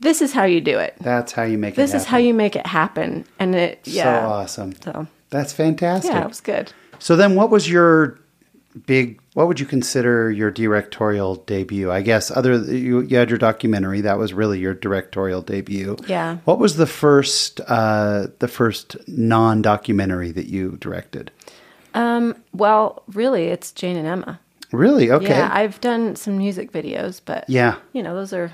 this 0.00 0.20
is 0.20 0.32
how 0.32 0.44
you 0.44 0.60
do 0.60 0.78
it. 0.78 0.94
That's 1.00 1.32
how 1.32 1.44
you 1.44 1.56
make 1.56 1.74
it 1.74 1.76
This 1.76 1.94
is 1.94 2.04
how 2.04 2.18
you 2.18 2.34
make 2.34 2.56
it 2.56 2.66
happen, 2.66 3.24
and 3.38 3.54
it 3.54 3.80
yeah. 3.84 4.26
So 4.26 4.28
awesome. 4.32 4.74
So 4.82 5.06
That's 5.30 5.52
fantastic. 5.52 6.12
yeah, 6.12 6.22
it 6.24 6.28
was 6.28 6.40
good. 6.40 6.72
So 6.98 7.16
then 7.16 7.34
what 7.34 7.50
was 7.50 7.70
your 7.70 8.18
big 8.86 9.20
what 9.34 9.48
would 9.48 9.60
you 9.60 9.66
consider 9.66 10.30
your 10.30 10.50
directorial 10.50 11.36
debut? 11.36 11.90
I 11.90 12.00
guess 12.02 12.30
other 12.30 12.56
you, 12.56 13.00
you 13.02 13.16
had 13.18 13.28
your 13.28 13.38
documentary 13.38 14.00
that 14.02 14.16
was 14.18 14.32
really 14.32 14.58
your 14.58 14.74
directorial 14.74 15.42
debut. 15.42 15.96
Yeah. 16.06 16.38
What 16.44 16.58
was 16.58 16.76
the 16.76 16.86
first 16.86 17.60
uh, 17.68 18.28
the 18.38 18.48
first 18.48 18.96
non 19.08 19.60
documentary 19.60 20.30
that 20.32 20.46
you 20.46 20.76
directed? 20.80 21.30
Um, 21.94 22.36
well, 22.52 23.02
really, 23.12 23.46
it's 23.46 23.70
Jane 23.72 23.96
and 23.96 24.06
Emma. 24.06 24.40
Really? 24.72 25.10
Okay. 25.10 25.28
Yeah, 25.28 25.50
I've 25.52 25.80
done 25.80 26.16
some 26.16 26.36
music 26.38 26.72
videos, 26.72 27.20
but 27.24 27.44
Yeah. 27.48 27.76
you 27.92 28.02
know, 28.02 28.14
those 28.14 28.32
are 28.32 28.50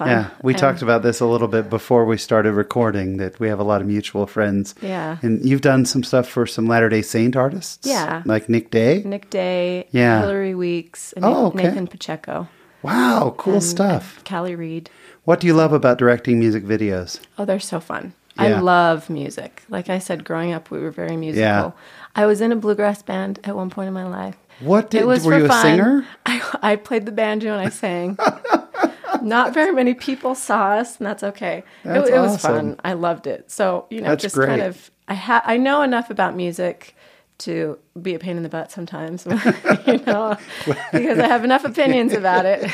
fun. 0.00 0.08
Yeah, 0.08 0.26
we 0.42 0.52
And- 0.52 0.60
talked 0.60 0.82
about 0.82 1.02
this 1.02 1.20
a 1.20 1.26
little 1.26 1.48
bit 1.48 1.70
before 1.70 2.04
we 2.04 2.16
started 2.16 2.52
recording 2.54 3.18
that 3.18 3.38
we 3.38 3.48
have 3.48 3.60
a 3.60 3.64
lot 3.64 3.80
of 3.80 3.86
mutual 3.86 4.26
friends. 4.26 4.74
Yeah. 4.82 5.18
And 5.22 5.44
you've 5.44 5.60
done 5.60 5.84
some 5.86 6.02
stuff 6.02 6.26
for 6.28 6.46
some 6.46 6.66
Latter 6.66 6.88
day 6.88 7.02
Saint 7.02 7.36
artists? 7.36 7.86
Yeah. 7.86 8.22
Like 8.24 8.48
Nik 8.48 8.70
Day? 8.70 9.02
Nik 9.04 9.30
Day, 9.30 9.86
Yeah. 9.92 10.20
Hilary 10.20 10.54
Weeks, 10.54 11.12
and 11.14 11.24
Oh, 11.24 11.46
okay. 11.46 11.64
Nathan 11.64 11.86
Pacheco, 11.86 12.48
Wow, 12.82 13.34
cool 13.36 13.54
and 13.54 13.62
stuff. 13.62 14.22
Callie 14.24 14.56
Reed. 14.56 14.88
What 15.24 15.38
do 15.40 15.46
you 15.46 15.54
love 15.54 15.72
about 15.72 15.98
directing 15.98 16.38
music 16.38 16.64
videos? 16.64 17.20
Oh, 17.38 17.44
they're 17.44 17.60
so 17.60 17.78
fun. 17.78 18.14
Yeah. 18.38 18.56
I 18.56 18.60
love 18.60 19.10
music. 19.10 19.62
Like 19.68 19.90
I 19.90 19.98
said, 19.98 20.24
growing 20.24 20.52
up, 20.54 20.70
we 20.70 20.78
were 20.80 20.90
very 20.90 21.16
musical. 21.16 21.42
Yeah. 21.44 21.70
I 22.16 22.24
was 22.26 22.40
in 22.40 22.52
a 22.52 22.56
bluegrass 22.56 23.02
band 23.02 23.38
at 23.44 23.54
one 23.54 23.68
point 23.68 23.88
in 23.88 23.92
my 23.94 24.06
life. 24.06 24.36
What 24.60 24.90
did, 24.90 25.02
it 25.02 25.06
was 25.06 25.24
were 25.24 25.32
for 25.32 25.38
you 25.40 25.44
a 25.44 25.48
fun. 25.48 25.62
singer? 25.62 26.06
I, 26.26 26.42
I 26.62 26.76
played 26.76 27.04
the 27.06 27.12
banjo 27.12 27.52
and 27.52 27.60
I 27.60 27.68
sang. 27.70 28.18
Not 29.36 29.54
very 29.54 29.72
many 29.72 29.94
people 29.94 30.34
saw 30.34 30.72
us, 30.72 30.98
and 30.98 31.06
that's 31.06 31.22
okay. 31.22 31.64
That's 31.84 32.08
it, 32.08 32.14
it 32.14 32.18
was 32.20 32.32
awesome. 32.34 32.54
fun. 32.54 32.80
I 32.84 32.92
loved 32.94 33.26
it. 33.26 33.50
So 33.50 33.86
you 33.90 34.00
know, 34.00 34.08
That's 34.10 34.22
just 34.22 34.34
great. 34.34 34.48
kind 34.48 34.62
of 34.62 34.90
I 35.08 35.14
ha- 35.14 35.42
I 35.44 35.56
know 35.56 35.82
enough 35.82 36.10
about 36.10 36.34
music 36.36 36.94
to 37.38 37.78
be 38.02 38.14
a 38.14 38.18
pain 38.18 38.36
in 38.36 38.42
the 38.42 38.50
butt 38.50 38.70
sometimes, 38.70 39.24
you 39.86 39.96
know, 40.04 40.36
because 40.92 41.18
I 41.18 41.26
have 41.26 41.42
enough 41.42 41.64
opinions 41.64 42.12
about 42.12 42.44
it. 42.44 42.70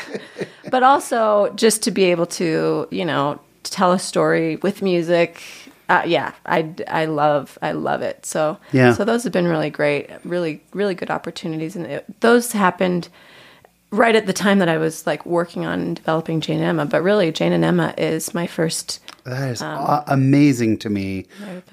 But 0.69 0.83
also 0.83 1.53
just 1.55 1.83
to 1.83 1.91
be 1.91 2.03
able 2.05 2.25
to, 2.25 2.87
you 2.91 3.05
know, 3.05 3.39
tell 3.63 3.93
a 3.93 3.99
story 3.99 4.57
with 4.57 4.81
music. 4.81 5.41
Uh, 5.89 6.03
yeah, 6.05 6.33
I, 6.45 6.73
I 6.89 7.05
love 7.05 7.57
I 7.61 7.71
love 7.71 8.01
it. 8.01 8.25
So 8.25 8.57
Yeah. 8.73 8.93
so 8.93 9.05
those 9.05 9.23
have 9.23 9.31
been 9.31 9.47
really 9.47 9.69
great, 9.69 10.09
really 10.25 10.61
really 10.73 10.95
good 10.95 11.09
opportunities, 11.09 11.77
and 11.77 11.85
it, 11.85 12.19
those 12.19 12.51
happened 12.51 13.07
right 13.97 14.15
at 14.15 14.25
the 14.27 14.33
time 14.33 14.59
that 14.59 14.69
I 14.69 14.77
was 14.77 15.05
like 15.07 15.25
working 15.25 15.65
on 15.65 15.95
developing 15.95 16.39
Jane 16.41 16.59
and 16.59 16.65
Emma. 16.67 16.85
But 16.85 17.01
really, 17.03 17.31
Jane 17.31 17.51
and 17.53 17.65
Emma 17.65 17.93
is 17.97 18.33
my 18.33 18.47
first. 18.47 18.99
That 19.25 19.49
is 19.49 19.61
Um, 19.61 19.77
a- 19.77 20.03
amazing 20.07 20.77
to 20.79 20.89
me 20.89 21.25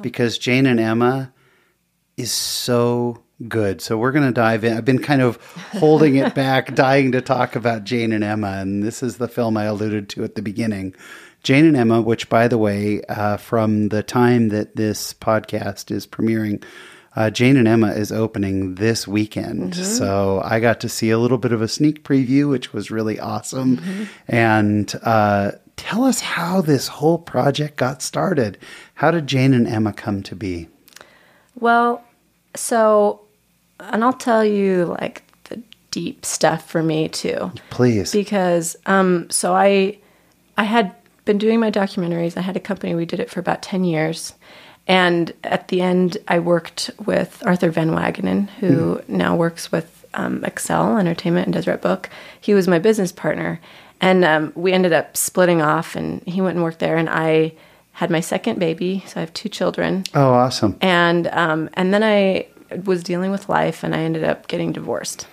because 0.02 0.38
Jane 0.38 0.66
and 0.66 0.80
Emma 0.80 1.32
is 2.16 2.32
so 2.32 3.22
good. 3.48 3.80
So 3.80 3.98
we're 3.98 4.12
going 4.12 4.26
to 4.26 4.32
dive 4.32 4.64
in. 4.64 4.76
I've 4.76 4.84
been 4.84 5.02
kind 5.02 5.20
of 5.22 5.36
holding 5.72 6.16
it 6.16 6.34
back, 6.34 6.74
dying 6.76 7.12
to 7.12 7.20
talk 7.20 7.56
about 7.56 7.84
Jane 7.84 8.12
and 8.12 8.24
Emma, 8.24 8.58
and 8.58 8.82
this 8.82 9.02
is 9.02 9.16
the 9.18 9.28
film 9.28 9.56
I 9.56 9.64
alluded 9.64 10.08
to 10.10 10.24
at 10.24 10.34
the 10.34 10.42
beginning. 10.42 10.94
Jane 11.42 11.66
and 11.66 11.76
Emma, 11.76 12.00
which, 12.00 12.28
by 12.30 12.48
the 12.48 12.56
way, 12.56 13.02
uh, 13.08 13.36
from 13.36 13.88
the 13.90 14.02
time 14.02 14.48
that 14.48 14.76
this 14.76 15.12
podcast 15.12 15.90
is 15.90 16.06
premiering, 16.06 16.62
uh, 17.16 17.30
Jane 17.30 17.56
and 17.56 17.68
Emma 17.68 17.92
is 17.92 18.10
opening 18.10 18.74
this 18.76 19.06
weekend. 19.06 19.76
So 19.76 20.40
I 20.44 20.60
got 20.60 20.80
to 20.80 20.88
see 20.88 21.10
a 21.10 21.18
little 21.18 21.38
bit 21.38 21.52
of 21.52 21.62
a 21.62 21.68
sneak 21.68 22.02
preview, 22.02 22.48
which 22.50 22.72
was 22.72 22.90
really 22.90 23.20
awesome. 23.20 24.08
And 24.26 24.92
uh, 25.02 25.52
tell 25.76 26.04
us 26.04 26.20
how 26.20 26.60
this 26.60 26.88
whole 26.88 27.18
project 27.18 27.76
got 27.76 28.02
started. 28.02 28.58
How 28.94 29.10
did 29.10 29.26
Jane 29.26 29.54
and 29.54 29.68
Emma 29.68 29.92
come 29.92 30.22
to 30.24 30.34
be? 30.34 30.68
Well, 31.58 32.02
so, 32.56 33.20
and 33.78 34.02
I'll 34.04 34.12
tell 34.12 34.44
you 34.44 34.86
like 34.98 35.22
the 35.44 35.62
deep 35.90 36.24
stuff 36.24 36.68
for 36.68 36.82
me 36.82 37.08
too. 37.08 37.52
Please. 37.70 38.12
because 38.12 38.76
um, 38.86 39.30
so 39.30 39.54
I 39.54 39.98
I 40.56 40.64
had 40.64 40.94
been 41.24 41.38
doing 41.38 41.60
my 41.60 41.70
documentaries. 41.70 42.36
I 42.36 42.40
had 42.40 42.56
a 42.56 42.60
company. 42.60 42.94
We 42.94 43.06
did 43.06 43.20
it 43.20 43.30
for 43.30 43.40
about 43.40 43.62
ten 43.62 43.84
years, 43.84 44.34
and 44.86 45.32
at 45.44 45.68
the 45.68 45.80
end, 45.80 46.18
I 46.28 46.38
worked 46.38 46.90
with 47.04 47.42
Arthur 47.46 47.70
Van 47.70 47.90
Wagenen, 47.90 48.48
who 48.60 49.00
now 49.08 49.34
works 49.34 49.72
with 49.72 50.04
um, 50.12 50.44
Excel 50.44 50.98
Entertainment 50.98 51.46
and 51.46 51.54
Deseret 51.54 51.80
Book. 51.80 52.10
He 52.40 52.54
was 52.54 52.68
my 52.68 52.78
business 52.78 53.10
partner, 53.10 53.60
and 54.00 54.24
um, 54.24 54.52
we 54.54 54.72
ended 54.72 54.92
up 54.92 55.16
splitting 55.16 55.62
off. 55.62 55.96
And 55.96 56.22
he 56.24 56.40
went 56.40 56.56
and 56.56 56.64
worked 56.64 56.80
there, 56.80 56.96
and 56.96 57.08
I 57.08 57.54
had 57.92 58.10
my 58.10 58.20
second 58.20 58.58
baby. 58.58 59.04
So 59.06 59.18
I 59.18 59.20
have 59.20 59.32
two 59.32 59.48
children 59.48 60.04
oh, 60.14 60.32
awesome. 60.32 60.76
and 60.80 61.28
um, 61.28 61.70
and 61.74 61.94
then 61.94 62.02
I 62.02 62.48
was 62.84 63.02
dealing 63.02 63.30
with 63.30 63.48
life, 63.48 63.84
and 63.84 63.94
I 63.94 64.00
ended 64.00 64.24
up 64.24 64.48
getting 64.48 64.72
divorced. 64.72 65.26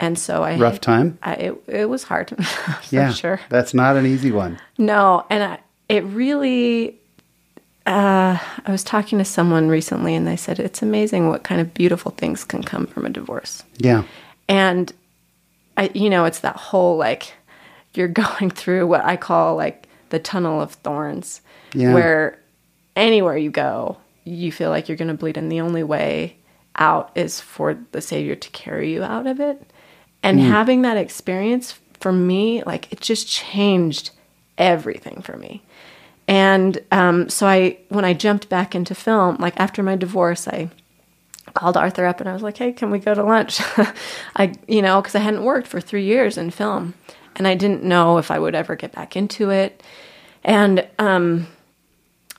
And 0.00 0.18
so 0.18 0.42
I 0.42 0.56
Rough 0.56 0.80
time? 0.80 1.18
I, 1.22 1.34
it 1.34 1.62
it 1.66 1.86
was 1.86 2.04
hard, 2.04 2.30
for 2.46 2.94
yeah. 2.94 3.12
sure. 3.12 3.40
That's 3.48 3.74
not 3.74 3.96
an 3.96 4.06
easy 4.06 4.30
one. 4.30 4.60
No, 4.78 5.26
and 5.28 5.42
I, 5.42 5.58
it 5.88 6.04
really. 6.04 7.00
Uh, 7.86 8.36
I 8.66 8.70
was 8.72 8.82
talking 8.82 9.18
to 9.18 9.24
someone 9.24 9.68
recently, 9.68 10.14
and 10.14 10.26
they 10.26 10.36
said 10.36 10.58
it's 10.58 10.82
amazing 10.82 11.28
what 11.28 11.44
kind 11.44 11.60
of 11.60 11.72
beautiful 11.72 12.10
things 12.10 12.42
can 12.44 12.62
come 12.62 12.86
from 12.86 13.06
a 13.06 13.10
divorce. 13.10 13.62
Yeah. 13.78 14.02
And 14.48 14.92
I, 15.76 15.90
you 15.94 16.10
know, 16.10 16.24
it's 16.24 16.40
that 16.40 16.56
whole 16.56 16.96
like 16.96 17.32
you're 17.94 18.08
going 18.24 18.50
through 18.50 18.86
what 18.88 19.04
I 19.04 19.16
call 19.16 19.54
like 19.56 19.86
the 20.10 20.18
tunnel 20.18 20.60
of 20.60 20.72
thorns, 20.72 21.40
Yeah. 21.74 21.94
where 21.94 22.38
anywhere 22.96 23.36
you 23.36 23.50
go, 23.50 23.98
you 24.24 24.50
feel 24.50 24.70
like 24.70 24.88
you're 24.88 24.96
going 24.96 25.08
to 25.08 25.14
bleed, 25.14 25.36
and 25.36 25.50
the 25.50 25.60
only 25.60 25.82
way 25.84 26.36
out 26.76 27.10
is 27.14 27.40
for 27.40 27.78
the 27.92 28.00
Savior 28.00 28.34
to 28.34 28.50
carry 28.50 28.92
you 28.92 29.02
out 29.02 29.26
of 29.26 29.38
it. 29.40 29.70
And 30.22 30.40
having 30.40 30.82
that 30.82 30.96
experience 30.96 31.78
for 32.00 32.10
me, 32.12 32.62
like 32.64 32.92
it 32.92 33.00
just 33.00 33.28
changed 33.28 34.10
everything 34.58 35.22
for 35.22 35.36
me. 35.36 35.62
And 36.28 36.78
um, 36.90 37.28
so 37.28 37.46
I, 37.46 37.78
when 37.88 38.04
I 38.04 38.12
jumped 38.14 38.48
back 38.48 38.74
into 38.74 38.94
film, 38.94 39.36
like 39.38 39.58
after 39.60 39.82
my 39.82 39.94
divorce, 39.96 40.48
I 40.48 40.70
called 41.54 41.76
Arthur 41.76 42.04
up 42.04 42.20
and 42.20 42.28
I 42.28 42.32
was 42.32 42.42
like, 42.42 42.56
"Hey, 42.58 42.72
can 42.72 42.90
we 42.90 42.98
go 42.98 43.14
to 43.14 43.22
lunch?" 43.22 43.60
I, 44.36 44.52
you 44.66 44.82
know, 44.82 45.00
because 45.00 45.14
I 45.14 45.20
hadn't 45.20 45.44
worked 45.44 45.68
for 45.68 45.80
three 45.80 46.04
years 46.04 46.36
in 46.36 46.50
film, 46.50 46.94
and 47.36 47.46
I 47.46 47.54
didn't 47.54 47.84
know 47.84 48.18
if 48.18 48.30
I 48.30 48.38
would 48.38 48.54
ever 48.56 48.74
get 48.76 48.92
back 48.92 49.14
into 49.16 49.50
it. 49.50 49.82
And, 50.44 50.86
um, 50.98 51.46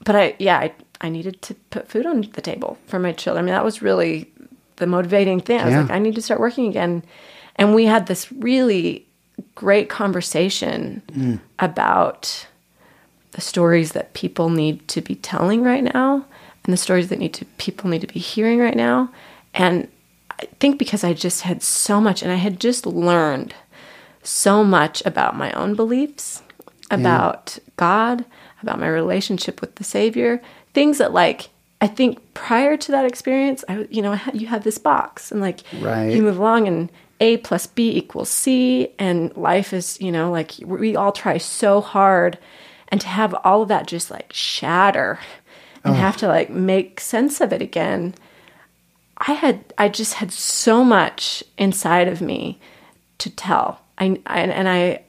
but 0.03 0.15
I, 0.15 0.35
yeah, 0.39 0.57
I, 0.59 0.73
I 1.01 1.09
needed 1.09 1.41
to 1.43 1.53
put 1.71 1.87
food 1.87 2.05
on 2.05 2.21
the 2.33 2.41
table 2.41 2.77
for 2.87 2.99
my 2.99 3.11
children. 3.13 3.43
I 3.43 3.45
mean, 3.45 3.53
that 3.55 3.65
was 3.65 3.81
really 3.81 4.31
the 4.77 4.87
motivating 4.87 5.39
thing. 5.41 5.59
I 5.59 5.65
was 5.65 5.73
Yeah. 5.73 5.81
like, 5.81 5.91
I 5.91 5.99
need 5.99 6.15
to 6.15 6.21
start 6.21 6.39
working 6.39 6.67
again. 6.67 7.03
And 7.55 7.73
we 7.73 7.85
had 7.85 8.07
this 8.07 8.31
really 8.31 9.05
great 9.55 9.89
conversation 9.89 11.41
about 11.59 12.47
the 13.37 13.41
stories 13.41 13.91
that 13.91 14.13
people 14.15 14.49
need 14.49 14.85
to 14.87 14.99
be 14.99 15.13
telling 15.13 15.61
right 15.61 15.83
now 15.83 16.25
and 16.65 16.73
the 16.73 16.77
stories 16.77 17.09
that 17.09 17.19
need 17.19 17.35
to 17.35 17.45
people 17.59 17.87
need 17.87 18.01
to 18.01 18.07
be 18.07 18.19
hearing 18.19 18.57
right 18.57 18.75
now 18.75 19.11
and 19.53 19.87
i 20.39 20.45
think 20.59 20.79
because 20.79 21.03
i 21.03 21.13
just 21.13 21.43
had 21.43 21.61
so 21.61 22.01
much 22.01 22.23
and 22.23 22.31
i 22.31 22.35
had 22.35 22.59
just 22.59 22.87
learned 22.87 23.53
so 24.23 24.63
much 24.63 25.05
about 25.05 25.35
my 25.37 25.51
own 25.51 25.75
beliefs 25.75 26.41
about 26.89 27.59
god 27.75 28.25
about 28.63 28.79
my 28.79 28.87
relationship 28.87 29.61
with 29.61 29.75
the 29.75 29.83
savior 29.83 30.41
things 30.73 30.97
that 30.97 31.13
like 31.13 31.49
i 31.79 31.85
think 31.85 32.17
prior 32.33 32.75
to 32.75 32.91
that 32.91 33.05
experience 33.05 33.63
i 33.69 33.85
you 33.91 34.01
know 34.01 34.13
I 34.13 34.15
had, 34.15 34.41
you 34.41 34.47
have 34.47 34.63
this 34.63 34.79
box 34.79 35.31
and 35.31 35.41
like 35.41 35.59
Right. 35.79 36.11
you 36.11 36.23
move 36.23 36.39
along 36.39 36.67
and 36.67 36.91
a 37.19 37.37
plus 37.37 37.67
b 37.67 37.95
equals 37.95 38.29
c 38.31 38.89
and 38.97 39.35
life 39.37 39.73
is 39.73 40.01
you 40.01 40.11
know 40.11 40.31
like 40.31 40.53
we 40.65 40.95
all 40.95 41.11
try 41.11 41.37
so 41.37 41.81
hard 41.81 42.39
and 42.89 43.01
to 43.01 43.07
have 43.07 43.35
all 43.43 43.63
of 43.63 43.67
that 43.67 43.87
just 43.87 44.09
like 44.11 44.31
shatter 44.33 45.19
and 45.83 45.95
have 45.95 46.17
to 46.17 46.27
like 46.27 46.49
make 46.49 46.99
sense 46.99 47.39
of 47.39 47.53
it 47.53 47.61
again 47.61 48.13
i 49.19 49.31
had 49.31 49.73
i 49.77 49.87
just 49.87 50.15
had 50.15 50.31
so 50.31 50.83
much 50.83 51.43
inside 51.57 52.07
of 52.09 52.21
me 52.21 52.59
to 53.19 53.29
tell. 53.29 53.81
I, 53.97 54.19
I 54.25 54.41
and 54.41 54.69
i 54.69 55.01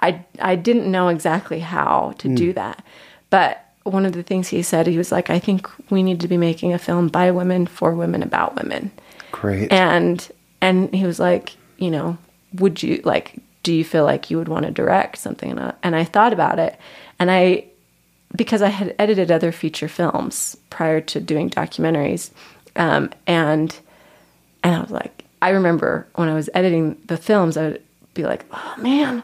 i 0.00 0.24
i 0.40 0.56
didn't 0.56 0.90
know 0.90 1.08
exactly 1.08 1.60
how 1.60 2.14
to 2.18 2.34
do 2.34 2.48
hmm. 2.48 2.54
that. 2.54 2.84
But 3.30 3.62
one 3.82 4.04
of 4.04 4.12
the 4.12 4.22
things 4.22 4.48
he 4.48 4.62
said 4.62 4.86
he 4.86 4.98
was 4.98 5.12
like 5.12 5.30
i 5.30 5.38
think 5.38 5.68
we 5.90 6.02
need 6.02 6.20
to 6.20 6.28
be 6.28 6.36
making 6.36 6.72
a 6.72 6.78
film 6.78 7.08
by 7.08 7.30
women 7.30 7.66
for 7.66 7.94
women 7.94 8.22
about 8.22 8.56
women. 8.56 8.90
Great. 9.32 9.72
and 9.72 10.30
and 10.60 10.92
he 10.94 11.04
was 11.04 11.18
like 11.20 11.56
you 11.78 11.90
know 11.90 12.18
would 12.54 12.82
you 12.82 13.00
like 13.04 13.40
do 13.62 13.72
you 13.72 13.84
feel 13.84 14.04
like 14.04 14.30
you 14.30 14.38
would 14.38 14.46
want 14.46 14.64
to 14.64 14.70
direct 14.70 15.18
something? 15.18 15.50
And 15.50 15.58
I, 15.58 15.74
and 15.82 15.96
I 15.96 16.04
thought 16.04 16.32
about 16.32 16.60
it 16.60 16.78
and 17.18 17.30
i 17.30 17.64
because 18.34 18.62
i 18.62 18.68
had 18.68 18.94
edited 18.98 19.30
other 19.30 19.52
feature 19.52 19.88
films 19.88 20.56
prior 20.70 21.00
to 21.00 21.20
doing 21.20 21.50
documentaries 21.50 22.30
um, 22.76 23.10
and 23.26 23.78
and 24.62 24.74
i 24.74 24.80
was 24.80 24.90
like 24.90 25.24
i 25.42 25.50
remember 25.50 26.06
when 26.14 26.28
i 26.28 26.34
was 26.34 26.50
editing 26.54 26.96
the 27.06 27.16
films 27.16 27.56
i 27.56 27.68
would 27.68 27.82
be 28.14 28.24
like 28.24 28.44
oh 28.52 28.74
man 28.78 29.22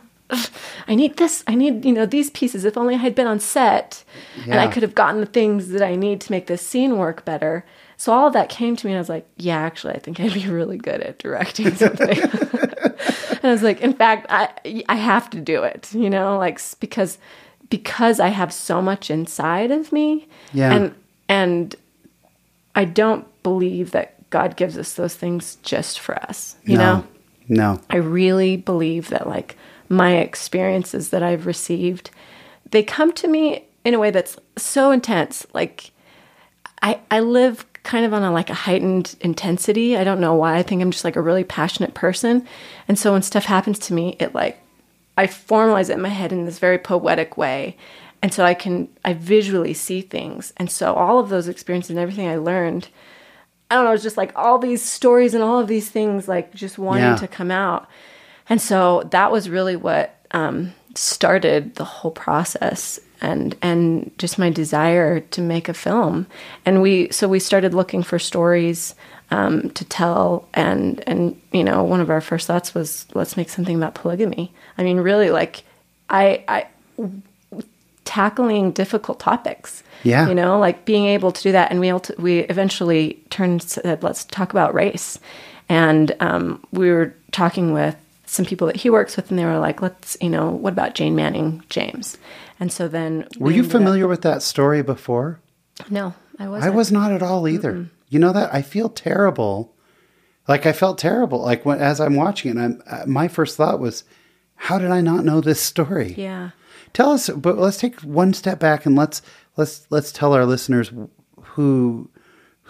I 0.89 0.95
need 0.95 1.17
this. 1.17 1.45
I 1.47 1.55
need, 1.55 1.85
you 1.85 1.93
know, 1.93 2.07
these 2.07 2.31
pieces. 2.31 2.65
If 2.65 2.77
only 2.77 2.95
I 2.95 2.99
had 2.99 3.15
been 3.15 3.27
on 3.27 3.41
set 3.41 4.03
and 4.45 4.55
I 4.55 4.67
could 4.67 4.83
have 4.83 4.95
gotten 4.95 5.21
the 5.21 5.27
things 5.27 5.69
that 5.69 5.83
I 5.83 5.95
need 5.95 6.21
to 6.23 6.33
make 6.33 6.47
this 6.47 6.67
scene 6.67 6.97
work 6.97 7.25
better. 7.25 7.65
So 7.97 8.13
all 8.13 8.27
of 8.27 8.33
that 8.33 8.49
came 8.49 8.75
to 8.77 8.87
me 8.87 8.93
and 8.93 8.99
I 8.99 9.01
was 9.01 9.09
like, 9.09 9.27
yeah, 9.37 9.59
actually, 9.59 9.95
I 9.95 9.99
think 9.99 10.19
I'd 10.19 10.35
be 10.35 10.47
really 10.49 10.79
good 10.79 11.01
at 11.03 11.19
directing 11.19 11.75
something. 11.75 12.19
and 12.21 13.45
I 13.45 13.51
was 13.51 13.63
like, 13.63 13.81
in 13.81 13.93
fact, 13.93 14.27
I 14.29 14.85
I 14.89 14.97
have 14.97 15.31
to 15.31 15.41
do 15.41 15.63
it, 15.63 15.93
you 15.95 16.11
know, 16.11 16.39
like 16.39 16.61
because 16.81 17.19
because 17.73 18.21
I 18.21 18.29
have 18.29 18.53
so 18.53 18.83
much 18.83 19.11
inside 19.11 19.71
of 19.71 19.93
me. 19.93 20.29
Yeah. 20.53 20.75
And 20.75 20.95
and 21.27 21.75
I 22.75 22.85
don't 22.85 23.27
believe 23.43 23.93
that 23.93 24.29
God 24.29 24.57
gives 24.57 24.77
us 24.77 24.93
those 24.93 25.15
things 25.15 25.57
just 25.63 25.99
for 25.99 26.15
us, 26.17 26.57
you 26.65 26.77
no, 26.77 26.97
know? 26.97 27.07
no. 27.49 27.81
I 27.89 27.97
really 27.97 28.59
believe 28.59 29.09
that 29.09 29.27
like 29.27 29.57
my 29.89 30.19
experiences 30.19 31.09
that 31.11 31.23
I've 31.23 31.47
received, 31.47 32.11
they 32.73 32.83
come 32.83 33.11
to 33.15 33.27
me 33.27 33.65
in 33.87 33.95
a 33.95 33.99
way 33.99 34.11
that's 34.11 34.37
so 34.59 34.91
intense. 34.91 35.47
Like 35.55 35.93
I 36.83 37.01
I 37.11 37.21
live 37.21 37.65
kind 37.85 38.05
of 38.05 38.13
on 38.13 38.23
a 38.23 38.31
like 38.31 38.51
a 38.51 38.55
heightened 38.55 39.17
intensity. 39.23 39.97
I 39.97 40.05
don't 40.05 40.21
know 40.21 40.35
why. 40.35 40.59
I 40.59 40.63
think 40.63 40.83
I'm 40.83 40.91
just 40.91 41.05
like 41.05 41.17
a 41.17 41.23
really 41.23 41.45
passionate 41.45 41.95
person. 41.95 42.47
And 42.87 42.99
so 42.99 43.15
when 43.15 43.23
stuff 43.23 43.47
happens 43.47 43.79
to 43.79 43.95
me, 43.95 44.19
it 44.21 44.35
like 44.35 44.62
I 45.17 45.27
formalize 45.27 45.91
it 45.91 45.95
in 45.95 46.01
my 46.01 46.09
head 46.09 46.33
in 46.33 46.45
this 46.47 46.59
very 46.59 46.79
poetic 46.79 47.37
way. 47.37 47.77
And 48.23 48.33
so 48.33 48.45
I 48.45 48.55
can 48.55 48.89
I 49.05 49.13
visually 49.15 49.75
see 49.75 50.01
things. 50.01 50.53
And 50.57 50.71
so 50.71 50.95
all 50.95 51.19
of 51.19 51.29
those 51.29 51.49
experiences 51.49 51.91
and 51.91 51.99
everything 51.99 52.29
I 52.29 52.37
learned 52.37 52.89
I 53.71 53.77
don't 53.77 53.85
know, 53.87 53.93
it's 53.93 54.03
just 54.03 54.19
like 54.19 54.33
all 54.37 54.59
these 54.59 54.83
stories 54.83 55.33
and 55.33 55.43
all 55.43 55.59
of 55.59 55.67
these 55.67 55.89
things 55.89 56.29
like 56.29 56.53
just 56.55 56.77
wanting 56.79 57.05
Yeah. 57.05 57.17
to 57.17 57.27
come 57.29 57.51
out. 57.51 57.89
And 58.47 58.61
so 58.61 59.03
that 59.13 59.33
was 59.33 59.49
really 59.49 59.77
what 59.77 60.15
um, 60.33 60.75
started 60.95 61.77
the 61.77 61.85
whole 61.85 62.11
process 62.11 63.01
and 63.23 63.57
and 63.63 64.11
just 64.19 64.39
my 64.39 64.51
desire 64.51 65.21
to 65.21 65.41
make 65.41 65.69
a 65.69 65.75
film. 65.75 66.27
And 66.67 66.83
we 66.83 67.11
so 67.11 67.29
we 67.29 67.39
started 67.39 67.73
looking 67.73 68.03
for 68.03 68.19
stories 68.19 68.95
um, 69.31 69.71
to 69.71 69.85
tell 69.87 70.47
and 70.53 71.03
and 71.07 71.41
you 71.53 71.65
know 71.65 71.83
one 71.83 72.01
of 72.01 72.11
our 72.11 72.21
first 72.21 72.47
thoughts 72.47 72.75
was 72.75 73.07
let's 73.15 73.37
make 73.37 73.49
something 73.49 73.77
about 73.77 73.95
polygamy. 73.95 74.53
I 74.77 74.83
mean 74.83 74.99
really 74.99 75.31
like 75.31 75.63
I 76.11 76.45
I 76.47 76.67
tackling 78.05 78.73
difficult 78.73 79.19
topics. 79.19 79.83
Yeah. 80.03 80.29
You 80.29 80.35
know, 80.35 80.59
like 80.59 80.85
being 80.85 81.07
able 81.07 81.33
to 81.33 81.43
do 81.43 81.53
that. 81.53 81.71
And 81.71 81.81
we, 81.81 81.89
ulti- 81.89 82.19
we 82.19 82.41
eventually 82.41 83.23
turned, 83.31 83.63
said, 83.63 84.03
let's 84.03 84.25
talk 84.25 84.51
about 84.51 84.75
race. 84.75 85.19
And 85.69 86.15
um, 86.21 86.63
we 86.73 86.91
were 86.91 87.15
talking 87.31 87.73
with 87.73 87.97
some 88.27 88.45
people 88.45 88.67
that 88.67 88.77
he 88.77 88.91
works 88.91 89.17
with, 89.17 89.31
and 89.31 89.39
they 89.39 89.45
were 89.45 89.59
like, 89.59 89.81
let's, 89.81 90.17
you 90.21 90.29
know, 90.29 90.51
what 90.51 90.73
about 90.73 90.95
Jane 90.95 91.15
Manning 91.15 91.63
James? 91.69 92.19
And 92.63 92.71
so 92.71 92.87
then. 92.87 93.27
Were 93.41 93.49
we 93.49 93.55
you 93.55 93.63
ended 93.63 93.75
up- 93.75 93.81
familiar 93.81 94.07
with 94.07 94.23
that 94.23 94.41
story 94.41 94.83
before? 94.83 95.41
No, 95.91 96.15
I 96.39 96.45
I 96.45 96.49
wasn't. 96.49 96.75
was 96.77 96.93
not 96.93 97.11
at 97.11 97.21
all 97.23 97.49
either. 97.49 97.89
You 98.09 98.21
know 98.21 98.33
that 98.33 98.55
I 98.55 98.63
feel 98.63 98.89
terrible. 98.89 99.75
Like 100.47 100.65
I 100.65 100.73
felt 100.73 100.97
terrible. 100.99 101.41
Like 101.43 101.65
when 101.67 101.81
as 101.81 102.01
I'm 102.01 102.15
watching 102.15 102.53
it, 102.57 102.61
I'm 102.61 102.81
uh, 102.87 103.03
my 103.07 103.27
first 103.27 103.57
thought 103.57 103.81
was, 103.81 104.05
how 104.55 104.79
did 104.79 104.93
I 104.93 105.01
not 105.01 105.25
know 105.25 105.41
this 105.41 105.61
story? 105.61 106.15
Yeah. 106.17 106.51
Tell 106.93 107.11
us, 107.11 107.29
but 107.31 107.59
let's 107.59 107.79
take 107.79 107.99
one 108.03 108.33
step 108.33 108.61
back 108.61 108.87
and 108.87 108.95
let's 108.95 109.23
let's 109.57 109.87
let's 109.91 110.13
tell 110.13 110.33
our 110.33 110.47
listeners 110.47 110.93
who 111.57 112.11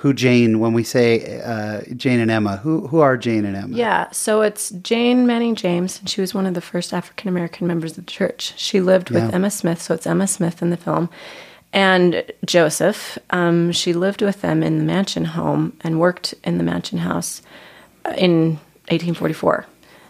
who 0.03 0.13
Jane 0.13 0.59
when 0.59 0.73
we 0.73 0.83
say 0.83 1.41
uh, 1.43 1.83
Jane 1.95 2.19
and 2.19 2.29
Emma. 2.29 2.57
Who 2.57 2.89
who 2.89 2.99
are 2.99 3.17
Jane 3.17 3.45
and 3.45 3.57
Emma? 3.57 3.77
Yeah, 3.77 4.11
so 4.11 4.43
it's 4.43 4.71
Jane 4.71 5.29
Manning 5.29 5.55
James, 5.55 6.01
and 6.01 6.09
she 6.11 6.21
was 6.21 6.35
one 6.35 6.45
of 6.45 6.55
the 6.55 6.61
first 6.61 6.93
African 6.93 7.29
American 7.29 7.69
members 7.69 7.93
of 7.97 8.05
the 8.05 8.11
church. 8.11 8.53
She 8.57 8.81
lived 8.81 9.11
with 9.11 9.23
Yeah. 9.23 9.31
Emma 9.33 9.49
Smith, 9.49 9.81
so 9.81 9.95
it's 9.95 10.05
Emma 10.05 10.27
Smith 10.27 10.61
in 10.61 10.71
the 10.71 10.77
film. 10.77 11.09
And 11.73 12.25
Joseph, 12.45 13.17
um, 13.31 13.71
she 13.71 13.93
lived 13.93 14.23
with 14.23 14.41
them 14.41 14.65
in 14.65 14.79
the 14.79 14.85
mansion 14.85 15.25
home 15.25 15.73
and 15.83 16.01
worked 16.01 16.35
in 16.43 16.59
the 16.59 16.65
mansion 16.65 16.99
house 16.99 17.41
uh, 18.05 18.11
in 18.19 18.59
1844. 18.89 19.67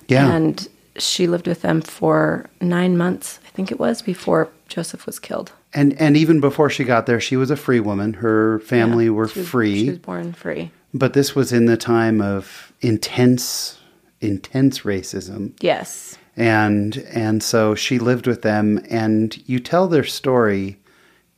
Yeah. 0.08 0.34
And 0.34 0.66
she 0.96 1.26
lived 1.26 1.46
with 1.46 1.60
them 1.60 1.82
for 1.82 2.48
nine 2.62 2.96
months, 2.96 3.40
I 3.46 3.50
think 3.50 3.70
it 3.70 3.78
was, 3.78 4.00
before 4.00 4.48
Joseph 4.68 5.04
was 5.04 5.18
killed. 5.18 5.52
And 5.74 5.98
and 6.00 6.16
even 6.16 6.40
before 6.40 6.68
she 6.70 6.84
got 6.84 7.06
there, 7.06 7.20
she 7.20 7.36
was 7.36 7.50
a 7.50 7.56
free 7.56 7.80
woman. 7.80 8.14
Her 8.14 8.60
family 8.60 9.08
were 9.08 9.28
She 9.28 9.40
was- 9.40 9.48
free. 9.48 9.84
She 9.84 9.90
was 9.90 9.98
born 9.98 10.32
free. 10.32 10.70
But 10.94 11.14
this 11.14 11.34
was 11.34 11.52
in 11.52 11.64
the 11.66 11.78
time 11.78 12.20
of 12.20 12.72
intense, 12.82 13.78
intense 14.20 14.80
racism, 14.80 15.52
Yes. 15.60 16.18
and 16.36 16.98
and 17.14 17.42
so 17.42 17.74
she 17.74 17.98
lived 17.98 18.26
with 18.26 18.42
them. 18.42 18.84
And 18.90 19.36
you 19.48 19.58
tell 19.58 19.88
their 19.88 20.04
story 20.04 20.78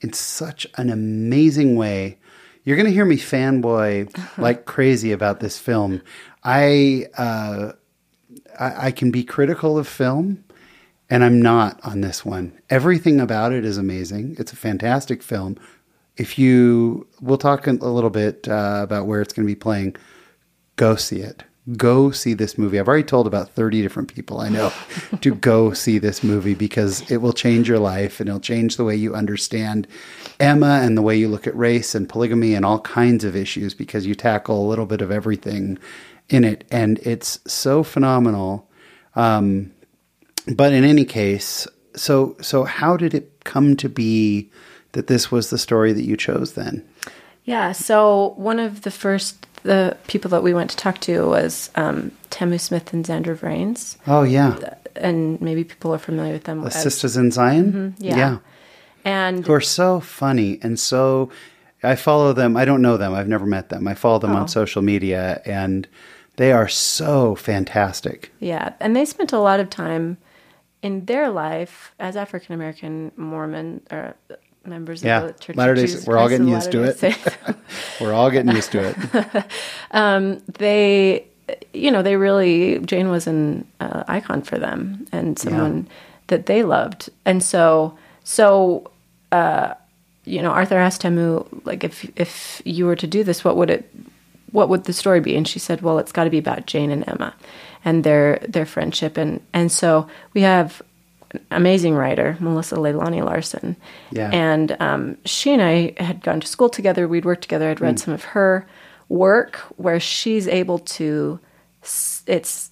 in 0.01 0.13
such 0.13 0.67
an 0.77 0.91
amazing 0.91 1.77
way. 1.77 2.19
You're 2.65 2.77
going 2.77 2.87
to 2.89 2.93
hear 2.93 3.05
me 3.05 3.17
fanboy 3.19 4.09
like 4.39 4.65
crazy 4.65 5.13
about 5.13 5.39
this 5.41 5.59
film. 5.59 6.03
I, 6.43 7.07
uh, 7.17 7.73
I 8.59 8.87
I 8.87 8.91
can 8.91 9.11
be 9.13 9.23
critical 9.23 9.79
of 9.79 9.87
film, 9.87 10.43
and 11.11 11.23
I'm 11.23 11.41
not 11.41 11.81
on 11.85 12.01
this 12.01 12.25
one. 12.25 12.59
Everything 12.71 13.21
about 13.21 13.53
it 13.53 13.65
is 13.65 13.77
amazing. 13.77 14.37
It's 14.39 14.53
a 14.53 14.57
fantastic 14.57 15.23
film. 15.23 15.59
If 16.17 16.39
you, 16.39 17.07
we'll 17.21 17.39
talk 17.39 17.67
a 17.67 17.73
little 17.73 18.11
bit 18.11 18.49
uh, 18.49 18.81
about 18.83 19.07
where 19.07 19.21
it's 19.21 19.33
going 19.33 19.47
to 19.47 19.51
be 19.51 19.59
playing. 19.59 19.97
Go 20.77 20.97
see 20.97 21.21
it. 21.21 21.45
Go 21.77 22.11
see 22.11 22.35
this 22.35 22.59
movie. 22.59 22.79
I've 22.79 22.89
already 22.89 23.05
told 23.05 23.27
about 23.27 23.51
30 23.51 23.83
different 23.83 24.15
people 24.15 24.39
I 24.39 24.49
know 24.49 24.71
to 25.23 25.35
go 25.35 25.73
see 25.73 25.99
this 25.99 26.23
movie 26.23 26.55
because 26.55 27.11
it 27.11 27.19
will 27.19 27.33
change 27.33 27.69
your 27.69 27.79
life 27.79 28.21
and 28.21 28.29
it'll 28.29 28.41
change 28.41 28.77
the 28.77 28.85
way 28.85 28.95
you 28.95 29.15
understand 29.15 29.87
Emma 30.39 30.81
and 30.83 30.97
the 30.97 31.03
way 31.03 31.17
you 31.17 31.29
look 31.29 31.47
at 31.47 31.57
race 31.57 31.95
and 31.95 32.09
polygamy 32.09 32.55
and 32.55 32.65
all 32.65 32.81
kinds 32.81 33.25
of 33.25 33.35
issues 33.35 33.73
because 33.73 34.07
you 34.07 34.15
tackle 34.15 34.65
a 34.65 34.69
little 34.69 34.87
bit 34.87 35.01
of 35.01 35.11
everything 35.11 35.79
in 36.29 36.45
it. 36.45 36.65
And 36.71 36.99
it's 36.99 37.41
so 37.47 37.83
phenomenal. 37.83 38.69
Um, 39.17 39.73
but 40.49 40.73
in 40.73 40.85
any 40.85 41.05
case, 41.05 41.67
so 41.95 42.37
so 42.41 42.65
how 42.65 42.97
did 42.97 43.15
it 43.15 43.31
come 43.45 43.77
to 43.77 43.89
be 43.89 44.51
that 44.93 45.07
this 45.07 45.31
was 45.31 45.51
the 45.51 45.59
story 45.59 45.93
that 45.93 46.05
you 46.05 46.17
chose 46.17 46.53
then? 46.55 46.85
Yeah. 47.45 47.73
So 47.73 48.35
one 48.37 48.59
of 48.59 48.83
the 48.83 48.91
first 48.91 49.47
the 49.63 49.97
people 50.09 50.29
that 50.31 50.43
we 50.43 50.53
went 50.55 50.71
to 50.71 50.77
talk 50.77 50.99
to 51.01 51.27
was 51.27 51.71
um, 51.75 52.11
Tamu 52.31 52.59
Smith 52.59 52.93
and 52.93 53.05
Zandra 53.05 53.35
Vranes, 53.37 53.97
Oh 54.07 54.23
yeah, 54.23 54.59
and 54.97 55.41
maybe 55.41 55.65
people 55.65 55.93
are 55.95 55.99
familiar 55.99 56.35
with 56.35 56.45
them. 56.45 56.61
the 56.61 56.67
as- 56.67 56.83
Sisters 56.83 57.17
in 57.17 57.31
Zion. 57.31 57.95
Mm-hmm. 57.99 58.05
yeah. 58.05 58.39
And 59.07 59.47
who 59.47 59.53
are 59.53 59.61
so 59.61 60.01
funny 60.01 60.59
and 60.63 60.79
so. 60.79 61.31
I 61.83 61.97
follow 61.97 62.33
them. 62.33 62.57
I 62.57 62.65
don't 62.65 62.81
know 62.81 62.97
them. 62.97 63.13
I've 63.13 63.29
never 63.29 63.45
met 63.45 63.69
them. 63.69 63.87
I 63.87 63.93
follow 63.93 64.19
them 64.19 64.33
Oh. 64.33 64.37
on 64.37 64.49
social 64.49 64.81
media, 64.81 65.43
and 65.45 65.87
they 66.37 66.51
are 66.51 66.67
so 66.67 67.35
fantastic. 67.35 68.33
yeah, 68.41 68.73
and 68.81 68.97
they 68.97 69.05
spent 69.05 69.35
a 69.35 69.39
lot 69.39 69.61
of 69.61 69.69
time 69.69 70.17
in 70.85 71.05
their 71.07 71.31
life 71.31 71.93
as 71.99 72.15
African 72.17 72.55
American 72.55 73.11
Mormon 73.17 73.81
or 73.91 74.15
members 74.67 75.03
Yeah. 75.03 75.23
of 75.23 75.27
the 75.29 75.39
Church 75.43 75.57
Latter-day- 75.57 75.89
we're 76.07 76.19
all 76.19 76.29
getting 76.29 76.49
used 76.49 76.71
to 76.73 76.83
it. 76.85 76.97
We're 78.01 78.13
all 78.13 78.31
getting 78.31 78.53
used 78.55 78.71
to 78.73 78.81
it. 79.93 80.47
they 80.59 81.25
you 81.73 81.91
know 81.91 82.03
they 82.03 82.17
really 82.17 82.79
jane 82.81 83.09
was 83.11 83.27
an 83.27 83.67
uh, 83.81 84.03
icon 84.09 84.41
for 84.43 84.59
them 84.59 85.07
and 85.13 85.39
someone 85.39 85.87
that 86.29 86.47
they 86.47 86.63
loved 86.63 87.11
and 87.27 87.43
so 87.43 87.97
so 88.25 88.91
uh 89.33 89.75
you 90.25 90.41
know 90.41 90.51
arthur 90.51 90.79
asked 90.79 91.03
tamu 91.03 91.45
like 91.65 91.85
if 91.85 92.11
if 92.17 92.63
you 92.65 92.87
were 92.87 92.97
to 92.97 93.07
do 93.07 93.23
this 93.23 93.45
what 93.45 93.57
would 93.59 93.69
it 93.71 93.91
what 94.53 94.69
would 94.71 94.85
the 94.85 94.93
story 94.93 95.21
be 95.21 95.37
and 95.37 95.47
she 95.47 95.59
said 95.59 95.83
well 95.83 95.99
it's 95.99 96.13
got 96.13 96.25
to 96.25 96.31
be 96.31 96.39
about 96.39 96.65
jane 96.67 96.91
and 96.91 97.05
emma 97.09 97.35
and 97.85 98.05
their 98.05 98.39
their 98.49 98.67
friendship. 98.67 99.17
And 99.17 99.41
and 99.53 99.71
so 99.71 100.07
we 100.33 100.43
have 100.43 100.83
an 101.33 101.41
amazing 101.51 101.95
writer 101.95 102.37
melissa 102.41 102.77
leilani 102.77 103.25
larson. 103.25 103.77
Yeah. 104.11 104.31
and 104.33 104.77
um, 104.81 105.17
she 105.25 105.53
and 105.53 105.63
i 105.63 105.95
had 105.99 106.23
gone 106.23 106.41
to 106.41 106.47
school 106.47 106.69
together. 106.69 107.07
We'd 107.09 107.25
worked 107.25 107.43
together. 107.43 107.69
I'd 107.71 107.81
read 107.81 107.99
some 107.99 108.15
of 108.15 108.25
her 108.25 108.67
work 109.09 109.57
where 109.77 110.01
she's 110.01 110.49
able 110.49 110.79
to 110.79 111.39
it's 112.27 112.71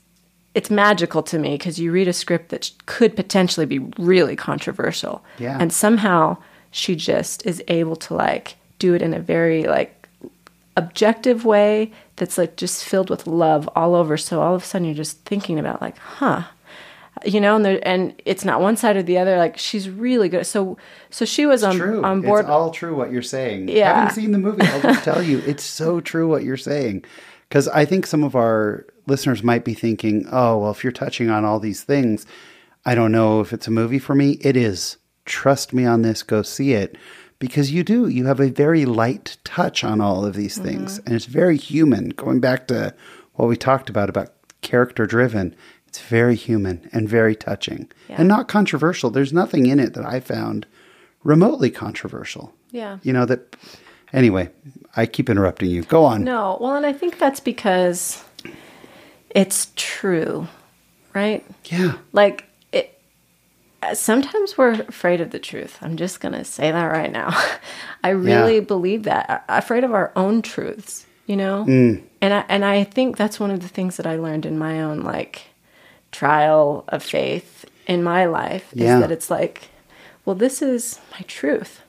it's 0.54 0.70
magical 0.70 1.22
to 1.22 1.38
me 1.38 1.56
because 1.56 1.78
you 1.78 1.92
read 1.92 2.08
a 2.08 2.12
script 2.12 2.50
that 2.50 2.70
could 2.86 3.16
potentially 3.16 3.66
be 3.66 3.78
really 3.98 4.36
controversial. 4.36 5.24
Yeah. 5.38 5.56
and 5.60 5.72
somehow 5.72 6.36
she 6.70 6.96
just 6.96 7.46
is 7.46 7.62
able 7.68 7.96
to 7.96 8.14
like 8.14 8.56
do 8.78 8.94
it 8.94 9.02
in 9.02 9.14
a 9.14 9.20
very 9.20 9.64
like 9.64 10.01
objective 10.76 11.44
way 11.44 11.92
that's 12.16 12.38
like 12.38 12.56
just 12.56 12.84
filled 12.84 13.10
with 13.10 13.26
love 13.26 13.68
all 13.76 13.94
over 13.94 14.16
so 14.16 14.40
all 14.40 14.54
of 14.54 14.62
a 14.62 14.64
sudden 14.64 14.86
you're 14.86 14.94
just 14.94 15.22
thinking 15.24 15.58
about 15.58 15.82
like 15.82 15.98
huh 15.98 16.44
you 17.26 17.40
know 17.40 17.56
and 17.56 17.64
there, 17.64 17.78
and 17.82 18.14
it's 18.24 18.44
not 18.44 18.60
one 18.60 18.76
side 18.76 18.96
or 18.96 19.02
the 19.02 19.18
other 19.18 19.36
like 19.36 19.58
she's 19.58 19.88
really 19.88 20.28
good 20.28 20.46
so 20.46 20.76
so 21.10 21.24
she 21.24 21.44
was 21.44 21.62
on 21.62 21.76
true. 21.76 22.02
on 22.02 22.22
board 22.22 22.40
It's 22.40 22.50
all 22.50 22.70
true 22.70 22.96
what 22.96 23.12
you're 23.12 23.22
saying. 23.22 23.68
Yeah. 23.68 23.94
haven't 23.94 24.14
seen 24.14 24.32
the 24.32 24.38
movie, 24.38 24.66
I'll 24.66 24.80
just 24.80 25.04
tell 25.04 25.22
you, 25.22 25.38
it's 25.40 25.62
so 25.62 26.00
true 26.00 26.26
what 26.26 26.42
you're 26.42 26.56
saying. 26.56 27.04
Because 27.48 27.68
I 27.68 27.84
think 27.84 28.06
some 28.06 28.24
of 28.24 28.34
our 28.34 28.86
listeners 29.06 29.42
might 29.42 29.62
be 29.62 29.74
thinking, 29.74 30.26
oh, 30.32 30.56
well, 30.58 30.70
if 30.70 30.82
you're 30.82 30.90
touching 30.90 31.28
on 31.28 31.44
all 31.44 31.60
these 31.60 31.82
things, 31.82 32.24
I 32.86 32.94
don't 32.94 33.12
know 33.12 33.40
if 33.40 33.52
it's 33.52 33.68
a 33.68 33.70
movie 33.70 33.98
for 33.98 34.14
me. 34.14 34.38
It 34.40 34.56
is. 34.56 34.96
Trust 35.26 35.74
me 35.74 35.84
on 35.84 36.00
this. 36.00 36.22
Go 36.22 36.40
see 36.40 36.72
it. 36.72 36.96
Because 37.42 37.72
you 37.72 37.82
do. 37.82 38.06
You 38.06 38.26
have 38.26 38.38
a 38.38 38.50
very 38.50 38.84
light 38.84 39.36
touch 39.42 39.82
on 39.82 40.00
all 40.00 40.24
of 40.24 40.34
these 40.34 40.54
mm-hmm. 40.54 40.68
things. 40.68 40.98
And 41.00 41.12
it's 41.12 41.24
very 41.24 41.56
human. 41.56 42.10
Going 42.10 42.38
back 42.38 42.68
to 42.68 42.94
what 43.34 43.48
we 43.48 43.56
talked 43.56 43.90
about, 43.90 44.08
about 44.08 44.32
character 44.60 45.06
driven. 45.06 45.56
It's 45.88 45.98
very 45.98 46.36
human 46.36 46.88
and 46.92 47.08
very 47.08 47.34
touching 47.34 47.90
Yeah. 48.08 48.16
and 48.18 48.28
not 48.28 48.46
controversial. 48.46 49.10
There's 49.10 49.32
nothing 49.32 49.66
in 49.66 49.80
it 49.80 49.94
that 49.94 50.06
I 50.06 50.20
found 50.20 50.66
remotely 51.24 51.68
controversial. 51.68 52.54
Yeah. 52.70 52.98
You 53.02 53.12
know, 53.12 53.26
that, 53.26 53.56
anyway, 54.12 54.48
I 54.96 55.06
keep 55.06 55.28
interrupting 55.28 55.68
you. 55.68 55.82
Go 55.82 56.04
on. 56.04 56.22
No, 56.22 56.58
well, 56.60 56.76
and 56.76 56.86
I 56.86 56.92
think 56.92 57.18
that's 57.18 57.40
because 57.40 58.22
it's 59.30 59.72
true, 59.74 60.46
right? 61.12 61.44
Yeah. 61.64 61.94
Like. 62.12 62.46
Sometimes 63.94 64.56
we're 64.56 64.72
afraid 64.82 65.20
of 65.20 65.30
the 65.30 65.38
truth. 65.38 65.78
I'm 65.82 65.96
just 65.96 66.20
gonna 66.20 66.44
say 66.44 66.70
that 66.70 66.84
right 66.84 67.10
now. 67.12 67.30
I 68.04 68.10
really 68.10 68.56
Yeah. 68.56 68.60
believe 68.60 69.02
that. 69.04 69.44
Afraid 69.48 69.84
of 69.84 69.92
our 69.92 70.12
own 70.16 70.42
truths, 70.42 71.04
you 71.26 71.36
know. 71.36 71.64
Mm. 71.66 72.02
And 72.20 72.32
I 72.34 72.44
and 72.48 72.64
I 72.64 72.84
think 72.84 73.16
that's 73.16 73.40
one 73.40 73.50
of 73.50 73.60
the 73.60 73.68
things 73.68 73.96
that 73.96 74.06
I 74.06 74.16
learned 74.16 74.46
in 74.46 74.58
my 74.58 74.80
own 74.82 75.00
like 75.00 75.42
trial 76.12 76.84
of 76.88 77.02
faith 77.02 77.64
in 77.86 78.02
my 78.02 78.24
life 78.26 78.70
Yeah. 78.74 78.94
is 78.96 79.00
that 79.00 79.10
it's 79.12 79.30
like, 79.30 79.68
well, 80.24 80.36
this 80.36 80.62
is 80.62 81.00
my 81.12 81.20
truth. 81.26 81.80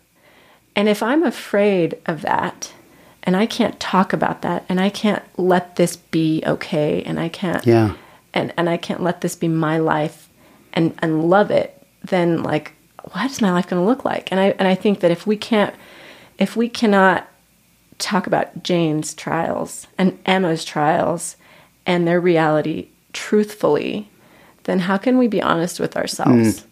And 0.75 0.89
if 0.89 1.03
I'm 1.03 1.23
afraid 1.23 1.97
of 2.07 2.21
that, 2.23 2.73
and 3.21 3.35
I 3.37 3.45
can't 3.45 3.79
talk 3.79 4.11
about 4.11 4.41
that, 4.41 4.65
and 4.67 4.79
I 4.81 4.89
can't 4.89 5.23
let 5.37 5.75
this 5.75 5.95
be 5.95 6.41
okay, 6.47 7.03
and 7.03 7.19
I 7.19 7.29
can't, 7.29 7.65
Yeah. 7.65 7.93
and 8.33 8.51
and 8.57 8.67
I 8.69 8.77
can't 8.77 9.03
let 9.03 9.21
this 9.21 9.35
be 9.35 9.47
my 9.47 9.77
life, 9.77 10.29
and 10.73 10.95
and 10.99 11.29
love 11.29 11.51
it, 11.51 11.79
then 12.03 12.43
like, 12.43 12.73
what 13.11 13.29
is 13.29 13.41
my 13.41 13.51
life 13.51 13.67
going 13.67 13.81
to 13.81 13.85
look 13.85 14.05
like? 14.05 14.31
And 14.31 14.39
I 14.39 14.55
and 14.59 14.67
I 14.67 14.75
think 14.75 14.99
that 15.01 15.11
if 15.11 15.27
we 15.27 15.37
can't, 15.37 15.73
if 16.37 16.55
we 16.55 16.69
cannot 16.69 17.27
talk 17.99 18.27
about 18.27 18.63
Jane's 18.63 19.13
trials 19.13 19.87
and 19.97 20.17
Emma's 20.25 20.65
trials 20.65 21.37
and 21.85 22.07
their 22.07 22.19
reality 22.19 22.87
truthfully, 23.13 24.09
then 24.63 24.79
how 24.79 24.97
can 24.97 25.17
we 25.17 25.27
be 25.27 25.41
honest 25.41 25.79
with 25.79 25.95
ourselves? 25.95 26.61
Mm. 26.61 26.65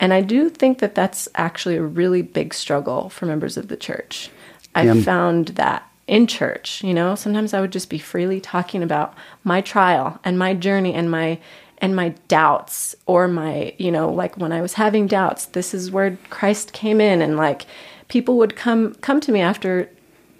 And 0.00 0.14
I 0.14 0.20
do 0.20 0.48
think 0.48 0.78
that 0.78 0.94
that's 0.94 1.28
actually 1.34 1.76
a 1.76 1.82
really 1.82 2.22
big 2.22 2.54
struggle 2.54 3.08
for 3.08 3.26
members 3.26 3.56
of 3.56 3.68
the 3.68 3.76
church. 3.76 4.30
I 4.74 4.82
Yeah. 4.82 4.94
found 4.94 5.48
that 5.48 5.82
in 6.06 6.26
church, 6.26 6.82
you 6.84 6.94
know, 6.94 7.14
sometimes 7.14 7.52
I 7.52 7.60
would 7.60 7.72
just 7.72 7.90
be 7.90 7.98
freely 7.98 8.40
talking 8.40 8.82
about 8.82 9.14
my 9.44 9.60
trial 9.60 10.18
and 10.24 10.38
my 10.38 10.54
journey 10.54 10.94
and 10.94 11.10
my 11.10 11.38
and 11.78 11.94
my 11.94 12.10
doubts 12.26 12.94
or 13.06 13.28
my, 13.28 13.74
you 13.78 13.90
know, 13.90 14.10
like 14.10 14.36
when 14.36 14.52
I 14.52 14.60
was 14.60 14.74
having 14.74 15.06
doubts, 15.06 15.46
this 15.46 15.72
is 15.72 15.90
where 15.90 16.18
Christ 16.30 16.72
came 16.72 17.00
in 17.00 17.22
and 17.22 17.36
like 17.36 17.66
people 18.08 18.36
would 18.38 18.56
come 18.56 18.94
come 18.96 19.20
to 19.20 19.32
me 19.32 19.40
after 19.40 19.88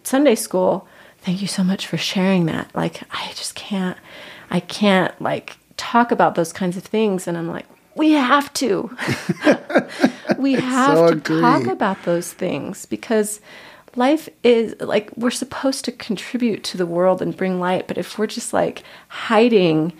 Sunday 0.03 0.34
school. 0.34 0.89
Thank 1.18 1.41
you 1.41 1.49
so 1.49 1.62
much 1.64 1.86
for 1.86 1.97
sharing 1.97 2.47
that. 2.47 2.74
Like 2.74 3.03
I 3.11 3.28
just 3.34 3.55
can't 3.55 3.99
I 4.51 4.61
can't 4.61 5.18
like 5.20 5.57
talk 5.76 6.11
about 6.11 6.34
those 6.34 6.53
kinds 6.53 6.76
of 6.76 6.82
things 6.82 7.28
and 7.28 7.39
I'm 7.39 7.49
like 7.49 7.66
we 7.95 8.12
have 8.12 8.53
to. 8.55 8.97
we 10.39 10.53
have 10.55 10.97
so 10.97 11.07
to 11.09 11.12
agree. 11.14 11.41
talk 11.41 11.66
about 11.66 12.03
those 12.05 12.32
things 12.32 12.86
because 12.86 13.41
life 13.97 14.28
is 14.45 14.76
like 14.80 15.11
we're 15.16 15.30
supposed 15.30 15.84
to 15.84 15.93
contribute 15.93 16.62
to 16.64 16.76
the 16.76 16.86
world 16.86 17.20
and 17.20 17.36
bring 17.36 17.59
light, 17.61 17.89
but 17.89 17.99
if 17.99 18.18
we're 18.18 18.28
just 18.28 18.53
like 18.53 18.82
hiding 19.09 19.93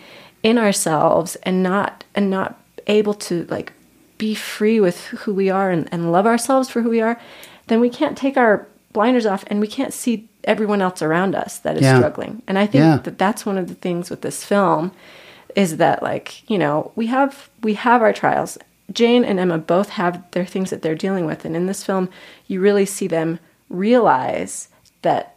in 0.43 0.59
ourselves 0.59 1.37
and 1.43 1.63
not 1.63 2.05
and 2.15 2.31
not 2.31 2.61
able 2.87 3.15
to 3.15 3.45
like 3.47 3.73
be 4.19 4.35
free 4.35 4.81
with 4.81 5.07
who 5.07 5.35
we 5.35 5.49
are 5.51 5.71
and, 5.71 5.89
and 5.93 6.11
love 6.13 6.27
ourselves 6.27 6.69
for 6.69 6.83
who 6.83 6.91
we 6.91 7.01
are, 7.01 7.21
then 7.69 7.81
we 7.81 7.91
can't 7.91 8.17
take 8.19 8.37
our 8.37 8.67
blinders 8.93 9.27
off 9.27 9.45
and 9.49 9.61
we 9.61 9.67
can't 9.69 9.93
see 9.95 10.29
everyone 10.45 10.81
else 10.81 11.03
around 11.03 11.35
us 11.35 11.59
that 11.59 11.77
is 11.77 11.83
Yeah. 11.83 11.99
struggling. 11.99 12.43
And 12.49 12.59
I 12.59 12.67
think 12.67 12.83
Yeah. 12.83 12.97
that 13.05 13.19
that's 13.19 13.45
one 13.45 13.59
of 13.59 13.69
the 13.69 13.75
things 13.75 14.11
with 14.11 14.23
this 14.23 14.45
film 14.45 14.93
is 15.55 15.77
that 15.77 16.03
like, 16.03 16.49
you 16.51 16.59
know, 16.59 16.91
we 16.97 17.07
have 17.07 17.49
we 17.63 17.75
have 17.75 18.03
our 18.03 18.13
trials. 18.13 18.59
Jane 18.93 19.25
and 19.25 19.39
Emma 19.39 19.59
both 19.59 19.91
have 19.91 20.23
their 20.31 20.47
things 20.47 20.71
that 20.71 20.81
they're 20.83 20.95
dealing 20.95 21.27
with 21.27 21.45
and 21.45 21.55
in 21.55 21.67
this 21.67 21.85
film 21.85 22.09
you 22.47 22.59
really 22.61 22.87
see 22.87 23.07
them 23.07 23.39
realize 23.69 24.69
that 25.03 25.37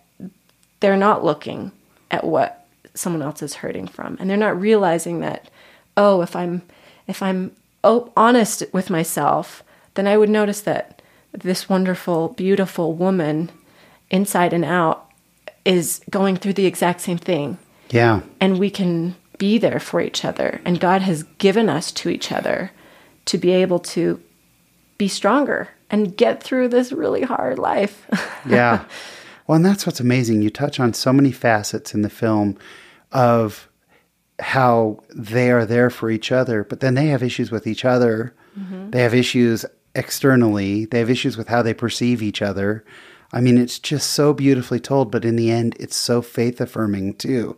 they're 0.79 0.95
not 0.97 1.23
looking 1.23 1.71
at 2.09 2.23
what 2.23 2.60
someone 2.93 3.21
else 3.21 3.41
is 3.41 3.55
hurting 3.55 3.87
from 3.87 4.17
and 4.19 4.29
they're 4.29 4.37
not 4.37 4.59
realizing 4.59 5.19
that 5.21 5.49
oh 5.97 6.21
if 6.21 6.35
i'm 6.35 6.61
if 7.07 7.21
i'm 7.21 7.51
oh, 7.83 8.11
honest 8.15 8.63
with 8.73 8.89
myself 8.89 9.63
then 9.93 10.07
i 10.07 10.17
would 10.17 10.29
notice 10.29 10.61
that 10.61 11.01
this 11.31 11.69
wonderful 11.69 12.29
beautiful 12.29 12.93
woman 12.93 13.49
inside 14.09 14.53
and 14.53 14.65
out 14.65 15.09
is 15.63 16.01
going 16.09 16.35
through 16.35 16.53
the 16.53 16.65
exact 16.65 17.01
same 17.01 17.17
thing 17.17 17.57
Yeah. 17.89 18.21
and 18.39 18.59
we 18.59 18.69
can 18.69 19.15
be 19.37 19.57
there 19.57 19.79
for 19.79 20.01
each 20.01 20.25
other 20.25 20.61
and 20.65 20.79
god 20.79 21.01
has 21.01 21.23
given 21.37 21.69
us 21.69 21.91
to 21.93 22.09
each 22.09 22.31
other 22.31 22.71
to 23.25 23.37
be 23.37 23.51
able 23.51 23.79
to 23.79 24.21
be 24.97 25.07
stronger 25.07 25.69
and 25.89 26.15
get 26.15 26.43
through 26.43 26.67
this 26.69 26.91
really 26.91 27.21
hard 27.23 27.57
life 27.57 28.05
yeah. 28.47 28.85
Well, 29.47 29.57
and 29.57 29.65
that's 29.65 29.85
what's 29.85 29.99
amazing. 29.99 30.41
You 30.43 30.49
touch 30.49 30.79
on 30.79 30.93
so 30.93 31.11
many 31.11 31.33
facets 31.33 31.93
in 31.93 32.03
the 32.03 32.09
film 32.09 32.57
of 33.11 33.69
how 34.39 34.99
they 35.15 35.51
are 35.51 35.65
there 35.65 35.89
for 35.89 36.09
each 36.09 36.31
other, 36.31 36.63
but 36.63 36.79
then 36.79 36.95
they 36.95 37.07
have 37.07 37.21
issues 37.23 37.51
with 37.51 37.67
each 37.67 37.85
other. 37.85 38.33
They 38.91 39.01
have 39.01 39.13
issues 39.13 39.65
externally. 39.95 40.85
They 40.85 40.99
have 40.99 41.09
issues 41.09 41.37
with 41.37 41.47
how 41.47 41.61
they 41.61 41.73
perceive 41.73 42.21
each 42.23 42.41
other. 42.41 42.83
I 43.33 43.39
mean, 43.39 43.57
it's 43.57 43.79
just 43.79 44.11
so 44.11 44.33
beautifully 44.33 44.79
told, 44.79 45.11
but 45.11 45.23
in 45.23 45.35
the 45.35 45.51
end, 45.51 45.75
it's 45.79 45.95
so 45.95 46.21
faith 46.21 46.59
affirming 46.59 47.15
too. 47.15 47.57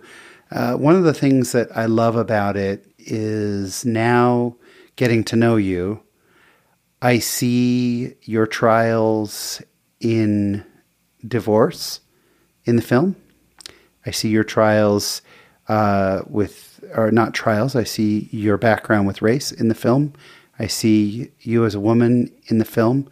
Uh, 0.51 0.75
one 0.75 0.95
of 0.95 1.03
the 1.03 1.13
things 1.15 1.51
that 1.53 1.75
I 1.75 1.85
love 1.85 2.15
about 2.15 2.57
it 2.57 2.85
is 2.99 3.85
now 3.85 4.55
getting 4.95 5.23
to 5.25 5.35
know 5.35 5.55
you. 5.55 6.01
I 7.01 7.19
see 7.19 8.13
your 8.21 8.45
trials 8.45 9.61
in 9.99 10.63
divorce 11.27 12.01
in 12.65 12.75
the 12.75 12.81
film. 12.81 13.15
I 14.05 14.11
see 14.11 14.29
your 14.29 14.43
trials 14.43 15.21
uh, 15.73 16.21
with, 16.27 16.83
or 16.93 17.09
not 17.09 17.33
trials, 17.33 17.75
I 17.75 17.83
see 17.83 18.29
your 18.31 18.59
background 18.59 19.07
with 19.07 19.23
race 19.23 19.51
in 19.51 19.69
the 19.69 19.75
film. 19.75 20.13
I 20.59 20.67
see 20.67 21.31
you 21.39 21.65
as 21.65 21.73
a 21.73 21.79
woman 21.79 22.31
in 22.45 22.59
the 22.59 22.65
film. 22.65 23.09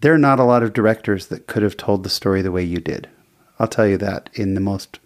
There 0.00 0.12
are 0.12 0.18
not 0.18 0.40
a 0.40 0.44
lot 0.44 0.64
of 0.64 0.72
directors 0.72 1.28
that 1.28 1.46
could 1.46 1.62
have 1.62 1.76
told 1.76 2.02
the 2.02 2.10
story 2.10 2.42
the 2.42 2.50
way 2.50 2.64
you 2.64 2.80
did. 2.80 3.08
I'll 3.60 3.68
tell 3.68 3.86
you 3.86 3.96
that 3.98 4.28
in 4.34 4.54
the 4.54 4.60
most 4.60 4.98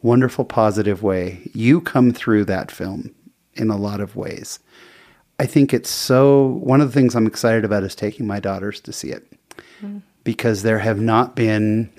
wonderful, 0.00 0.44
positive 0.44 1.02
way. 1.02 1.50
You 1.52 1.80
come 1.80 2.12
through 2.12 2.44
that 2.44 2.70
film 2.70 3.12
in 3.54 3.68
a 3.68 3.76
lot 3.76 4.00
of 4.00 4.14
ways. 4.14 4.60
I 5.40 5.46
think 5.46 5.74
it's 5.74 5.90
so. 5.90 6.46
One 6.62 6.80
of 6.80 6.88
the 6.88 6.94
things 6.94 7.16
I'm 7.16 7.26
excited 7.26 7.64
about 7.64 7.82
is 7.82 7.96
taking 7.96 8.24
my 8.24 8.38
daughters 8.38 8.80
to 8.82 8.92
see 8.92 9.10
it 9.10 9.26
because 10.22 10.62
there 10.62 10.78
have 10.78 11.00
not 11.00 11.34
been. 11.34 11.90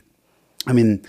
I 0.67 0.71
mean, 0.71 1.05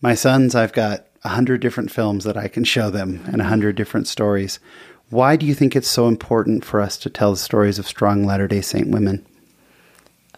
my 0.00 0.14
sons, 0.14 0.56
I've 0.56 0.72
got 0.72 1.05
a 1.26 1.34
hundred 1.36 1.60
different 1.60 1.90
films 1.90 2.24
that 2.24 2.36
I 2.36 2.48
can 2.48 2.64
show 2.64 2.88
them 2.88 3.20
and 3.30 3.40
a 3.40 3.44
hundred 3.44 3.74
different 3.76 4.06
stories. 4.06 4.58
Why 5.10 5.36
do 5.36 5.44
you 5.44 5.54
think 5.54 5.74
it's 5.76 5.88
so 5.88 6.08
important 6.08 6.64
for 6.64 6.80
us 6.80 6.96
to 6.98 7.10
tell 7.10 7.32
the 7.32 7.36
stories 7.36 7.78
of 7.78 7.86
strong 7.86 8.24
Latter 8.24 8.48
Day 8.48 8.60
Saint 8.62 8.88
women? 8.88 9.24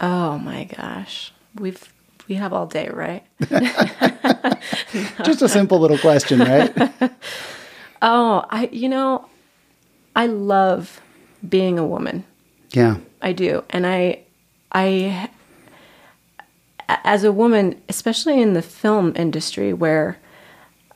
oh 0.00 0.38
my 0.38 0.62
gosh 0.78 1.32
we've 1.58 1.92
we 2.28 2.36
have 2.36 2.52
all 2.52 2.66
day 2.66 2.88
right 2.88 3.24
Just 5.24 5.42
a 5.42 5.48
simple 5.48 5.80
little 5.80 5.98
question, 5.98 6.38
right? 6.38 6.72
oh 8.02 8.44
i 8.48 8.68
you 8.70 8.88
know 8.88 9.26
i 10.14 10.26
love 10.26 11.00
being 11.48 11.78
a 11.80 11.84
woman 11.86 12.22
Yeah, 12.70 12.98
I 13.20 13.32
do. 13.32 13.64
And 13.70 13.84
I, 13.86 14.20
I, 14.70 15.28
as 16.88 17.24
a 17.24 17.32
woman, 17.32 17.80
especially 17.88 18.40
in 18.40 18.52
the 18.54 18.62
film 18.62 19.12
industry 19.16 19.72
where 19.72 20.18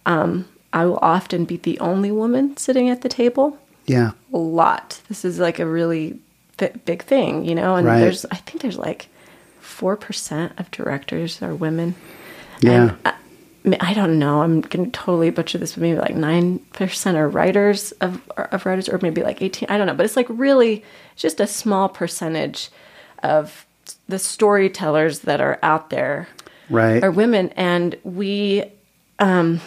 um, 0.06 0.48
I 0.72 0.86
will 0.86 0.98
often 1.02 1.44
be 1.44 1.56
the 1.56 1.78
only 1.80 2.10
woman 2.10 2.56
sitting 2.56 2.88
at 2.88 3.02
the 3.02 3.08
table, 3.08 3.58
yeah, 3.86 4.12
a 4.32 4.38
lot. 4.38 5.00
This 5.08 5.24
is 5.24 5.38
like 5.38 5.58
a 5.58 5.66
really 5.66 6.18
th- 6.58 6.84
big 6.84 7.02
thing, 7.02 7.44
you 7.44 7.54
know? 7.54 7.76
And 7.76 7.86
Right. 7.86 8.00
there's, 8.00 8.24
I 8.30 8.36
think 8.36 8.62
there's 8.62 8.78
like 8.78 9.08
4% 9.62 10.58
of 10.58 10.70
directors 10.70 11.42
are 11.42 11.54
women. 11.54 11.94
yeah, 12.60 12.94
I, 13.04 13.14
I 13.80 13.94
don't 13.94 14.18
know. 14.18 14.42
I'm 14.42 14.60
going 14.60 14.86
to 14.86 14.90
totally 14.90 15.30
butcher 15.30 15.58
this, 15.58 15.74
but 15.74 15.82
maybe 15.82 15.98
like 15.98 16.14
9% 16.14 17.14
are 17.14 17.28
writers 17.28 17.92
of, 18.00 18.20
of 18.36 18.66
writers, 18.66 18.88
or 18.88 18.98
maybe 19.02 19.22
like 19.22 19.42
18. 19.42 19.68
I 19.68 19.78
don't 19.78 19.86
know. 19.86 19.94
But 19.94 20.06
it's 20.06 20.16
like 20.16 20.26
really 20.28 20.84
just 21.16 21.38
a 21.40 21.46
small 21.46 21.88
percentage 21.88 22.70
of 23.22 23.66
the 24.08 24.18
storytellers 24.18 25.20
that 25.20 25.40
are 25.40 25.58
out 25.62 25.90
there 25.90 26.28
right. 26.70 27.02
are 27.02 27.10
women. 27.10 27.50
And 27.50 27.96
we, 28.04 28.64
um, 29.18 29.60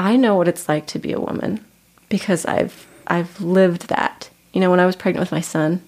I 0.00 0.16
know 0.16 0.34
what 0.34 0.48
it's 0.48 0.66
like 0.66 0.86
to 0.88 0.98
be 0.98 1.12
a 1.12 1.20
woman 1.20 1.62
because 2.08 2.46
I've, 2.46 2.86
I've 3.06 3.38
lived 3.40 3.88
that. 3.88 4.30
You 4.54 4.60
know, 4.60 4.70
when 4.70 4.80
I 4.80 4.86
was 4.86 4.96
pregnant 4.96 5.20
with 5.20 5.30
my 5.32 5.42
son, 5.42 5.82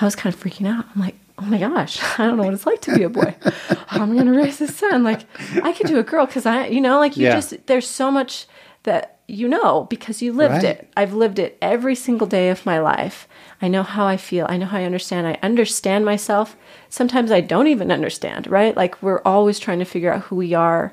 I 0.00 0.04
was 0.06 0.16
kind 0.16 0.34
of 0.34 0.40
freaking 0.42 0.66
out. 0.66 0.86
I'm 0.94 1.00
like, 1.02 1.16
oh 1.38 1.42
my 1.44 1.58
gosh, 1.58 2.00
I 2.18 2.24
don't 2.26 2.38
know 2.38 2.44
what 2.44 2.54
it's 2.54 2.66
like 2.66 2.80
to 2.82 2.94
be 2.94 3.02
a 3.02 3.10
boy. 3.10 3.36
I'm 3.90 4.14
going 4.14 4.26
to 4.26 4.32
raise 4.32 4.58
this 4.58 4.74
son? 4.74 5.04
Like, 5.04 5.20
I 5.62 5.72
could 5.72 5.86
do 5.86 5.98
a 5.98 6.02
girl 6.02 6.24
because 6.24 6.46
I, 6.46 6.66
you 6.68 6.80
know, 6.80 6.98
like 6.98 7.16
you 7.18 7.26
Yeah. 7.26 7.34
just, 7.34 7.66
there's 7.66 7.86
so 7.86 8.10
much 8.10 8.46
that 8.84 9.18
you 9.28 9.48
know 9.48 9.84
because 9.90 10.20
you 10.22 10.32
lived 10.32 10.64
Right. 10.64 10.64
it. 10.64 10.88
I've 10.96 11.12
lived 11.12 11.38
it 11.38 11.56
every 11.62 11.94
single 11.94 12.26
day 12.26 12.48
of 12.48 12.64
my 12.66 12.78
life. 12.80 13.28
I 13.60 13.68
know 13.68 13.82
how 13.82 14.06
I 14.06 14.16
feel. 14.16 14.46
I 14.48 14.56
know 14.56 14.66
how 14.66 14.78
I 14.78 14.84
understand. 14.84 15.26
I 15.26 15.38
understand 15.42 16.04
myself. 16.04 16.56
Sometimes 16.88 17.30
I 17.30 17.40
don't 17.42 17.68
even 17.68 17.92
understand, 17.92 18.46
right? 18.46 18.74
Like 18.76 19.00
we're 19.02 19.22
always 19.24 19.58
trying 19.60 19.78
to 19.78 19.84
figure 19.84 20.12
out 20.12 20.22
who 20.22 20.36
we 20.36 20.54
are 20.54 20.92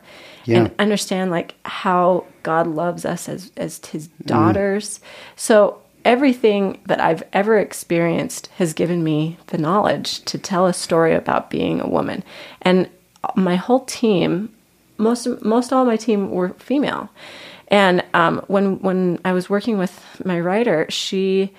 Yeah. 0.50 0.58
and 0.60 0.72
understand 0.80 1.32
like 1.32 1.56
how 1.66 2.26
God 2.43 2.68
loves 2.68 3.06
us 3.06 3.30
as 3.30 3.52
as 3.58 3.80
his 3.86 4.08
Mm. 4.08 4.26
daughters. 4.26 5.00
So 5.36 5.78
everything 6.06 6.80
that 6.88 7.00
I've 7.02 7.24
ever 7.34 7.58
experienced 7.60 8.47
has 8.58 8.74
given 8.74 9.04
me 9.04 9.38
the 9.47 9.58
knowledge 9.58 10.22
to 10.26 10.38
tell 10.38 10.66
a 10.66 10.74
story 10.74 11.14
about 11.14 11.50
being 11.50 11.82
a 11.82 11.88
woman. 11.88 12.24
And 12.62 12.89
my 13.36 13.56
whole 13.58 13.82
team, 13.82 14.50
most 14.97 15.28
most 15.43 15.72
all 15.74 15.86
my 15.86 15.97
team 15.97 16.32
were 16.32 16.50
female. 16.60 17.10
And 17.68 18.04
um, 18.14 18.41
when 18.47 18.80
when 18.80 19.20
I 19.26 19.34
was 19.34 19.50
working 19.50 19.78
with 19.78 20.04
my 20.26 20.39
writer, 20.39 20.86
she 20.89 21.52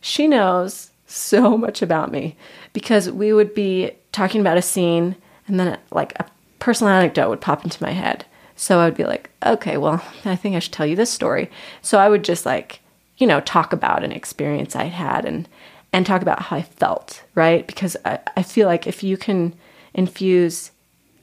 she 0.00 0.28
knows 0.28 0.90
so 1.06 1.56
much 1.66 1.82
about 1.82 2.12
me 2.12 2.36
because 2.72 3.10
we 3.10 3.32
would 3.32 3.54
be 3.54 3.90
talking 4.12 4.40
about 4.40 4.56
a 4.58 4.62
scene 4.62 5.16
and 5.48 5.58
then 5.58 5.78
like 5.90 6.12
a 6.20 6.26
personal 6.58 6.92
anecdote 6.92 7.28
would 7.30 7.40
pop 7.40 7.64
into 7.64 7.82
my 7.82 7.92
head. 7.92 8.24
So 8.56 8.80
I 8.80 8.86
would 8.86 8.96
be 8.96 9.04
like, 9.04 9.30
okay, 9.44 9.76
well, 9.76 10.02
I 10.24 10.34
think 10.36 10.56
I 10.56 10.60
should 10.60 10.72
tell 10.72 10.86
you 10.86 10.96
this 10.96 11.10
story. 11.12 11.50
So 11.82 11.98
I 11.98 12.08
would 12.08 12.24
just 12.24 12.46
like, 12.46 12.80
you 13.18 13.26
know, 13.26 13.40
talk 13.40 13.72
about 13.72 14.02
an 14.02 14.12
experience 14.12 14.74
I'd 14.74 14.92
had 14.92 15.24
and 15.24 15.48
and 15.92 16.04
talk 16.04 16.20
about 16.22 16.42
how 16.42 16.56
I 16.56 16.62
felt, 16.62 17.22
right? 17.34 17.66
Because 17.66 17.96
I, 18.04 18.18
I 18.36 18.42
feel 18.42 18.66
like 18.66 18.86
if 18.86 19.02
you 19.02 19.16
can 19.16 19.54
infuse 19.94 20.70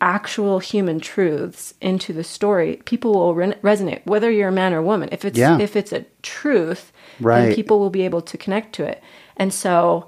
actual 0.01 0.59
human 0.59 0.99
truths 0.99 1.73
into 1.79 2.11
the 2.11 2.23
story, 2.23 2.81
people 2.85 3.13
will 3.13 3.35
re- 3.35 3.53
resonate, 3.61 4.01
whether 4.05 4.29
you're 4.31 4.49
a 4.49 4.51
man 4.51 4.73
or 4.73 4.77
a 4.79 4.83
woman. 4.83 5.09
If 5.11 5.25
it's 5.25 5.37
Yeah. 5.37 5.59
if 5.59 5.75
it's 5.75 5.93
a 5.93 6.05
truth, 6.21 6.91
Right. 7.19 7.45
then 7.47 7.55
people 7.55 7.79
will 7.79 7.89
be 7.89 8.03
able 8.03 8.21
to 8.21 8.37
connect 8.37 8.73
to 8.75 8.83
it. 8.83 9.01
And 9.37 9.53
so, 9.53 10.07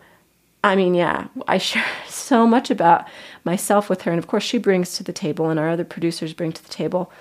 I 0.66 0.76
mean, 0.76 0.96
yeah, 0.96 1.28
I 1.48 1.60
share 1.60 1.86
so 2.08 2.48
much 2.48 2.72
about 2.72 3.08
myself 3.44 3.88
with 3.90 4.02
her, 4.02 4.12
and 4.12 4.20
of 4.20 4.28
course, 4.28 4.44
she 4.44 4.58
brings 4.58 4.98
to 4.98 5.04
the 5.04 5.14
table, 5.14 5.50
and 5.50 5.60
our 5.60 5.70
other 5.70 5.86
producers 5.86 6.34
bring 6.34 6.52
to 6.52 6.64
the 6.64 6.70
table 6.70 7.12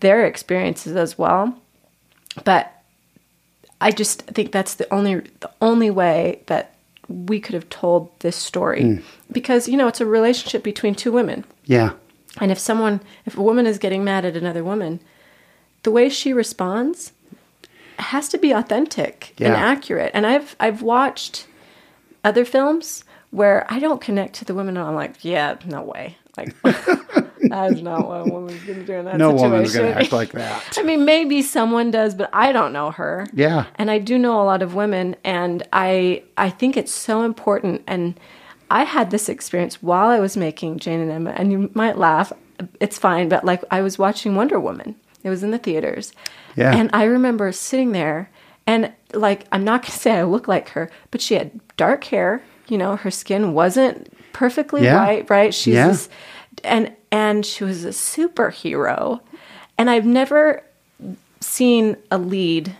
their 0.00 0.26
experiences 0.26 0.94
as 0.94 1.16
well. 1.16 1.56
But 2.44 2.70
I 3.80 3.90
just 3.90 4.22
think 4.22 4.52
that's 4.52 4.74
the 4.74 4.92
only 4.92 5.20
the 5.40 5.50
only 5.62 5.90
way 5.90 6.42
that 6.46 6.74
we 7.08 7.40
could 7.40 7.54
have 7.54 7.68
told 7.68 8.10
this 8.20 8.36
story 8.36 8.82
mm. 8.82 9.02
because 9.30 9.68
you 9.68 9.76
know 9.76 9.88
it's 9.88 10.00
a 10.00 10.06
relationship 10.06 10.62
between 10.62 10.94
two 10.94 11.12
women. 11.12 11.44
Yeah. 11.64 11.92
And 12.40 12.50
if 12.50 12.58
someone, 12.58 13.00
if 13.26 13.36
a 13.36 13.42
woman 13.42 13.66
is 13.66 13.78
getting 13.78 14.04
mad 14.04 14.24
at 14.24 14.36
another 14.36 14.64
woman, 14.64 15.00
the 15.82 15.90
way 15.90 16.08
she 16.08 16.32
responds 16.32 17.12
has 17.98 18.28
to 18.30 18.38
be 18.38 18.52
authentic 18.52 19.34
and 19.38 19.54
accurate. 19.54 20.10
And 20.14 20.26
I've 20.26 20.56
I've 20.60 20.82
watched 20.82 21.46
other 22.24 22.44
films 22.44 23.04
where 23.30 23.66
I 23.72 23.78
don't 23.78 24.00
connect 24.00 24.34
to 24.36 24.44
the 24.44 24.54
women, 24.54 24.76
and 24.76 24.86
I'm 24.86 24.94
like, 24.94 25.24
yeah, 25.24 25.56
no 25.66 25.82
way, 25.82 26.16
like 26.36 26.54
that's 26.62 27.80
not 27.80 28.06
what 28.06 28.26
a 28.28 28.30
woman's 28.30 28.62
gonna 28.64 28.84
do 28.84 28.92
in 28.94 29.04
that 29.06 29.16
No 29.16 29.30
situation. 29.30 29.50
woman's 29.50 29.74
going 29.74 29.92
to 29.92 30.00
act 30.00 30.12
like 30.12 30.32
that. 30.32 30.76
I 30.78 30.82
mean, 30.82 31.04
maybe 31.04 31.42
someone 31.42 31.90
does, 31.90 32.14
but 32.14 32.30
I 32.32 32.52
don't 32.52 32.72
know 32.72 32.90
her. 32.92 33.26
Yeah. 33.32 33.66
And 33.76 33.90
I 33.90 33.98
do 33.98 34.18
know 34.18 34.40
a 34.40 34.44
lot 34.44 34.62
of 34.62 34.74
women, 34.74 35.16
and 35.24 35.62
I 35.72 36.22
I 36.36 36.50
think 36.50 36.76
it's 36.76 36.92
so 36.92 37.22
important. 37.22 37.82
And 37.86 38.18
I 38.70 38.84
had 38.84 39.10
this 39.10 39.28
experience 39.28 39.82
while 39.82 40.08
I 40.08 40.20
was 40.20 40.36
making 40.36 40.78
Jane 40.78 41.00
and 41.00 41.10
Emma, 41.10 41.30
and 41.30 41.50
you 41.52 41.70
might 41.74 41.98
laugh. 41.98 42.32
It's 42.80 42.98
fine, 42.98 43.28
but 43.28 43.44
like 43.44 43.62
I 43.70 43.80
was 43.82 43.98
watching 43.98 44.34
Wonder 44.36 44.60
Woman. 44.60 44.94
It 45.24 45.30
was 45.30 45.42
in 45.42 45.52
the 45.52 45.58
theaters. 45.58 46.12
Yeah. 46.56 46.74
And 46.74 46.90
I 46.92 47.04
remember 47.04 47.50
sitting 47.52 47.92
there, 47.92 48.28
and 48.66 48.92
like 49.14 49.46
I'm 49.52 49.64
not 49.64 49.82
gonna 49.82 49.92
say 50.04 50.12
I 50.12 50.22
look 50.24 50.48
like 50.48 50.70
her, 50.70 50.90
but 51.10 51.20
she 51.20 51.34
had 51.34 51.50
dark 51.76 52.04
hair. 52.04 52.42
You 52.68 52.78
know, 52.78 52.96
her 52.96 53.10
skin 53.10 53.52
wasn't 53.54 54.12
perfectly 54.32 54.84
Yeah. 54.84 55.04
white, 55.04 55.28
right? 55.30 55.52
She's 55.52 55.74
Yeah. 55.74 55.88
this, 55.88 56.08
and 56.64 56.92
and 57.10 57.44
she 57.44 57.64
was 57.64 57.84
a 57.84 57.88
superhero. 57.90 59.20
And 59.78 59.90
I've 59.90 60.06
never 60.06 60.62
seen 61.40 61.96
a 62.10 62.18
lead 62.18 62.76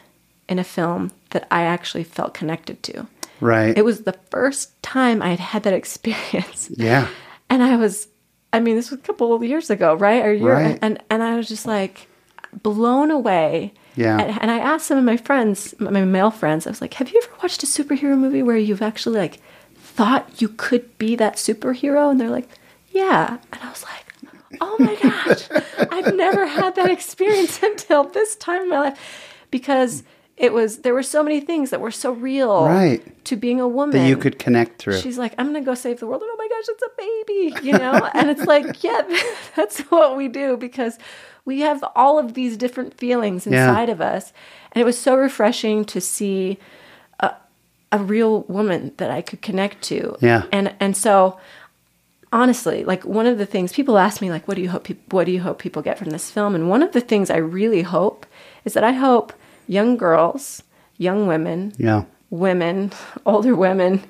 in 0.48 0.58
a 0.58 0.64
film 0.64 1.10
that 1.30 1.46
I 1.50 1.62
actually 1.62 2.04
felt 2.04 2.34
connected 2.34 2.82
to. 2.84 3.06
Right. 3.40 3.76
It 3.76 3.84
was 3.84 4.02
the 4.02 4.16
first 4.30 4.80
time 4.82 5.20
I 5.22 5.30
had 5.30 5.40
had 5.40 5.62
that 5.64 5.74
experience. 5.82 6.70
yeah. 6.76 7.08
And 7.50 7.62
I 7.62 7.76
was, 7.76 8.08
I 8.52 8.60
mean, 8.60 8.76
this 8.76 8.90
was 8.90 9.00
a 9.00 9.02
couple 9.02 9.34
of 9.34 9.42
years 9.42 9.68
ago, 9.68 9.94
right? 9.94 10.24
Or 10.24 10.32
year, 10.32 10.52
Right. 10.54 10.78
and 10.80 11.02
and 11.10 11.22
I 11.22 11.36
was 11.36 11.48
just 11.48 11.66
like 11.66 12.06
blown 12.62 13.10
away. 13.10 13.72
Yeah. 13.94 14.18
And, 14.20 14.38
and 14.40 14.50
I 14.50 14.58
asked 14.58 14.86
some 14.86 14.98
of 14.98 15.04
my 15.04 15.16
friends, 15.16 15.74
my 15.78 16.04
male 16.04 16.30
friends, 16.30 16.66
I 16.66 16.70
was 16.70 16.80
like, 16.80 16.94
"Have 16.94 17.10
you 17.10 17.20
ever 17.24 17.34
watched 17.42 17.62
a 17.62 17.66
superhero 17.66 18.16
movie 18.16 18.42
where 18.42 18.56
you've 18.56 18.82
actually 18.82 19.18
like 19.18 19.40
thought 19.76 20.40
you 20.40 20.48
could 20.48 20.96
be 20.98 21.16
that 21.16 21.36
superhero?" 21.36 22.10
And 22.10 22.20
they're 22.20 22.30
like, 22.30 22.48
"Yeah." 22.90 23.38
And 23.52 23.62
I 23.62 23.68
was 23.70 23.84
like, 23.84 24.32
"Oh 24.60 24.76
my 24.78 24.94
gosh, 24.96 25.48
I've 25.90 26.14
never 26.14 26.46
had 26.46 26.74
that 26.76 26.90
experience 26.90 27.62
until 27.62 28.04
this 28.04 28.36
time 28.36 28.62
in 28.62 28.68
my 28.70 28.78
life," 28.80 28.98
because 29.50 30.02
it 30.42 30.52
was 30.52 30.78
there 30.78 30.92
were 30.92 31.04
so 31.04 31.22
many 31.22 31.40
things 31.40 31.70
that 31.70 31.80
were 31.80 31.90
so 31.92 32.10
real, 32.12 32.66
Right. 32.66 33.00
to 33.26 33.36
being 33.36 33.60
a 33.60 33.68
woman 33.68 33.96
That 33.96 34.08
you 34.08 34.16
could 34.16 34.38
connect 34.38 34.78
through. 34.80 34.98
She's 35.00 35.16
like, 35.16 35.32
I'm 35.38 35.46
gonna 35.46 35.62
go 35.64 35.74
save 35.74 36.00
the 36.00 36.06
world. 36.08 36.20
And 36.22 36.30
oh 36.32 36.36
my 36.36 36.48
gosh, 36.48 36.66
it's 36.68 36.82
a 36.82 36.92
baby, 36.98 37.66
you 37.68 37.72
know? 37.78 38.10
and 38.14 38.28
it's 38.28 38.44
like, 38.44 38.82
yeah, 38.82 39.02
that's 39.56 39.78
what 39.92 40.16
we 40.16 40.26
do 40.28 40.56
because 40.56 40.98
we 41.44 41.60
have 41.60 41.82
all 41.94 42.18
of 42.18 42.34
these 42.34 42.56
different 42.56 42.98
feelings 42.98 43.46
Yeah. 43.46 43.68
inside 43.68 43.88
of 43.88 44.00
us. 44.00 44.32
And 44.72 44.82
it 44.82 44.84
was 44.84 44.98
so 44.98 45.14
refreshing 45.16 45.84
to 45.86 46.00
see 46.00 46.58
a, 47.20 47.34
a 47.92 47.98
real 47.98 48.42
woman 48.42 48.92
that 48.96 49.10
I 49.12 49.22
could 49.22 49.42
connect 49.42 49.80
to. 49.90 50.16
Yeah. 50.20 50.42
And 50.50 50.74
and 50.80 50.96
so 50.96 51.38
honestly, 52.32 52.84
like 52.84 53.04
one 53.04 53.26
of 53.26 53.38
the 53.38 53.46
things 53.46 53.72
people 53.72 53.98
ask 53.98 54.20
me, 54.20 54.30
like, 54.30 54.48
what 54.48 54.54
do 54.56 54.62
you 54.62 54.70
hope 54.70 54.84
peop 54.84 55.12
what 55.12 55.24
do 55.26 55.32
you 55.32 55.40
hope 55.42 55.58
people 55.58 55.82
get 55.82 55.98
from 55.98 56.10
this 56.10 56.30
film? 56.30 56.54
And 56.54 56.68
one 56.68 56.82
of 56.82 56.92
the 56.92 57.00
things 57.00 57.30
I 57.30 57.36
really 57.36 57.82
hope 57.82 58.26
is 58.64 58.72
that 58.74 58.84
I 58.84 58.92
hope 58.92 59.32
young 59.68 59.96
girls, 59.96 60.62
young 60.98 61.26
women, 61.26 61.72
yeah. 61.78 62.04
women, 62.30 62.92
older 63.26 63.54
women, 63.54 64.02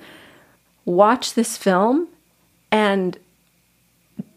watch 0.85 1.35
this 1.35 1.57
film 1.57 2.09
and 2.71 3.19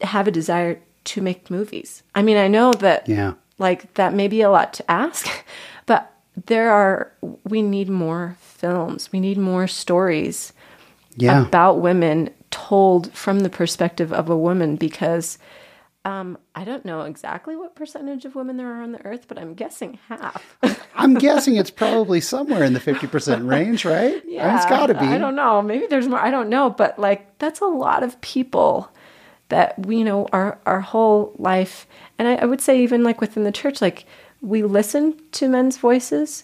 have 0.01 0.27
a 0.27 0.31
desire 0.31 0.79
to 1.05 1.21
make 1.21 1.49
movies. 1.49 2.03
I 2.13 2.21
mean, 2.21 2.37
I 2.37 2.47
know 2.47 2.73
that 2.73 3.07
Yeah. 3.07 3.33
like 3.57 3.93
that 3.95 4.13
may 4.13 4.27
be 4.27 4.41
a 4.41 4.49
lot 4.49 4.73
to 4.73 4.91
ask, 4.91 5.27
but 5.85 6.11
there 6.45 6.71
are 6.71 7.11
we 7.43 7.61
need 7.61 7.89
more 7.89 8.35
films. 8.41 9.11
We 9.11 9.19
need 9.19 9.37
more 9.37 9.67
stories 9.67 10.51
Yeah. 11.15 11.45
about 11.47 11.79
women 11.79 12.29
told 12.51 13.11
from 13.13 13.39
the 13.41 13.49
perspective 13.49 14.11
of 14.13 14.29
a 14.29 14.37
woman 14.37 14.75
because 14.75 15.37
um, 16.05 16.37
I 16.53 16.63
don't 16.63 16.85
know 16.85 17.01
exactly 17.01 17.55
what 17.55 17.73
percentage 17.75 18.25
of 18.25 18.35
women 18.35 18.57
there 18.57 18.71
are 18.71 18.83
on 18.83 18.91
the 18.91 19.03
earth, 19.03 19.25
but 19.27 19.39
I'm 19.39 19.55
guessing 19.55 19.97
half. 20.07 20.55
I'm 20.95 21.15
guessing 21.15 21.55
it's 21.55 21.71
probably 21.71 22.21
somewhere 22.21 22.63
in 22.63 22.73
the 22.73 22.79
50% 22.79 23.49
range, 23.49 23.85
right? 23.85 24.21
I 24.21 24.27
mean, 24.27 24.39
it's 24.39 24.65
got 24.67 24.87
to 24.87 24.93
be. 24.93 24.99
I 24.99 25.17
don't 25.17 25.35
know. 25.35 25.63
Maybe 25.63 25.87
there's 25.87 26.07
more. 26.07 26.19
I 26.19 26.29
don't 26.29 26.47
know. 26.47 26.69
But 26.69 26.99
like, 26.99 27.39
that's 27.39 27.59
a 27.59 27.65
lot 27.65 28.03
of 28.03 28.21
people 28.21 28.91
that 29.49 29.77
we 29.85 29.97
you 29.97 30.03
know 30.03 30.27
our 30.31 30.59
our 30.67 30.81
whole 30.81 31.33
life. 31.39 31.87
And 32.19 32.27
I, 32.27 32.35
I 32.35 32.45
would 32.45 32.61
say 32.61 32.81
even 32.83 33.03
like 33.03 33.19
within 33.19 33.43
the 33.43 33.51
church, 33.51 33.81
like 33.81 34.05
we 34.41 34.61
listen 34.61 35.19
to 35.33 35.49
men's 35.49 35.77
voices 35.77 36.43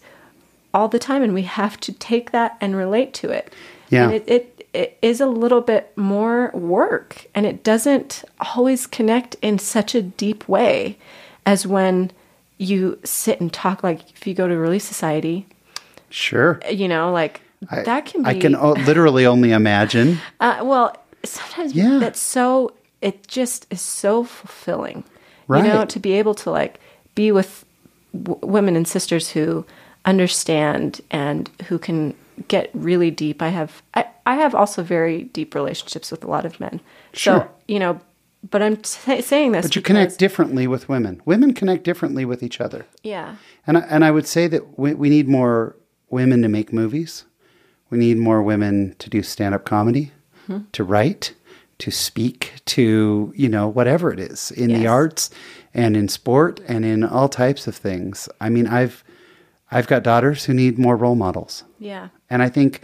all 0.74 0.88
the 0.88 1.00
time, 1.00 1.22
and 1.22 1.36
we 1.36 1.44
have 1.44 1.80
to 1.82 1.94
take 1.94 2.32
that 2.32 2.58
and 2.60 2.76
relate 2.76 3.14
to 3.16 3.30
it. 3.30 3.54
Yeah. 3.90 4.06
And 4.06 4.14
it, 4.14 4.24
it 4.28 4.61
it 4.74 4.98
is 5.02 5.20
a 5.22 5.26
little 5.28 5.62
bit 5.62 5.92
more 5.98 6.50
work, 6.54 7.26
and 7.36 7.46
it 7.46 7.64
doesn't 7.64 8.24
always 8.56 8.88
connect 8.88 9.36
in 9.42 9.60
such 9.60 9.94
a 9.96 10.02
deep 10.02 10.48
way 10.48 10.98
as 11.46 11.68
when 11.68 12.12
you 12.58 12.98
sit 13.04 13.42
and 13.42 13.52
talk. 13.52 13.84
Like 13.84 14.12
if 14.12 14.26
you 14.28 14.34
go 14.34 14.48
to 14.48 14.56
Relief 14.58 14.82
Society, 14.84 15.46
Sure. 16.10 16.60
you 16.70 16.88
know, 16.88 17.12
like 17.12 17.42
I- 17.70 17.84
that 17.84 18.06
can 18.06 18.24
be. 18.24 18.30
I 18.30 18.40
can 18.40 18.56
o- 18.56 18.72
literally 18.74 19.26
only 19.26 19.52
imagine. 19.52 20.20
Uh, 20.40 20.60
well, 20.64 20.96
sometimes 21.24 21.74
Yeah. 21.74 21.98
that's 22.00 22.20
so. 22.20 22.74
It 23.02 23.28
just 23.28 23.66
is 23.72 23.82
so 23.82 24.24
fulfilling, 24.24 25.04
you 25.50 25.64
know, 25.64 25.86
to 25.86 26.00
be 26.00 26.14
able 26.14 26.36
to 26.36 26.52
like 26.52 26.80
be 27.16 27.32
with 27.32 27.66
w- 28.14 28.40
women 28.46 28.76
and 28.76 28.88
sisters 28.88 29.32
who 29.32 29.66
understand 30.06 31.02
and 31.10 31.50
who 31.68 31.80
can 31.80 32.14
get 32.48 32.70
really 32.74 33.10
deep. 33.12 33.42
I 33.42 33.50
have 33.50 33.82
I, 33.96 34.06
I 34.26 34.36
have 34.36 34.54
also 34.56 34.84
very 34.84 35.24
deep 35.26 35.56
relationships 35.56 36.12
with 36.12 36.24
a 36.24 36.28
lot 36.28 36.46
of 36.46 36.60
men. 36.60 36.80
Sure. 37.14 37.40
So 37.40 37.52
you 37.68 37.80
know, 37.80 38.00
but 38.50 38.62
I'm 38.62 38.84
sa- 38.84 39.22
saying 39.22 39.52
this. 39.54 39.66
But 39.66 39.76
you 39.76 39.82
because- 39.82 39.88
connect 39.96 40.20
differently 40.20 40.68
with 40.68 40.88
women. 40.90 41.22
Women 41.26 41.54
connect 41.54 41.84
differently 41.84 42.26
with 42.26 42.44
each 42.44 42.60
other. 42.62 42.86
Yeah. 43.04 43.36
And 43.68 43.78
I, 43.78 43.82
and 43.82 44.04
I 44.06 44.12
would 44.12 44.28
say 44.28 44.48
that 44.48 44.80
we, 44.80 44.94
we 44.94 45.10
need 45.10 45.28
more 45.28 45.76
women 46.10 46.42
to 46.42 46.48
make 46.50 46.74
movies. 46.74 47.26
We 47.90 47.98
need 47.98 48.18
more 48.18 48.42
women 48.42 48.96
to 49.00 49.10
do 49.10 49.22
stand 49.22 49.54
up 49.56 49.66
comedy, 49.66 50.12
Hmm. 50.48 50.60
to 50.72 50.84
write, 50.84 51.34
to 51.80 51.92
speak, 51.92 52.54
to, 52.66 53.32
you 53.36 53.50
know, 53.50 53.68
whatever 53.68 54.12
it 54.12 54.20
is 54.20 54.50
in 54.52 54.70
the 54.74 54.88
arts 54.88 55.30
and 55.74 55.96
in 55.96 56.08
sport 56.08 56.60
and 56.68 56.84
in 56.86 57.04
all 57.04 57.30
types 57.30 57.68
of 57.68 57.76
things. 57.76 58.28
I 58.40 58.50
mean, 58.50 58.66
I've, 58.68 59.04
I've 59.72 59.88
got 59.88 60.04
daughters 60.04 60.46
who 60.46 60.54
need 60.54 60.78
more 60.80 60.96
role 60.98 61.16
models. 61.16 61.64
Yeah. 61.80 62.10
And 62.30 62.42
I 62.42 62.50
think 62.50 62.82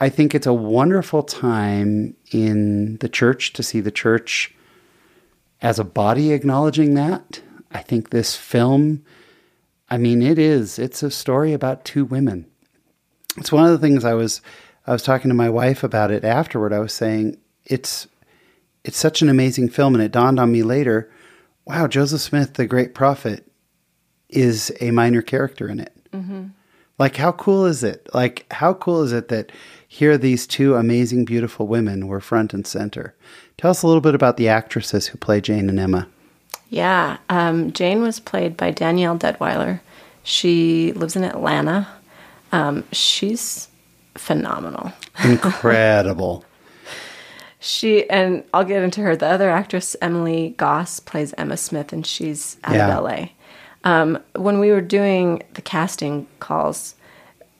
I 0.00 0.08
think 0.08 0.34
it's 0.34 0.46
a 0.46 0.52
wonderful 0.52 1.22
time 1.22 2.14
in 2.30 2.98
the 2.98 3.08
church 3.08 3.52
to 3.54 3.62
see 3.62 3.80
the 3.80 3.90
church 3.90 4.54
as 5.60 5.78
a 5.78 5.84
body 5.84 6.32
acknowledging 6.32 6.94
that. 6.94 7.40
I 7.70 7.82
think 7.82 8.10
this 8.10 8.36
film 8.36 9.04
I 9.90 9.96
mean 9.96 10.22
it 10.22 10.38
is 10.38 10.78
it's 10.78 11.02
a 11.02 11.10
story 11.10 11.52
about 11.52 11.84
two 11.84 12.04
women. 12.04 12.46
It's 13.36 13.52
one 13.52 13.64
of 13.64 13.70
the 13.70 13.78
things 13.78 14.04
I 14.04 14.14
was 14.14 14.40
I 14.86 14.92
was 14.92 15.02
talking 15.02 15.28
to 15.28 15.34
my 15.34 15.50
wife 15.50 15.82
about 15.82 16.10
it 16.10 16.24
afterward. 16.24 16.72
I 16.72 16.78
was 16.78 16.92
saying 16.92 17.38
it's 17.64 18.06
it's 18.84 18.98
such 18.98 19.20
an 19.20 19.28
amazing 19.28 19.68
film 19.68 19.94
and 19.94 20.02
it 20.02 20.12
dawned 20.12 20.38
on 20.38 20.52
me 20.52 20.62
later, 20.62 21.10
wow, 21.66 21.86
Joseph 21.86 22.20
Smith 22.20 22.54
the 22.54 22.66
great 22.66 22.94
prophet 22.94 23.44
is 24.28 24.72
a 24.80 24.90
minor 24.90 25.22
character 25.22 25.68
in 25.68 25.80
it. 25.80 25.94
Mm-hmm. 26.12 26.48
Like, 26.98 27.16
how 27.16 27.32
cool 27.32 27.64
is 27.64 27.84
it? 27.84 28.08
Like, 28.12 28.44
how 28.52 28.74
cool 28.74 29.02
is 29.02 29.12
it 29.12 29.28
that 29.28 29.52
here 29.88 30.16
these 30.18 30.46
two 30.46 30.76
amazing, 30.76 31.24
beautiful 31.24 31.66
women 31.66 32.06
were 32.06 32.20
front 32.20 32.52
and 32.54 32.66
center? 32.66 33.14
Tell 33.56 33.70
us 33.70 33.82
a 33.82 33.86
little 33.86 34.02
bit 34.02 34.14
about 34.14 34.36
the 34.36 34.48
actresses 34.48 35.06
who 35.08 35.18
play 35.18 35.40
Jane 35.40 35.68
and 35.68 35.80
Emma. 35.80 36.06
Yeah. 36.70 37.16
Um, 37.30 37.72
Jane 37.72 38.02
was 38.02 38.20
played 38.20 38.56
by 38.56 38.70
Danielle 38.70 39.18
Deadwyler. 39.18 39.80
She 40.22 40.92
lives 40.92 41.16
in 41.16 41.24
Atlanta. 41.24 41.88
Um, 42.52 42.84
she's 42.92 43.68
phenomenal. 44.14 44.92
Incredible. 45.24 46.44
She 47.60 48.08
and 48.08 48.44
I'll 48.54 48.64
get 48.64 48.82
into 48.82 49.00
her. 49.00 49.16
The 49.16 49.26
other 49.26 49.50
actress, 49.50 49.96
Emily 50.00 50.54
Goss, 50.58 51.00
plays 51.00 51.34
Emma 51.36 51.56
Smith, 51.56 51.92
and 51.92 52.06
she's 52.06 52.56
out 52.64 52.74
Yeah. 52.74 52.96
of 52.98 53.04
LA. 53.04 53.28
Um, 53.84 54.18
when 54.36 54.58
we 54.60 54.70
were 54.70 54.80
doing 54.80 55.42
the 55.54 55.62
casting 55.62 56.26
calls, 56.40 56.94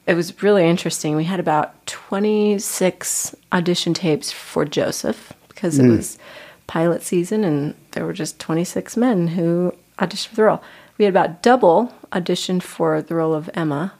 it 0.09 0.15
was 0.15 0.41
really 0.41 0.67
interesting. 0.67 1.15
We 1.15 1.25
had 1.25 1.39
about 1.39 1.85
26 1.85 3.35
audition 3.51 3.93
tapes 3.93 4.31
for 4.31 4.65
Joseph 4.65 5.33
because 5.49 5.77
it 5.77 5.83
hmm. 5.83 5.97
was 5.97 6.17
pilot 6.65 7.03
season, 7.03 7.43
and 7.43 7.75
there 7.91 8.05
were 8.05 8.13
just 8.13 8.39
26 8.39 8.97
men 8.97 9.27
who 9.27 9.71
auditioned 9.99 10.27
for 10.29 10.35
the 10.35 10.43
role. 10.43 10.63
We 10.97 11.05
had 11.05 11.13
about 11.13 11.43
double 11.43 11.93
auditioned 12.11 12.63
for 12.63 13.03
the 13.03 13.13
role 13.13 13.35
of 13.35 13.51
Emma, 13.53 13.93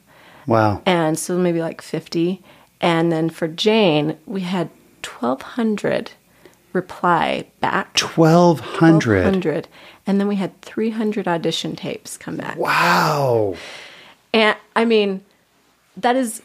wow. 0.47 0.81
and 0.83 1.17
so 1.17 1.37
maybe 1.37 1.61
like 1.61 1.79
50 1.81 2.41
and 2.81 3.11
then 3.11 3.29
for 3.29 3.47
jane 3.47 4.17
we 4.25 4.41
had 4.41 4.69
1200 5.03 6.11
reply 6.73 7.45
back 7.59 7.99
1,200. 7.99 9.23
1200 9.23 9.67
and 10.07 10.19
then 10.19 10.27
we 10.27 10.35
had 10.35 10.59
300 10.61 11.27
audition 11.27 11.75
tapes 11.75 12.17
come 12.17 12.37
back 12.37 12.57
Wow. 12.57 13.55
and 14.33 14.57
i 14.75 14.85
mean 14.85 15.23
that 16.01 16.15
is 16.15 16.41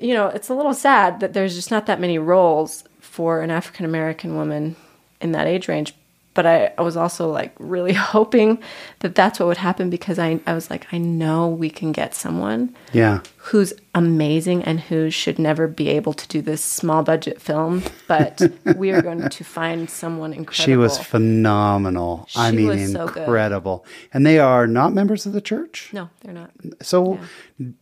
you 0.00 0.14
know 0.14 0.26
it's 0.28 0.48
a 0.48 0.54
little 0.54 0.74
sad 0.74 1.20
that 1.20 1.32
there's 1.32 1.54
just 1.54 1.70
not 1.70 1.86
that 1.86 2.00
many 2.00 2.18
roles 2.18 2.84
for 3.00 3.40
an 3.40 3.50
african 3.50 3.84
american 3.84 4.34
woman 4.36 4.76
in 5.20 5.32
that 5.32 5.46
age 5.46 5.68
range 5.68 5.94
but 6.34 6.44
I, 6.46 6.72
I 6.76 6.82
was 6.82 6.96
also 6.96 7.30
like 7.30 7.54
really 7.58 7.92
hoping 8.14 8.58
that 9.00 9.14
that's 9.14 9.38
what 9.38 9.46
would 9.46 9.56
happen 9.56 9.88
because 9.90 10.18
I, 10.18 10.40
I 10.46 10.54
was 10.54 10.68
like 10.70 10.86
i 10.92 10.98
know 10.98 11.48
we 11.48 11.70
can 11.70 11.92
get 11.92 12.14
someone 12.14 12.74
Yeah. 12.92 13.20
who's 13.36 13.72
amazing 13.94 14.64
and 14.64 14.80
who 14.80 15.10
should 15.10 15.38
never 15.38 15.68
be 15.68 15.88
able 15.90 16.12
to 16.14 16.26
do 16.28 16.42
this 16.42 16.64
small 16.64 17.02
budget 17.04 17.40
film, 17.40 17.82
but 18.08 18.42
we 18.76 18.90
are 18.90 19.00
going 19.02 19.28
to 19.28 19.44
find 19.44 19.88
someone 19.88 20.32
incredible. 20.32 20.64
She 20.64 20.76
was 20.76 20.98
phenomenal. 20.98 22.26
I 22.34 22.50
mean, 22.50 22.66
was 22.68 22.90
so 22.92 23.06
good. 23.06 23.18
incredible. 23.22 23.86
And 24.12 24.26
they 24.26 24.40
are 24.40 24.66
not 24.66 24.92
members 24.92 25.26
of 25.26 25.32
the 25.32 25.40
church? 25.40 25.90
no, 25.92 26.08
they're 26.22 26.32
not. 26.34 26.50
So, 26.82 27.20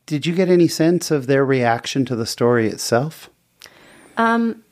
did 0.05 0.27
you 0.27 0.35
get 0.35 0.49
any 0.51 0.69
sense 0.69 1.11
of 1.11 1.27
their 1.27 1.45
reaction 1.47 2.05
to 2.05 2.15
the 2.17 2.27
story 2.27 2.67
itself? 2.69 3.31
Um, 4.19 4.63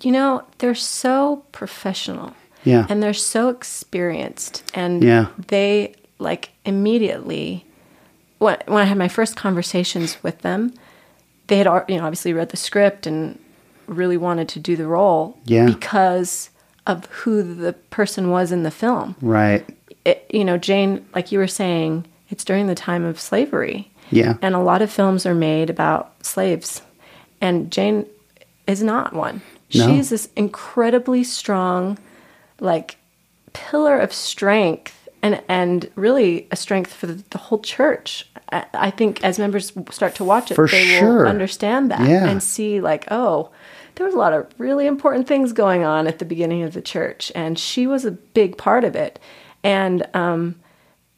You 0.00 0.10
know, 0.10 0.42
they're 0.58 0.74
so 0.74 1.44
professional. 1.52 2.34
Yeah. 2.64 2.86
And 2.88 3.02
they're 3.02 3.14
so 3.14 3.48
experienced. 3.48 4.62
And 4.74 5.02
Yeah. 5.02 5.26
they 5.48 5.94
like 6.18 6.50
immediately 6.64 7.64
when 8.38 8.56
when 8.66 8.78
I 8.82 8.84
had 8.84 8.98
my 8.98 9.08
first 9.08 9.36
conversations 9.36 10.16
with 10.22 10.40
them, 10.42 10.72
they 11.48 11.58
had 11.58 11.66
you 11.88 11.96
know 11.98 12.04
obviously 12.04 12.32
read 12.32 12.50
the 12.50 12.56
script 12.56 13.06
and 13.06 13.38
really 13.86 14.16
wanted 14.16 14.48
to 14.48 14.60
do 14.60 14.76
the 14.76 14.86
role 14.86 15.36
Yeah. 15.44 15.66
because 15.66 16.50
of 16.86 17.06
who 17.06 17.42
the 17.42 17.72
person 17.90 18.30
was 18.30 18.52
in 18.52 18.62
the 18.62 18.70
film. 18.70 19.14
Right. 19.20 19.64
it, 20.04 20.26
you 20.30 20.44
know, 20.44 20.58
Jane, 20.58 21.04
like 21.14 21.30
you 21.30 21.38
were 21.38 21.46
saying, 21.46 22.04
it's 22.28 22.44
during 22.44 22.66
the 22.66 22.74
time 22.74 23.04
of 23.04 23.20
slavery. 23.20 23.88
Yeah. 24.10 24.34
And 24.42 24.54
a 24.56 24.58
lot 24.58 24.82
of 24.82 24.90
films 24.90 25.26
are 25.26 25.34
made 25.34 25.70
about 25.70 26.12
slaves. 26.26 26.82
And 27.40 27.70
Jane 27.70 28.06
is 28.66 28.82
not 28.82 29.12
one. 29.12 29.42
No. 29.74 29.86
She's 29.86 30.10
this 30.10 30.28
incredibly 30.34 31.22
strong, 31.22 31.98
like, 32.62 32.96
pillar 33.52 33.98
of 33.98 34.12
strength 34.12 35.08
and, 35.22 35.42
and 35.48 35.90
really 35.94 36.48
a 36.50 36.56
strength 36.56 36.92
for 36.92 37.06
the, 37.06 37.22
the 37.30 37.38
whole 37.38 37.58
church. 37.60 38.26
I, 38.50 38.64
I 38.72 38.90
think 38.90 39.22
as 39.22 39.38
members 39.38 39.72
start 39.90 40.14
to 40.16 40.24
watch 40.24 40.50
it, 40.50 40.54
For 40.54 40.66
they 40.66 40.98
sure. 40.98 41.18
will 41.24 41.26
understand 41.28 41.90
that 41.90 42.08
Yeah. 42.08 42.28
and 42.28 42.42
see, 42.42 42.80
like, 42.80 43.04
oh, 43.10 43.50
there 43.96 44.06
was 44.06 44.14
a 44.14 44.18
lot 44.18 44.32
of 44.32 44.46
really 44.58 44.86
important 44.86 45.28
things 45.28 45.52
going 45.52 45.84
on 45.84 46.06
at 46.06 46.18
the 46.18 46.24
beginning 46.24 46.62
of 46.62 46.72
the 46.72 46.80
church. 46.82 47.30
And 47.34 47.58
she 47.58 47.86
was 47.86 48.04
a 48.06 48.10
big 48.10 48.56
part 48.56 48.84
of 48.84 48.96
it. 48.96 49.18
And, 49.62 50.06
um, 50.14 50.56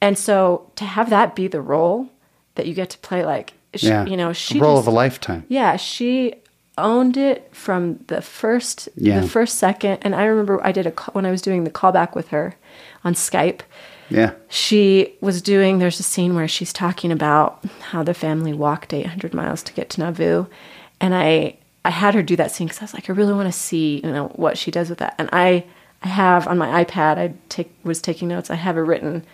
and 0.01 0.19
so 0.19 0.71
to 0.77 0.85
have 0.85 1.11
that 1.11 1.37
be 1.37 1.47
the 1.47 1.61
role 1.63 2.09
that 2.57 2.67
you 2.67 2.75
get 2.75 2.91
to 2.91 2.99
play, 2.99 3.25
like, 3.25 3.53
she, 3.77 3.89
Yeah. 3.89 4.05
you 4.07 4.17
know, 4.17 4.33
she 4.33 4.59
role 4.61 4.77
just- 4.77 4.89
of 4.89 4.93
a 4.93 4.97
lifetime. 4.97 5.45
yeah, 5.49 5.77
she 5.77 6.35
owned 6.79 7.17
it 7.17 7.49
from 7.55 7.99
the 8.09 8.21
first 8.23 8.89
Yeah. 8.97 9.21
the 9.21 9.29
first 9.29 9.57
second. 9.59 9.99
And 10.03 10.15
I 10.15 10.25
remember 10.25 10.61
I 10.67 10.73
did 10.73 10.87
a 10.87 10.91
ca- 10.91 11.13
when 11.13 11.27
I 11.27 11.31
was 11.31 11.43
doing 11.43 11.65
the 11.65 11.71
callback 11.71 12.15
with 12.15 12.29
her 12.29 12.57
on 13.05 13.15
Skype. 13.15 13.61
Yeah. 14.11 14.33
She 14.49 15.15
was 15.21 15.41
doing. 15.41 15.79
There's 15.79 16.01
a 16.01 16.03
scene 16.03 16.35
where 16.35 16.49
she's 16.49 16.73
talking 16.73 17.11
about 17.13 17.65
how 17.91 18.03
the 18.03 18.15
family 18.15 18.53
walked 18.53 18.93
800 18.93 19.33
miles 19.35 19.63
to 19.63 19.73
get 19.73 19.89
to 19.91 20.01
Nauvoo, 20.01 20.47
and 21.01 21.15
I 21.15 21.57
I 21.87 21.91
had 21.91 22.15
her 22.15 22.23
do 22.23 22.37
that 22.37 22.51
scene 22.51 22.67
because 22.67 22.81
I 22.81 22.85
was 22.85 22.95
like, 22.95 23.09
I 23.11 23.13
really 23.13 23.33
want 23.35 23.47
to 23.53 23.59
see 23.59 24.01
you 24.05 24.11
know 24.11 24.29
what 24.37 24.59
she 24.59 24.71
does 24.71 24.91
with 24.91 24.99
that. 24.99 25.15
And 25.19 25.29
I 25.33 25.65
I 26.03 26.09
have 26.09 26.47
on 26.47 26.59
my 26.59 26.85
iPad. 26.85 27.19
I 27.19 27.35
take 27.49 27.73
was 27.83 28.01
taking 28.03 28.29
notes. 28.29 28.51
I 28.51 28.57
have 28.57 28.77
it 28.77 28.81
written. 28.83 29.25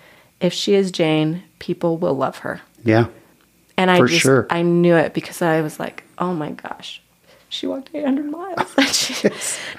If 0.40 0.52
she 0.52 0.74
is 0.74 0.90
Jane, 0.90 1.42
people 1.58 1.96
will 1.98 2.14
love 2.14 2.38
her. 2.38 2.60
Yeah. 2.84 3.06
And 3.76 3.90
I 3.90 3.98
For 3.98 4.06
just, 4.06 4.20
sure. 4.22 4.46
I 4.50 4.62
knew 4.62 4.94
it 4.94 5.14
because 5.14 5.42
I 5.42 5.60
was 5.62 5.78
like, 5.80 6.04
oh 6.18 6.32
my 6.32 6.50
gosh, 6.50 7.02
she 7.50 7.66
walked 7.66 7.90
800 7.92 8.24
miles 8.30 8.74
She- 8.92 9.28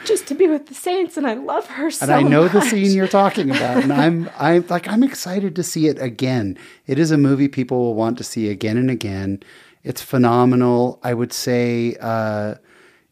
just 0.06 0.28
to 0.28 0.36
be 0.36 0.48
with 0.48 0.68
the 0.68 0.74
saints, 0.76 1.18
and 1.18 1.26
I 1.26 1.34
love 1.34 1.66
her 1.68 1.90
so 1.90 2.04
And 2.04 2.14
I 2.14 2.22
know 2.22 2.48
the 2.48 2.62
scene 2.62 2.92
you're 2.92 3.08
talking 3.08 3.50
about, 3.50 3.84
and 3.84 3.92
I'm 3.92 4.30
I'm 4.40 4.66
like 4.68 4.88
I'm 4.88 5.04
excited 5.04 5.56
to 5.56 5.64
see 5.64 5.88
it 5.88 6.00
again. 6.00 6.58
It 6.86 7.00
is 7.00 7.12
a 7.12 7.18
movie 7.18 7.48
people 7.48 7.80
will 7.80 7.96
want 7.96 8.18
to 8.20 8.24
see 8.24 8.50
again 8.50 8.78
and 8.78 8.92
again. 8.92 9.42
It's 9.84 10.02
phenomenal. 10.02 11.00
I 11.04 11.14
would 11.16 11.34
say, 11.34 11.96
uh, 12.00 12.56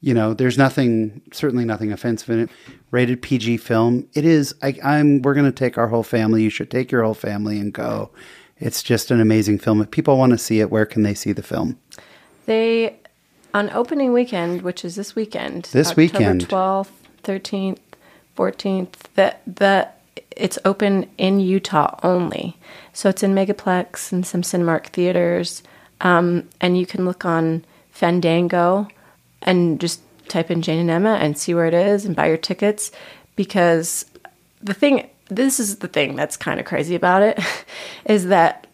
you 0.02 0.14
know, 0.14 0.34
there's 0.36 0.58
nothing, 0.58 1.22
certainly 1.34 1.66
nothing 1.66 1.92
offensive 1.92 2.30
in 2.30 2.40
it. 2.42 2.50
Rated 2.92 3.22
PG 3.24 3.58
film. 3.58 4.08
It 4.14 4.24
is. 4.26 4.54
I, 4.62 4.76
I'm. 4.84 5.22
We're 5.22 5.34
going 5.34 5.46
to 5.46 5.52
take 5.52 5.78
our 5.78 5.88
whole 5.88 6.04
family. 6.04 6.44
You 6.44 6.50
should 6.50 6.70
take 6.70 6.92
your 6.92 7.04
whole 7.04 7.16
family 7.16 7.60
and 7.60 7.74
go. 7.74 8.12
It's 8.58 8.84
just 8.84 9.10
an 9.10 9.22
amazing 9.22 9.60
film. 9.60 9.82
If 9.82 9.90
people 9.90 10.18
want 10.18 10.32
to 10.34 10.38
see 10.38 10.60
it, 10.60 10.70
where 10.70 10.86
can 10.86 11.04
they 11.04 11.14
see 11.14 11.32
the 11.32 11.42
film? 11.44 11.80
They, 12.46 12.99
on 13.54 13.70
opening 13.72 14.14
weekend, 14.14 14.62
which 14.62 14.86
is 14.86 14.96
this 14.96 15.16
weekend, 15.16 15.64
This 15.66 15.90
October 15.90 16.02
weekend. 16.02 16.48
12th, 16.48 16.90
13th, 17.24 17.80
14th, 18.38 18.94
that 19.16 19.42
the 19.46 19.90
it's 20.36 20.58
open 20.64 21.10
in 21.18 21.40
Utah 21.40 22.00
only. 22.02 22.58
So 22.94 23.10
it's 23.10 23.24
in 23.24 23.36
Megaplex 23.36 24.12
and 24.12 24.26
some 24.26 24.42
Cinemark 24.42 24.88
theaters. 24.88 25.64
Um, 26.02 26.48
and 26.62 26.78
you 26.78 26.86
can 26.86 27.06
look 27.06 27.26
on 27.26 27.66
Fandango 27.92 28.88
and 29.42 29.82
just 29.82 30.02
type 30.30 30.50
in 30.50 30.62
Jane 30.62 30.80
and 30.80 30.90
Emma 30.90 31.16
and 31.16 31.38
see 31.38 31.54
where 31.54 31.66
it 31.66 31.74
is 31.74 32.06
and 32.06 32.16
buy 32.16 32.28
your 32.28 32.38
tickets 32.38 32.92
because 33.36 34.06
the 34.62 34.74
thing 34.74 35.10
this 35.28 35.60
is 35.60 35.78
the 35.78 35.88
thing 35.88 36.16
that's 36.16 36.38
kind 36.38 36.60
of 36.60 36.66
crazy 36.66 36.96
about 36.96 37.22
it 37.22 37.40
is 38.06 38.28
that 38.28 38.68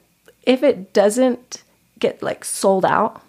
if 0.43 0.63
it 0.63 0.93
doesn't 0.93 1.63
get 1.99 2.21
like 2.21 2.45
sold 2.45 2.85
out 2.85 3.21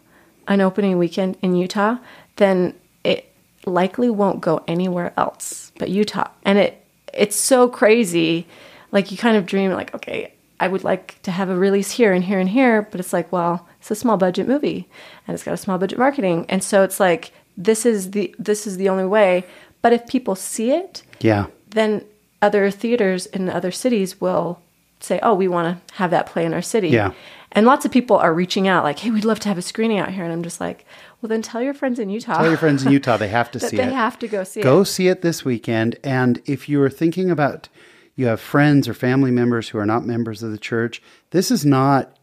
on 0.49 0.61
opening 0.61 0.99
weekend 0.99 1.37
in 1.43 1.55
Utah, 1.57 1.97
then 2.37 2.75
it 3.05 3.31
likely 3.65 4.09
won't 4.11 4.41
go 4.41 4.63
anywhere 4.69 5.13
else 5.17 5.73
but 5.79 5.89
Utah. 5.91 6.29
And 6.45 6.59
it 6.59 6.83
it's 7.13 7.37
so 7.37 7.69
crazy. 7.69 8.47
Like 8.93 9.11
you 9.11 9.17
kind 9.19 9.37
of 9.37 9.47
dream 9.47 9.73
like, 9.73 9.95
okay, 9.95 10.33
I 10.61 10.69
would 10.69 10.85
like 10.85 11.21
to 11.23 11.31
have 11.31 11.49
a 11.51 11.57
release 11.57 11.91
here 11.91 12.13
and 12.13 12.25
here 12.25 12.39
and 12.39 12.49
here, 12.49 12.83
but 12.91 13.01
it's 13.01 13.13
like, 13.13 13.31
well, 13.33 13.67
it's 13.81 13.91
a 13.91 13.95
small 13.95 14.17
budget 14.17 14.47
movie 14.49 14.89
and 15.27 15.35
it's 15.35 15.43
got 15.45 15.55
a 15.55 15.57
small 15.59 15.79
budget 15.79 15.99
marketing. 15.99 16.47
And 16.49 16.63
so 16.63 16.83
it's 16.83 17.01
like 17.01 17.33
this 17.57 17.85
is 17.87 18.11
the 18.13 18.35
this 18.39 18.67
is 18.67 18.77
the 18.77 18.89
only 18.89 19.05
way. 19.07 19.45
But 19.83 19.93
if 19.93 20.07
people 20.07 20.35
see 20.35 20.73
it, 20.73 21.03
Yeah. 21.21 21.47
then 21.71 22.05
other 22.43 22.71
theaters 22.71 23.27
in 23.27 23.49
other 23.49 23.71
cities 23.71 24.21
will 24.21 24.61
say, 25.01 25.19
"Oh, 25.23 25.35
we 25.35 25.49
want 25.49 25.67
to 25.89 25.95
have 25.95 26.11
that 26.11 26.27
play 26.27 26.45
in 26.45 26.53
our 26.55 26.63
city." 26.63 26.89
Yeah. 26.89 27.13
And 27.57 27.67
lots 27.67 27.85
of 27.85 27.91
people 27.91 28.17
are 28.17 28.33
reaching 28.33 28.69
out 28.69 28.85
like, 28.85 29.01
"Hey, 29.01 29.11
we'd 29.11 29.25
love 29.25 29.41
to 29.41 29.49
have 29.49 29.59
a 29.59 29.63
screening 29.63 29.99
out 29.99 30.13
here." 30.13 30.23
And 30.23 30.33
I'm 30.33 30.43
just 30.43 30.61
like, 30.61 30.85
"Well, 31.21 31.29
then 31.29 31.43
tell 31.43 31.63
your 31.63 31.75
friends 31.75 31.99
in 31.99 32.11
Utah. 32.11 32.37
Tell 32.37 32.49
your 32.49 32.59
friends 32.59 32.85
in 32.85 32.93
Utah 32.93 33.17
they 33.17 33.29
have 33.29 33.51
to 33.53 33.59
see 33.59 33.77
they 33.77 33.83
it. 33.83 33.87
They 33.87 33.93
have 33.95 34.19
to 34.21 34.29
go 34.29 34.45
see 34.45 34.61
Go 34.61 34.69
it." 34.69 34.73
Go 34.79 34.85
see 34.85 35.09
it 35.09 35.23
this 35.23 35.45
weekend. 35.45 35.97
And 36.05 36.41
if 36.45 36.69
you 36.69 36.81
are 36.83 36.91
thinking 36.91 37.31
about, 37.31 37.69
you 38.15 38.27
have 38.27 38.41
friends 38.41 38.87
or 38.87 38.95
family 38.95 39.31
members 39.31 39.71
who 39.71 39.79
are 39.79 39.87
not 39.87 40.07
members 40.07 40.43
of 40.43 40.53
the 40.53 40.59
church, 40.59 41.03
this 41.31 41.51
is 41.51 41.67
not 41.67 42.17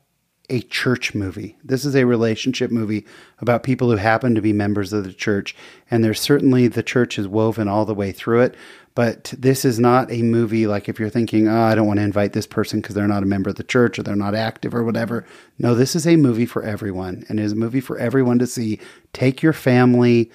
a 0.50 0.62
church 0.62 1.16
movie. 1.16 1.58
This 1.64 1.86
is 1.86 1.96
a 1.96 2.06
relationship 2.06 2.70
movie 2.70 3.06
about 3.40 3.64
people 3.64 3.90
who 3.90 3.98
happen 3.98 4.36
to 4.36 4.42
be 4.42 4.54
members 4.54 4.92
of 4.92 5.04
the 5.04 5.14
church. 5.14 5.56
And 5.90 6.04
there's 6.04 6.20
certainly 6.20 6.68
the 6.68 6.84
church 6.84 7.18
is 7.18 7.28
woven 7.28 7.68
all 7.68 7.86
the 7.86 7.94
way 7.94 8.12
through 8.12 8.42
it. 8.42 8.56
But 8.96 9.34
this 9.38 9.66
is 9.66 9.80
not 9.80 10.12
a 10.12 10.22
movie 10.22 10.68
like 10.68 10.88
if 10.88 11.00
you're 11.00 11.10
thinking, 11.10 11.48
oh, 11.48 11.64
I 11.64 11.74
don't 11.74 11.88
want 11.88 11.98
to 11.98 12.04
invite 12.04 12.34
this 12.34 12.46
person 12.46 12.80
because 12.80 12.94
they're 12.94 13.08
not 13.08 13.24
a 13.24 13.28
member 13.28 13.50
of 13.50 13.56
the 13.56 13.64
church 13.64 13.98
or 13.98 14.04
they're 14.04 14.16
not 14.16 14.36
active 14.36 14.76
or 14.76 14.84
whatever. 14.84 15.26
No, 15.58 15.74
this 15.74 15.96
is 15.96 16.06
a 16.06 16.16
movie 16.16 16.46
for 16.46 16.62
everyone. 16.62 17.26
And 17.28 17.39
it 17.39 17.44
is 17.44 17.54
a 17.54 17.56
movie 17.56 17.82
for 17.82 17.98
everyone 17.98 18.38
to 18.39 18.48
see. 18.48 18.80
Take 19.12 19.41
your 19.41 19.54
family, 19.54 20.32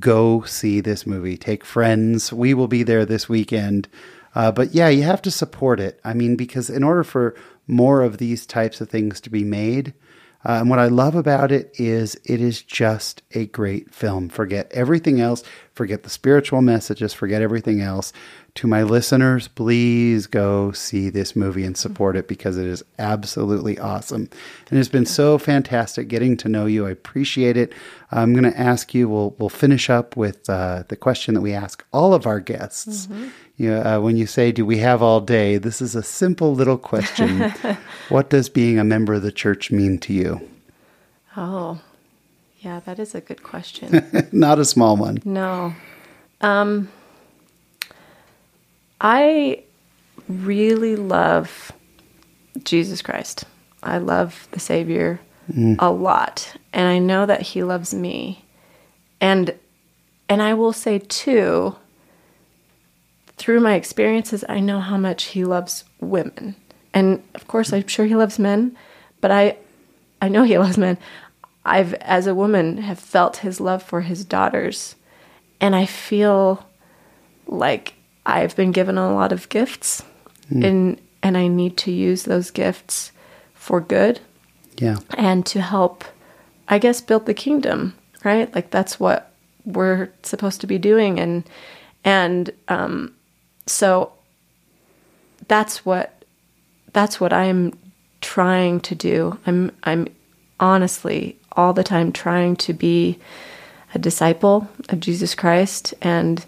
go 0.00 0.42
see 0.42 0.80
this 0.80 1.06
movie. 1.06 1.36
Take 1.36 1.64
friends. 1.64 2.32
We 2.32 2.54
will 2.54 2.68
be 2.68 2.82
there 2.82 3.06
this 3.06 3.28
weekend. 3.28 3.88
Uh, 4.34 4.50
but 4.50 4.74
yeah, 4.74 4.88
you 4.88 5.02
have 5.02 5.22
to 5.22 5.30
support 5.30 5.78
it. 5.78 6.00
I 6.04 6.12
mean, 6.12 6.36
because 6.36 6.68
in 6.68 6.82
order 6.82 7.04
for 7.04 7.36
more 7.68 8.02
of 8.02 8.18
these 8.18 8.46
types 8.46 8.80
of 8.80 8.90
things 8.90 9.20
to 9.22 9.30
be 9.30 9.44
made, 9.44 9.94
uh, 10.44 10.58
and 10.60 10.70
what 10.70 10.78
I 10.78 10.86
love 10.86 11.14
about 11.14 11.50
it 11.50 11.72
is 11.74 12.16
it 12.24 12.40
is 12.40 12.62
just 12.62 13.22
a 13.32 13.46
great 13.46 13.92
film. 13.92 14.28
Forget 14.28 14.70
everything 14.72 15.20
else. 15.20 15.42
Forget 15.76 16.04
the 16.04 16.10
spiritual 16.10 16.62
messages. 16.62 17.12
Forget 17.12 17.42
everything 17.42 17.82
else. 17.82 18.10
To 18.54 18.66
my 18.66 18.82
listeners, 18.82 19.46
please 19.46 20.26
go 20.26 20.72
see 20.72 21.10
this 21.10 21.36
movie 21.36 21.64
and 21.64 21.76
support 21.76 22.16
it 22.16 22.26
because 22.26 22.56
it 22.56 22.64
is 22.64 22.82
absolutely 22.98 23.78
awesome. 23.78 24.30
And 24.70 24.78
it's 24.78 24.88
been 24.88 25.04
so 25.04 25.36
fantastic 25.36 26.08
getting 26.08 26.38
to 26.38 26.48
know 26.48 26.64
you. 26.64 26.86
I 26.86 26.90
appreciate 26.92 27.58
it. 27.58 27.74
I'm 28.10 28.32
going 28.32 28.50
to 28.50 28.58
ask 28.58 28.94
you. 28.94 29.06
We'll 29.06 29.36
we'll 29.38 29.50
finish 29.50 29.90
up 29.90 30.16
with 30.16 30.48
uh, 30.48 30.84
the 30.88 30.96
question 30.96 31.34
that 31.34 31.42
we 31.42 31.52
ask 31.52 31.84
all 31.92 32.14
of 32.14 32.26
our 32.26 32.40
guests. 32.40 33.06
You 33.58 33.72
know, 33.72 33.82
uh, 33.82 34.00
when 34.00 34.16
you 34.16 34.26
say, 34.26 34.52
"Do 34.52 34.64
we 34.64 34.78
have 34.78 35.02
all 35.02 35.20
day?" 35.20 35.58
This 35.58 35.82
is 35.82 35.94
a 35.94 36.02
simple 36.02 36.54
little 36.54 36.78
question. 36.78 37.50
what 38.08 38.30
does 38.30 38.48
being 38.48 38.78
a 38.78 38.84
member 38.84 39.12
of 39.12 39.22
the 39.22 39.30
church 39.30 39.70
mean 39.70 39.98
to 39.98 40.14
you? 40.14 40.40
Oh, 41.36 41.80
yeah, 42.66 42.80
that 42.80 42.98
is 42.98 43.14
a 43.14 43.20
good 43.20 43.44
question. 43.44 44.04
Not 44.32 44.58
a 44.58 44.64
small 44.64 44.96
one. 44.96 45.18
No. 45.24 45.72
Um, 46.40 46.90
I 49.00 49.62
really 50.28 50.96
love 50.96 51.70
Jesus 52.64 53.02
Christ. 53.02 53.44
I 53.84 53.98
love 53.98 54.48
the 54.50 54.58
Savior 54.58 55.20
a 55.78 55.92
lot. 55.92 56.56
And 56.72 56.88
I 56.88 56.98
know 56.98 57.24
that 57.24 57.42
He 57.42 57.62
loves 57.62 57.94
me. 57.94 58.44
And 59.20 59.54
and 60.28 60.42
I 60.42 60.54
will 60.54 60.72
say 60.72 60.98
too, 60.98 61.76
through 63.36 63.60
my 63.60 63.76
experiences, 63.76 64.44
I 64.48 64.58
know 64.58 64.80
how 64.80 64.96
much 64.96 65.26
He 65.26 65.44
loves 65.44 65.84
women. 66.00 66.56
And 66.92 67.22
of 67.36 67.46
course 67.46 67.72
I'm 67.72 67.86
sure 67.86 68.06
He 68.06 68.16
loves 68.16 68.40
men, 68.40 68.76
but 69.20 69.30
I 69.30 69.56
I 70.20 70.28
know 70.28 70.42
He 70.42 70.58
loves 70.58 70.76
men. 70.76 70.98
I've 71.68 71.94
as 71.94 72.26
a 72.26 72.34
woman 72.34 72.78
have 72.78 72.98
felt 72.98 73.38
his 73.38 73.60
love 73.60 73.82
for 73.82 74.02
his 74.02 74.24
daughters 74.24 74.94
and 75.60 75.74
I 75.74 75.84
feel 75.86 76.64
like 77.46 77.94
I've 78.24 78.54
been 78.56 78.72
given 78.72 78.96
a 78.98 79.12
lot 79.12 79.32
of 79.32 79.48
gifts 79.48 80.02
and 80.50 81.00
and 81.22 81.36
I 81.36 81.48
need 81.48 81.76
to 81.78 81.90
use 81.90 82.22
those 82.22 82.50
gifts 82.52 83.10
for 83.54 83.80
good 83.80 84.20
Yeah. 84.78 84.98
and 85.18 85.44
to 85.46 85.60
help 85.60 86.04
I 86.68 86.78
guess 86.78 87.00
build 87.00 87.26
the 87.26 87.34
kingdom, 87.34 87.94
right? 88.24 88.52
Like 88.54 88.70
that's 88.70 88.98
what 89.00 89.32
we're 89.64 90.08
supposed 90.22 90.60
to 90.60 90.66
be 90.68 90.78
doing 90.78 91.18
and 91.18 91.42
and 92.04 92.50
um 92.68 93.12
so 93.66 94.12
that's 95.48 95.84
what 95.84 96.24
that's 96.92 97.20
what 97.20 97.32
I'm 97.32 97.72
trying 98.20 98.80
to 98.80 98.94
do. 98.94 99.38
I'm 99.46 99.72
I'm 99.82 100.06
honestly 100.60 101.36
all 101.56 101.72
the 101.72 101.84
time 101.84 102.12
trying 102.12 102.56
to 102.56 102.72
be 102.72 103.18
a 103.94 103.98
disciple 103.98 104.68
of 104.88 105.00
Jesus 105.00 105.34
Christ 105.34 105.94
and 106.02 106.44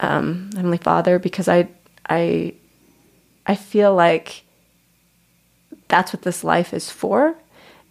um, 0.00 0.50
Heavenly 0.54 0.78
Father 0.78 1.18
because 1.18 1.48
I 1.48 1.68
I 2.08 2.54
I 3.46 3.54
feel 3.54 3.94
like 3.94 4.42
that's 5.88 6.12
what 6.12 6.22
this 6.22 6.44
life 6.44 6.74
is 6.74 6.90
for 6.90 7.34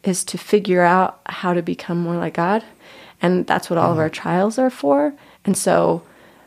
is 0.03 0.24
to 0.24 0.38
figure 0.38 0.84
out 0.84 1.20
how 1.26 1.53
to 1.53 1.61
become 1.61 1.99
more 1.99 2.15
like 2.15 2.36
God. 2.36 2.63
And 3.22 3.47
that's 3.47 3.70
what 3.70 3.80
all 3.80 3.91
of 3.91 3.97
our 3.97 4.09
trials 4.09 4.59
are 4.59 4.70
for. 4.70 5.13
And 5.43 5.57
so 5.57 6.03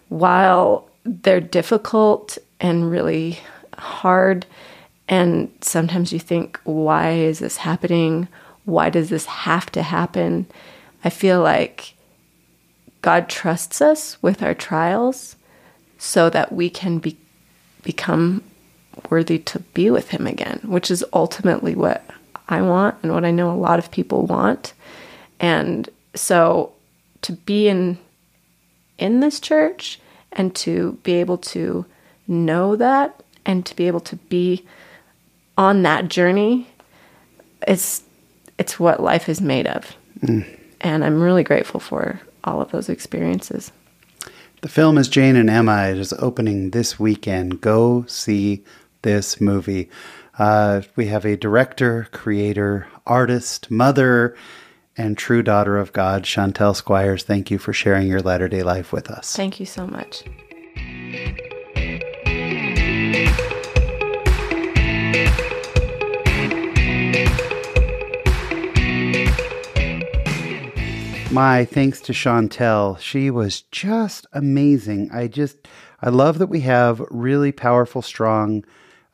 while 0.09 0.89
they're 1.05 1.41
difficult 1.41 2.39
and 2.61 2.91
really 2.91 3.41
hard 3.77 4.47
and 5.09 5.51
sometimes 5.61 6.13
you 6.13 6.21
think 6.21 6.61
why 6.65 7.13
is 7.13 7.41
this 7.41 7.57
happening 7.57 8.29
why 8.65 8.91
does 8.91 9.09
this 9.09 9.27
have 9.27 9.71
to 9.73 9.83
happen? 9.83 10.47
I 11.05 11.11
feel 11.11 11.43
like 11.43 11.95
god 13.03 13.29
trusts 13.29 13.81
us 13.81 14.23
with 14.23 14.43
our 14.43 14.55
trials 14.55 15.37
so 15.97 16.29
that 16.29 16.53
we 16.53 16.69
can 16.69 16.99
be, 16.99 17.17
become 17.83 18.43
worthy 19.09 19.39
to 19.39 19.59
be 19.59 19.91
with 19.91 20.11
him 20.11 20.27
again 20.27 20.61
which 20.65 20.91
is 20.91 21.03
ultimately 21.15 21.75
what 21.75 22.05
i 22.49 22.61
want 22.61 22.95
and 23.03 23.13
what 23.13 23.25
i 23.25 23.31
know 23.31 23.51
a 23.51 23.57
lot 23.57 23.79
of 23.79 23.91
people 23.91 24.27
want. 24.27 24.75
And 25.41 25.89
so 26.15 26.73
to 27.23 27.33
be 27.33 27.69
in 27.69 27.99
in 28.99 29.21
this 29.21 29.41
church 29.41 29.99
and 30.33 30.55
to 30.55 30.99
be 31.03 31.15
able 31.15 31.39
to 31.39 31.87
know 32.29 32.77
that 32.77 33.23
and 33.47 33.65
to 33.67 33.75
be 33.75 33.87
able 33.87 34.01
to 34.01 34.17
be 34.17 34.65
on 35.57 35.83
that 35.83 36.09
journey 36.09 36.69
it's 37.67 38.03
it's 38.61 38.79
what 38.79 39.03
life 39.03 39.29
is 39.29 39.41
made 39.41 39.67
of 39.67 39.97
and 40.81 41.05
i'm 41.05 41.21
really 41.21 41.43
grateful 41.43 41.81
for 41.81 42.21
all 42.45 42.61
of 42.61 42.71
those 42.71 42.89
experiences 42.89 43.73
The 44.63 44.69
film 44.69 44.99
is 44.99 45.09
Jane 45.09 45.37
and 45.37 45.49
Emma. 45.49 45.89
It 45.89 45.97
is 45.99 46.13
opening 46.29 46.71
this 46.71 47.01
weekend. 47.01 47.63
Go 47.63 48.05
see 48.07 48.63
this 49.01 49.41
movie. 49.41 49.89
Uh, 50.39 50.83
we 50.97 51.07
have 51.07 51.25
a 51.25 51.37
director, 51.37 52.09
creator, 52.13 52.87
artist, 53.07 53.71
mother, 53.71 54.37
and 54.99 55.17
true 55.17 55.43
daughter 55.43 55.79
of 55.79 55.95
God, 55.95 56.27
Chantelle 56.27 56.75
Squires. 56.75 57.25
Thank 57.25 57.51
you 57.51 57.57
for 57.59 57.73
sharing 57.73 58.07
your 58.07 58.21
latter 58.21 58.49
day 58.49 58.63
life 58.63 58.93
with 58.93 59.11
us. 59.11 59.35
thank 59.35 59.61
you 59.61 59.67
so 59.67 59.87
much 59.87 60.25
My 71.33 71.65
thanks 71.65 72.01
to 72.03 72.13
Chantelle. 72.13 72.97
She 72.97 73.31
was 73.31 73.63
just 73.63 74.27
amazing. 74.33 75.13
I 75.13 75.29
just, 75.29 75.69
I 76.03 76.09
love 76.09 76.39
that 76.39 76.49
we 76.49 76.63
have 76.63 76.99
really 77.09 77.53
powerful, 77.53 78.03
strong 78.03 78.65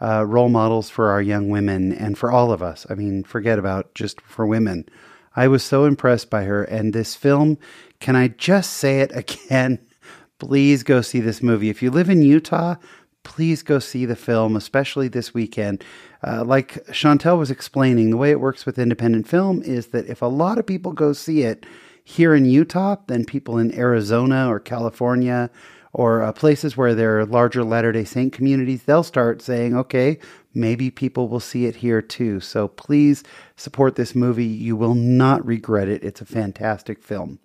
uh, 0.01 0.25
role 0.25 0.49
models 0.49 0.89
for 0.89 1.11
our 1.11 1.21
young 1.21 1.51
women 1.51 1.93
and 1.93 2.17
for 2.17 2.33
all 2.33 2.53
of 2.53 2.63
us. 2.63 2.87
I 2.89 2.95
mean, 2.95 3.23
forget 3.23 3.59
about 3.59 3.95
just 3.95 4.23
for 4.23 4.47
women. 4.47 4.89
I 5.37 5.47
was 5.49 5.63
so 5.63 5.85
impressed 5.85 6.31
by 6.31 6.45
her. 6.45 6.65
And 6.65 6.95
this 6.95 7.15
film, 7.15 7.59
can 8.01 8.17
I 8.17 8.29
just 8.29 8.73
say 8.73 9.01
it 9.01 9.11
again? 9.15 9.79
Please 10.39 10.83
go 10.85 11.03
see 11.03 11.21
this 11.21 11.43
movie. 11.43 11.69
If 11.69 11.83
you 11.83 11.91
live 11.91 12.09
in 12.09 12.23
Utah, 12.23 12.77
please 13.25 13.63
go 13.63 13.79
see 13.79 14.07
the 14.07 14.17
film, 14.17 14.57
especially 14.57 15.09
this 15.09 15.35
weekend. 15.35 15.85
Uh, 16.27 16.45
like 16.45 16.83
Chantelle 16.95 17.37
was 17.37 17.51
explaining, 17.51 18.09
the 18.09 18.17
way 18.17 18.31
it 18.31 18.41
works 18.41 18.65
with 18.65 18.79
independent 18.79 19.29
film 19.29 19.63
is 19.63 19.89
that 19.89 20.07
if 20.07 20.23
a 20.23 20.27
lot 20.27 20.57
of 20.57 20.65
people 20.65 20.93
go 20.93 21.13
see 21.13 21.43
it 21.43 21.67
here 22.09 22.37
in 22.37 22.45
Utah, 22.45 22.95
then 23.09 23.25
people 23.25 23.59
in 23.59 23.75
Arizona 23.75 24.49
or 24.49 24.61
California 24.61 25.51
or 25.93 26.23
uh, 26.23 26.31
places 26.31 26.77
where 26.77 26.95
there 26.95 27.19
are 27.19 27.27
larger 27.27 27.65
Latter 27.65 27.91
day 27.91 28.05
Saint 28.05 28.33
communities, 28.33 28.85
they'll 28.85 29.03
start 29.03 29.43
saying, 29.43 29.75
okay, 29.75 30.21
maybe 30.55 30.89
people 30.89 31.27
will 31.27 31.41
see 31.41 31.67
it 31.67 31.75
here 31.75 32.01
too. 32.01 32.39
So 32.39 32.69
please 32.69 33.25
support 33.57 33.97
this 33.97 34.15
movie. 34.15 34.47
You 34.47 34.77
will 34.77 34.95
not 34.95 35.45
regret 35.45 35.89
it. 35.89 36.05
It's 36.05 36.21
a 36.21 36.27
fantastic 36.27 37.03
film. 37.03 37.41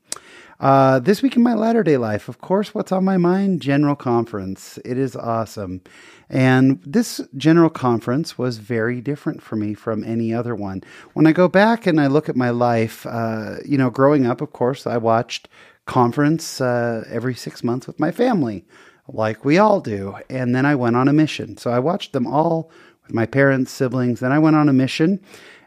Uh, 0.61 0.99
this 0.99 1.23
week 1.23 1.35
in 1.35 1.41
my 1.41 1.55
latter 1.55 1.81
day 1.81 1.97
life, 1.97 2.29
of 2.29 2.39
course, 2.39 2.75
what's 2.75 2.91
on 2.91 3.03
my 3.03 3.17
mind? 3.17 3.63
General 3.63 3.95
Conference. 3.95 4.77
It 4.85 4.95
is 4.95 5.15
awesome. 5.15 5.81
And 6.29 6.79
this 6.85 7.19
General 7.35 7.71
Conference 7.71 8.37
was 8.37 8.59
very 8.59 9.01
different 9.01 9.41
for 9.41 9.55
me 9.55 9.73
from 9.73 10.03
any 10.03 10.31
other 10.31 10.53
one. 10.53 10.83
When 11.13 11.25
I 11.25 11.31
go 11.31 11.47
back 11.47 11.87
and 11.87 11.99
I 11.99 12.05
look 12.05 12.29
at 12.29 12.35
my 12.35 12.51
life, 12.51 13.07
uh, 13.07 13.55
you 13.65 13.75
know, 13.75 13.89
growing 13.89 14.27
up, 14.27 14.39
of 14.39 14.53
course, 14.53 14.85
I 14.85 14.97
watched 14.97 15.49
conference 15.87 16.61
uh, 16.61 17.05
every 17.09 17.33
six 17.33 17.63
months 17.63 17.87
with 17.87 17.99
my 17.99 18.11
family, 18.11 18.63
like 19.07 19.43
we 19.43 19.57
all 19.57 19.81
do. 19.81 20.15
And 20.29 20.53
then 20.53 20.67
I 20.67 20.75
went 20.75 20.95
on 20.95 21.07
a 21.07 21.13
mission. 21.13 21.57
So 21.57 21.71
I 21.71 21.79
watched 21.79 22.13
them 22.13 22.27
all 22.27 22.69
my 23.13 23.25
parents, 23.25 23.71
siblings. 23.71 24.19
Then 24.19 24.31
I 24.31 24.39
went 24.39 24.55
on 24.55 24.69
a 24.69 24.73
mission. 24.73 25.19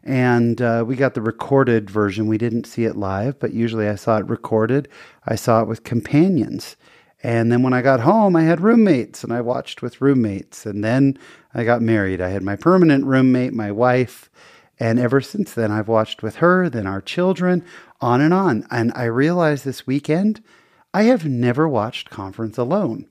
And 0.05 0.61
uh, 0.61 0.85
we 0.87 0.97
got 0.97 1.15
the 1.15 1.23
recorded 1.23 1.89
version. 1.89 2.27
We 2.27 2.37
didn't 2.37 2.67
see 2.67 2.85
it 2.85 2.95
live, 2.95 3.39
but 3.39 3.55
usually 3.55 3.89
I 3.89 3.95
saw 3.95 4.19
it 4.19 4.29
recorded. 4.29 4.89
I 5.25 5.35
saw 5.35 5.63
it 5.63 5.69
with 5.69 5.83
companions. 5.83 6.77
And 7.23 7.51
then 7.51 7.63
when 7.63 7.73
I 7.73 7.81
got 7.81 8.01
home, 8.01 8.37
I 8.37 8.43
had 8.43 8.61
roommates 8.61 9.25
and 9.25 9.33
I 9.33 9.41
watched 9.41 9.81
with 9.81 10.03
roommates. 10.03 10.67
And 10.67 10.85
then 10.85 11.19
I 11.55 11.65
got 11.65 11.81
married. 11.81 12.21
I 12.21 12.29
had 12.29 12.43
my 12.43 12.55
permanent 12.55 13.07
roommate, 13.07 13.55
my 13.55 13.73
wife. 13.73 14.29
And 14.79 14.99
ever 14.99 15.23
since 15.23 15.55
then, 15.55 15.73
I've 15.73 15.89
watched 15.89 16.23
with 16.23 16.37
her, 16.37 16.69
then 16.69 16.87
our 16.87 17.01
children, 17.01 17.65
on 18.03 18.21
and 18.21 18.35
on. 18.35 18.67
And 18.71 18.93
I 18.95 19.05
realized 19.05 19.65
this 19.65 19.87
weekend, 19.87 20.43
I 20.93 21.05
have 21.05 21.25
never 21.25 21.67
watched 21.67 22.11
conference 22.11 22.59
alone. 22.59 23.07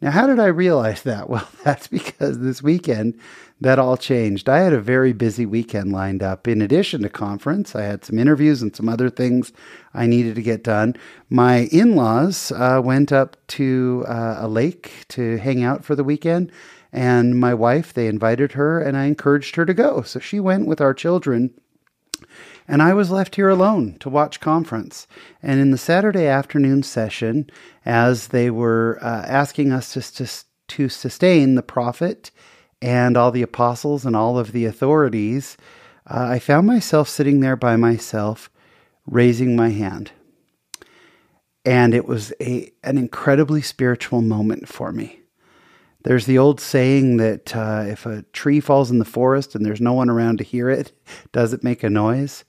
Now, 0.00 0.12
how 0.12 0.28
did 0.28 0.38
I 0.38 0.46
realize 0.46 1.02
that? 1.02 1.28
Well, 1.30 1.48
that's 1.64 1.88
because 1.88 2.38
this 2.38 2.62
weekend 2.62 3.18
that 3.60 3.78
all 3.78 3.96
changed. 3.96 4.48
I 4.48 4.60
had 4.60 4.72
a 4.72 4.80
very 4.80 5.12
busy 5.12 5.44
weekend 5.44 5.92
lined 5.92 6.22
up. 6.22 6.46
In 6.46 6.62
addition 6.62 7.02
to 7.02 7.08
conference, 7.08 7.74
I 7.74 7.82
had 7.82 8.04
some 8.04 8.18
interviews 8.18 8.62
and 8.62 8.74
some 8.74 8.88
other 8.88 9.10
things 9.10 9.52
I 9.92 10.06
needed 10.06 10.36
to 10.36 10.42
get 10.42 10.62
done. 10.62 10.94
My 11.28 11.68
in 11.72 11.96
laws 11.96 12.52
uh, 12.52 12.80
went 12.82 13.12
up 13.12 13.36
to 13.48 14.04
uh, 14.06 14.36
a 14.38 14.48
lake 14.48 15.04
to 15.08 15.36
hang 15.38 15.64
out 15.64 15.84
for 15.84 15.96
the 15.96 16.04
weekend. 16.04 16.52
And 16.92 17.38
my 17.38 17.52
wife, 17.52 17.92
they 17.92 18.06
invited 18.06 18.52
her, 18.52 18.80
and 18.80 18.96
I 18.96 19.04
encouraged 19.04 19.56
her 19.56 19.66
to 19.66 19.74
go. 19.74 20.02
So 20.02 20.20
she 20.20 20.40
went 20.40 20.66
with 20.66 20.80
our 20.80 20.94
children 20.94 21.52
and 22.68 22.82
I 22.82 22.92
was 22.92 23.10
left 23.10 23.36
here 23.36 23.48
alone 23.48 23.96
to 24.00 24.10
watch 24.10 24.40
conference. 24.40 25.06
And 25.42 25.58
in 25.58 25.70
the 25.70 25.78
Saturday 25.78 26.26
afternoon 26.26 26.82
session, 26.82 27.48
as 27.86 28.28
they 28.28 28.50
were 28.50 28.98
uh, 29.00 29.24
asking 29.26 29.72
us 29.72 29.94
to, 29.94 30.02
to, 30.24 30.44
to 30.68 30.88
sustain 30.90 31.54
the 31.54 31.62
prophet 31.62 32.30
and 32.82 33.16
all 33.16 33.30
the 33.30 33.42
apostles 33.42 34.04
and 34.04 34.14
all 34.14 34.38
of 34.38 34.52
the 34.52 34.66
authorities, 34.66 35.56
uh, 36.06 36.26
I 36.30 36.38
found 36.38 36.66
myself 36.66 37.08
sitting 37.08 37.40
there 37.40 37.56
by 37.56 37.76
myself, 37.76 38.50
raising 39.06 39.56
my 39.56 39.70
hand. 39.70 40.12
And 41.64 41.94
it 41.94 42.06
was 42.06 42.34
a, 42.40 42.70
an 42.84 42.98
incredibly 42.98 43.62
spiritual 43.62 44.20
moment 44.20 44.68
for 44.68 44.92
me. 44.92 45.20
There's 46.04 46.26
the 46.26 46.38
old 46.38 46.60
saying 46.60 47.16
that 47.16 47.56
uh, 47.56 47.84
if 47.86 48.06
a 48.06 48.22
tree 48.32 48.60
falls 48.60 48.90
in 48.90 48.98
the 48.98 49.04
forest 49.04 49.54
and 49.54 49.64
there's 49.64 49.80
no 49.80 49.94
one 49.94 50.08
around 50.08 50.38
to 50.38 50.44
hear 50.44 50.68
it, 50.68 50.92
does 51.32 51.54
it 51.54 51.64
make 51.64 51.82
a 51.82 51.90
noise? 51.90 52.44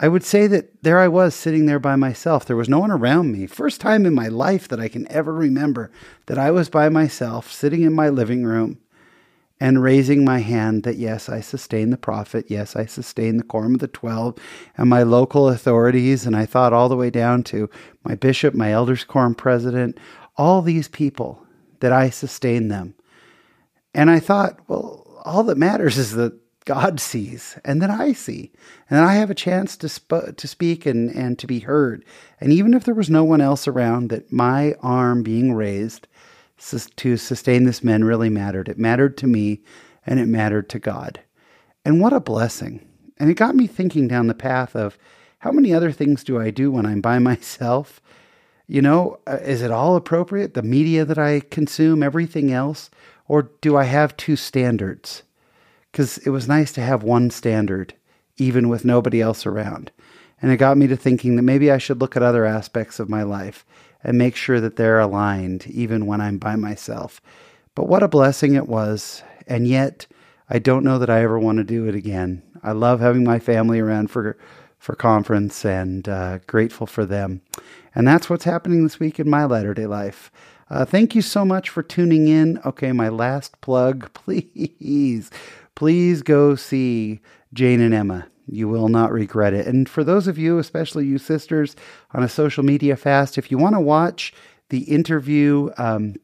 I 0.00 0.08
would 0.08 0.24
say 0.24 0.46
that 0.48 0.82
there 0.82 0.98
I 0.98 1.08
was 1.08 1.34
sitting 1.34 1.66
there 1.66 1.78
by 1.78 1.94
myself. 1.96 2.44
There 2.44 2.56
was 2.56 2.68
no 2.68 2.80
one 2.80 2.90
around 2.90 3.30
me. 3.30 3.46
First 3.46 3.80
time 3.80 4.04
in 4.06 4.14
my 4.14 4.26
life 4.26 4.66
that 4.68 4.80
I 4.80 4.88
can 4.88 5.10
ever 5.10 5.32
remember 5.32 5.90
that 6.26 6.38
I 6.38 6.50
was 6.50 6.68
by 6.68 6.88
myself, 6.88 7.52
sitting 7.52 7.82
in 7.82 7.94
my 7.94 8.08
living 8.08 8.44
room 8.44 8.80
and 9.60 9.82
raising 9.82 10.24
my 10.24 10.40
hand 10.40 10.82
that 10.82 10.96
yes, 10.96 11.28
I 11.28 11.40
sustain 11.40 11.90
the 11.90 11.96
prophet. 11.96 12.46
Yes, 12.48 12.74
I 12.74 12.86
sustain 12.86 13.36
the 13.36 13.44
quorum 13.44 13.74
of 13.74 13.80
the 13.80 13.88
12 13.88 14.36
and 14.76 14.90
my 14.90 15.04
local 15.04 15.48
authorities. 15.48 16.26
And 16.26 16.36
I 16.36 16.44
thought 16.44 16.72
all 16.72 16.88
the 16.88 16.96
way 16.96 17.10
down 17.10 17.44
to 17.44 17.70
my 18.02 18.16
bishop, 18.16 18.52
my 18.52 18.72
elders 18.72 19.04
quorum 19.04 19.36
president, 19.36 19.98
all 20.36 20.60
these 20.60 20.88
people 20.88 21.46
that 21.78 21.92
I 21.92 22.10
sustain 22.10 22.66
them. 22.66 22.94
And 23.94 24.10
I 24.10 24.18
thought, 24.18 24.58
well, 24.66 25.22
all 25.24 25.44
that 25.44 25.56
matters 25.56 25.98
is 25.98 26.12
that 26.12 26.32
God 26.64 26.98
sees, 26.98 27.58
and 27.62 27.82
then 27.82 27.90
I 27.90 28.12
see, 28.14 28.50
and 28.88 29.00
I 29.00 29.14
have 29.14 29.30
a 29.30 29.34
chance 29.34 29.76
to 29.76 29.88
sp- 29.88 30.32
to 30.36 30.48
speak 30.48 30.86
and 30.86 31.10
and 31.10 31.38
to 31.38 31.46
be 31.46 31.60
heard. 31.60 32.04
And 32.40 32.52
even 32.52 32.72
if 32.72 32.84
there 32.84 32.94
was 32.94 33.10
no 33.10 33.22
one 33.22 33.42
else 33.42 33.68
around, 33.68 34.08
that 34.08 34.32
my 34.32 34.74
arm 34.80 35.22
being 35.22 35.52
raised 35.52 36.06
to 36.96 37.16
sustain 37.18 37.64
this 37.64 37.84
men 37.84 38.04
really 38.04 38.30
mattered. 38.30 38.68
It 38.68 38.78
mattered 38.78 39.18
to 39.18 39.26
me, 39.26 39.60
and 40.06 40.18
it 40.18 40.26
mattered 40.26 40.70
to 40.70 40.78
God. 40.78 41.20
And 41.84 42.00
what 42.00 42.14
a 42.14 42.20
blessing! 42.20 42.86
And 43.18 43.30
it 43.30 43.34
got 43.34 43.54
me 43.54 43.66
thinking 43.66 44.08
down 44.08 44.26
the 44.26 44.34
path 44.34 44.74
of 44.74 44.96
how 45.40 45.52
many 45.52 45.74
other 45.74 45.92
things 45.92 46.24
do 46.24 46.40
I 46.40 46.50
do 46.50 46.70
when 46.70 46.86
I'm 46.86 47.02
by 47.02 47.18
myself? 47.30 48.00
You 48.66 48.80
know, 48.80 49.18
uh, 49.26 49.36
is 49.42 49.60
it 49.60 49.70
all 49.70 49.96
appropriate? 49.96 50.54
The 50.54 50.62
media 50.62 51.04
that 51.04 51.18
I 51.18 51.40
consume, 51.40 52.02
everything 52.02 52.50
else, 52.50 52.88
or 53.28 53.50
do 53.60 53.76
I 53.76 53.84
have 53.84 54.16
two 54.16 54.36
standards? 54.36 55.22
Because 55.94 56.18
it 56.18 56.30
was 56.30 56.48
nice 56.48 56.72
to 56.72 56.80
have 56.80 57.04
one 57.04 57.30
standard, 57.30 57.94
even 58.36 58.68
with 58.68 58.84
nobody 58.84 59.20
else 59.20 59.46
around. 59.46 59.92
And 60.42 60.50
it 60.50 60.56
got 60.56 60.76
me 60.76 60.88
to 60.88 60.96
thinking 60.96 61.36
that 61.36 61.42
maybe 61.42 61.70
I 61.70 61.78
should 61.78 62.00
look 62.00 62.16
at 62.16 62.22
other 62.22 62.44
aspects 62.44 62.98
of 62.98 63.08
my 63.08 63.22
life 63.22 63.64
and 64.02 64.18
make 64.18 64.34
sure 64.34 64.60
that 64.60 64.74
they're 64.74 64.98
aligned, 64.98 65.68
even 65.68 66.06
when 66.06 66.20
I'm 66.20 66.38
by 66.38 66.56
myself. 66.56 67.20
But 67.76 67.86
what 67.86 68.02
a 68.02 68.08
blessing 68.08 68.56
it 68.56 68.68
was. 68.68 69.22
And 69.46 69.68
yet, 69.68 70.08
I 70.50 70.58
don't 70.58 70.82
know 70.82 70.98
that 70.98 71.10
I 71.10 71.22
ever 71.22 71.38
want 71.38 71.58
to 71.58 71.64
do 71.64 71.86
it 71.86 71.94
again. 71.94 72.42
I 72.60 72.72
love 72.72 72.98
having 72.98 73.22
my 73.22 73.38
family 73.38 73.78
around 73.78 74.10
for 74.10 74.36
for 74.80 74.96
conference 74.96 75.64
and 75.64 76.08
uh, 76.08 76.40
grateful 76.48 76.88
for 76.88 77.06
them. 77.06 77.40
And 77.94 78.06
that's 78.06 78.28
what's 78.28 78.44
happening 78.44 78.82
this 78.82 78.98
week 78.98 79.20
in 79.20 79.30
my 79.30 79.44
latter 79.44 79.72
day 79.72 79.86
life. 79.86 80.32
Uh, 80.68 80.84
thank 80.84 81.14
you 81.14 81.22
so 81.22 81.44
much 81.44 81.70
for 81.70 81.82
tuning 81.82 82.26
in. 82.26 82.58
Okay, 82.66 82.90
my 82.90 83.08
last 83.08 83.60
plug, 83.60 84.12
please 84.14 85.30
please 85.74 86.22
go 86.22 86.54
see 86.54 87.20
Jane 87.52 87.80
and 87.80 87.94
Emma. 87.94 88.26
You 88.46 88.68
will 88.68 88.88
not 88.88 89.10
regret 89.10 89.54
it. 89.54 89.66
And 89.66 89.88
for 89.88 90.04
those 90.04 90.26
of 90.26 90.38
you, 90.38 90.58
especially 90.58 91.06
you 91.06 91.18
sisters, 91.18 91.76
on 92.12 92.22
a 92.22 92.28
social 92.28 92.62
media 92.62 92.96
fast, 92.96 93.38
if 93.38 93.50
you 93.50 93.58
want 93.58 93.74
to 93.74 93.80
watch 93.80 94.34
the 94.68 94.80
interview 94.80 95.70
um, 95.78 96.16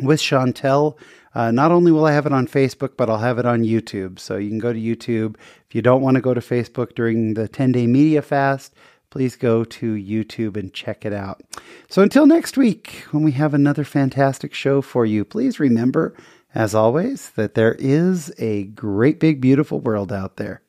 with 0.00 0.20
Chantelle, 0.20 0.98
uh, 1.34 1.50
not 1.50 1.70
only 1.70 1.92
will 1.92 2.06
I 2.06 2.12
have 2.12 2.26
it 2.26 2.32
on 2.32 2.46
Facebook, 2.46 2.96
but 2.96 3.10
I'll 3.10 3.18
have 3.18 3.38
it 3.38 3.46
on 3.46 3.62
YouTube. 3.62 4.18
So 4.18 4.36
you 4.36 4.48
can 4.48 4.58
go 4.58 4.72
to 4.72 4.78
YouTube. 4.78 5.36
If 5.68 5.74
you 5.74 5.82
don't 5.82 6.02
want 6.02 6.14
to 6.14 6.20
go 6.20 6.32
to 6.32 6.40
Facebook 6.40 6.94
during 6.94 7.34
the 7.34 7.48
10 7.48 7.72
day 7.72 7.86
media 7.86 8.22
fast, 8.22 8.74
please 9.10 9.36
go 9.36 9.64
to 9.64 9.94
YouTube 9.94 10.56
and 10.56 10.72
check 10.72 11.04
it 11.04 11.12
out. 11.12 11.42
So 11.88 12.02
until 12.02 12.26
next 12.26 12.56
week, 12.56 13.04
when 13.10 13.22
we 13.22 13.32
have 13.32 13.54
another 13.54 13.84
fantastic 13.84 14.54
show 14.54 14.82
for 14.82 15.06
you, 15.06 15.24
please 15.24 15.60
remember 15.60 16.14
as 16.54 16.74
always, 16.74 17.30
that 17.30 17.54
there 17.54 17.76
is 17.78 18.32
a 18.38 18.64
great 18.64 19.20
big 19.20 19.40
beautiful 19.40 19.80
world 19.80 20.12
out 20.12 20.36
there. 20.36 20.62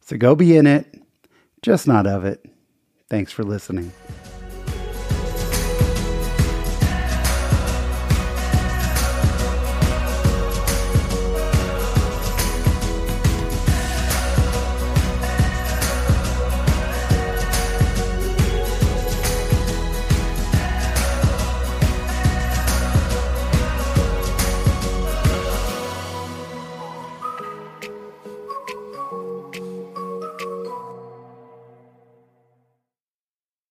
So 0.00 0.16
go 0.16 0.34
be 0.34 0.56
in 0.56 0.66
it, 0.66 1.02
just 1.62 1.86
not 1.86 2.06
of 2.06 2.24
it. 2.24 2.44
Thanks 3.08 3.32
for 3.32 3.42
listening. 3.42 3.92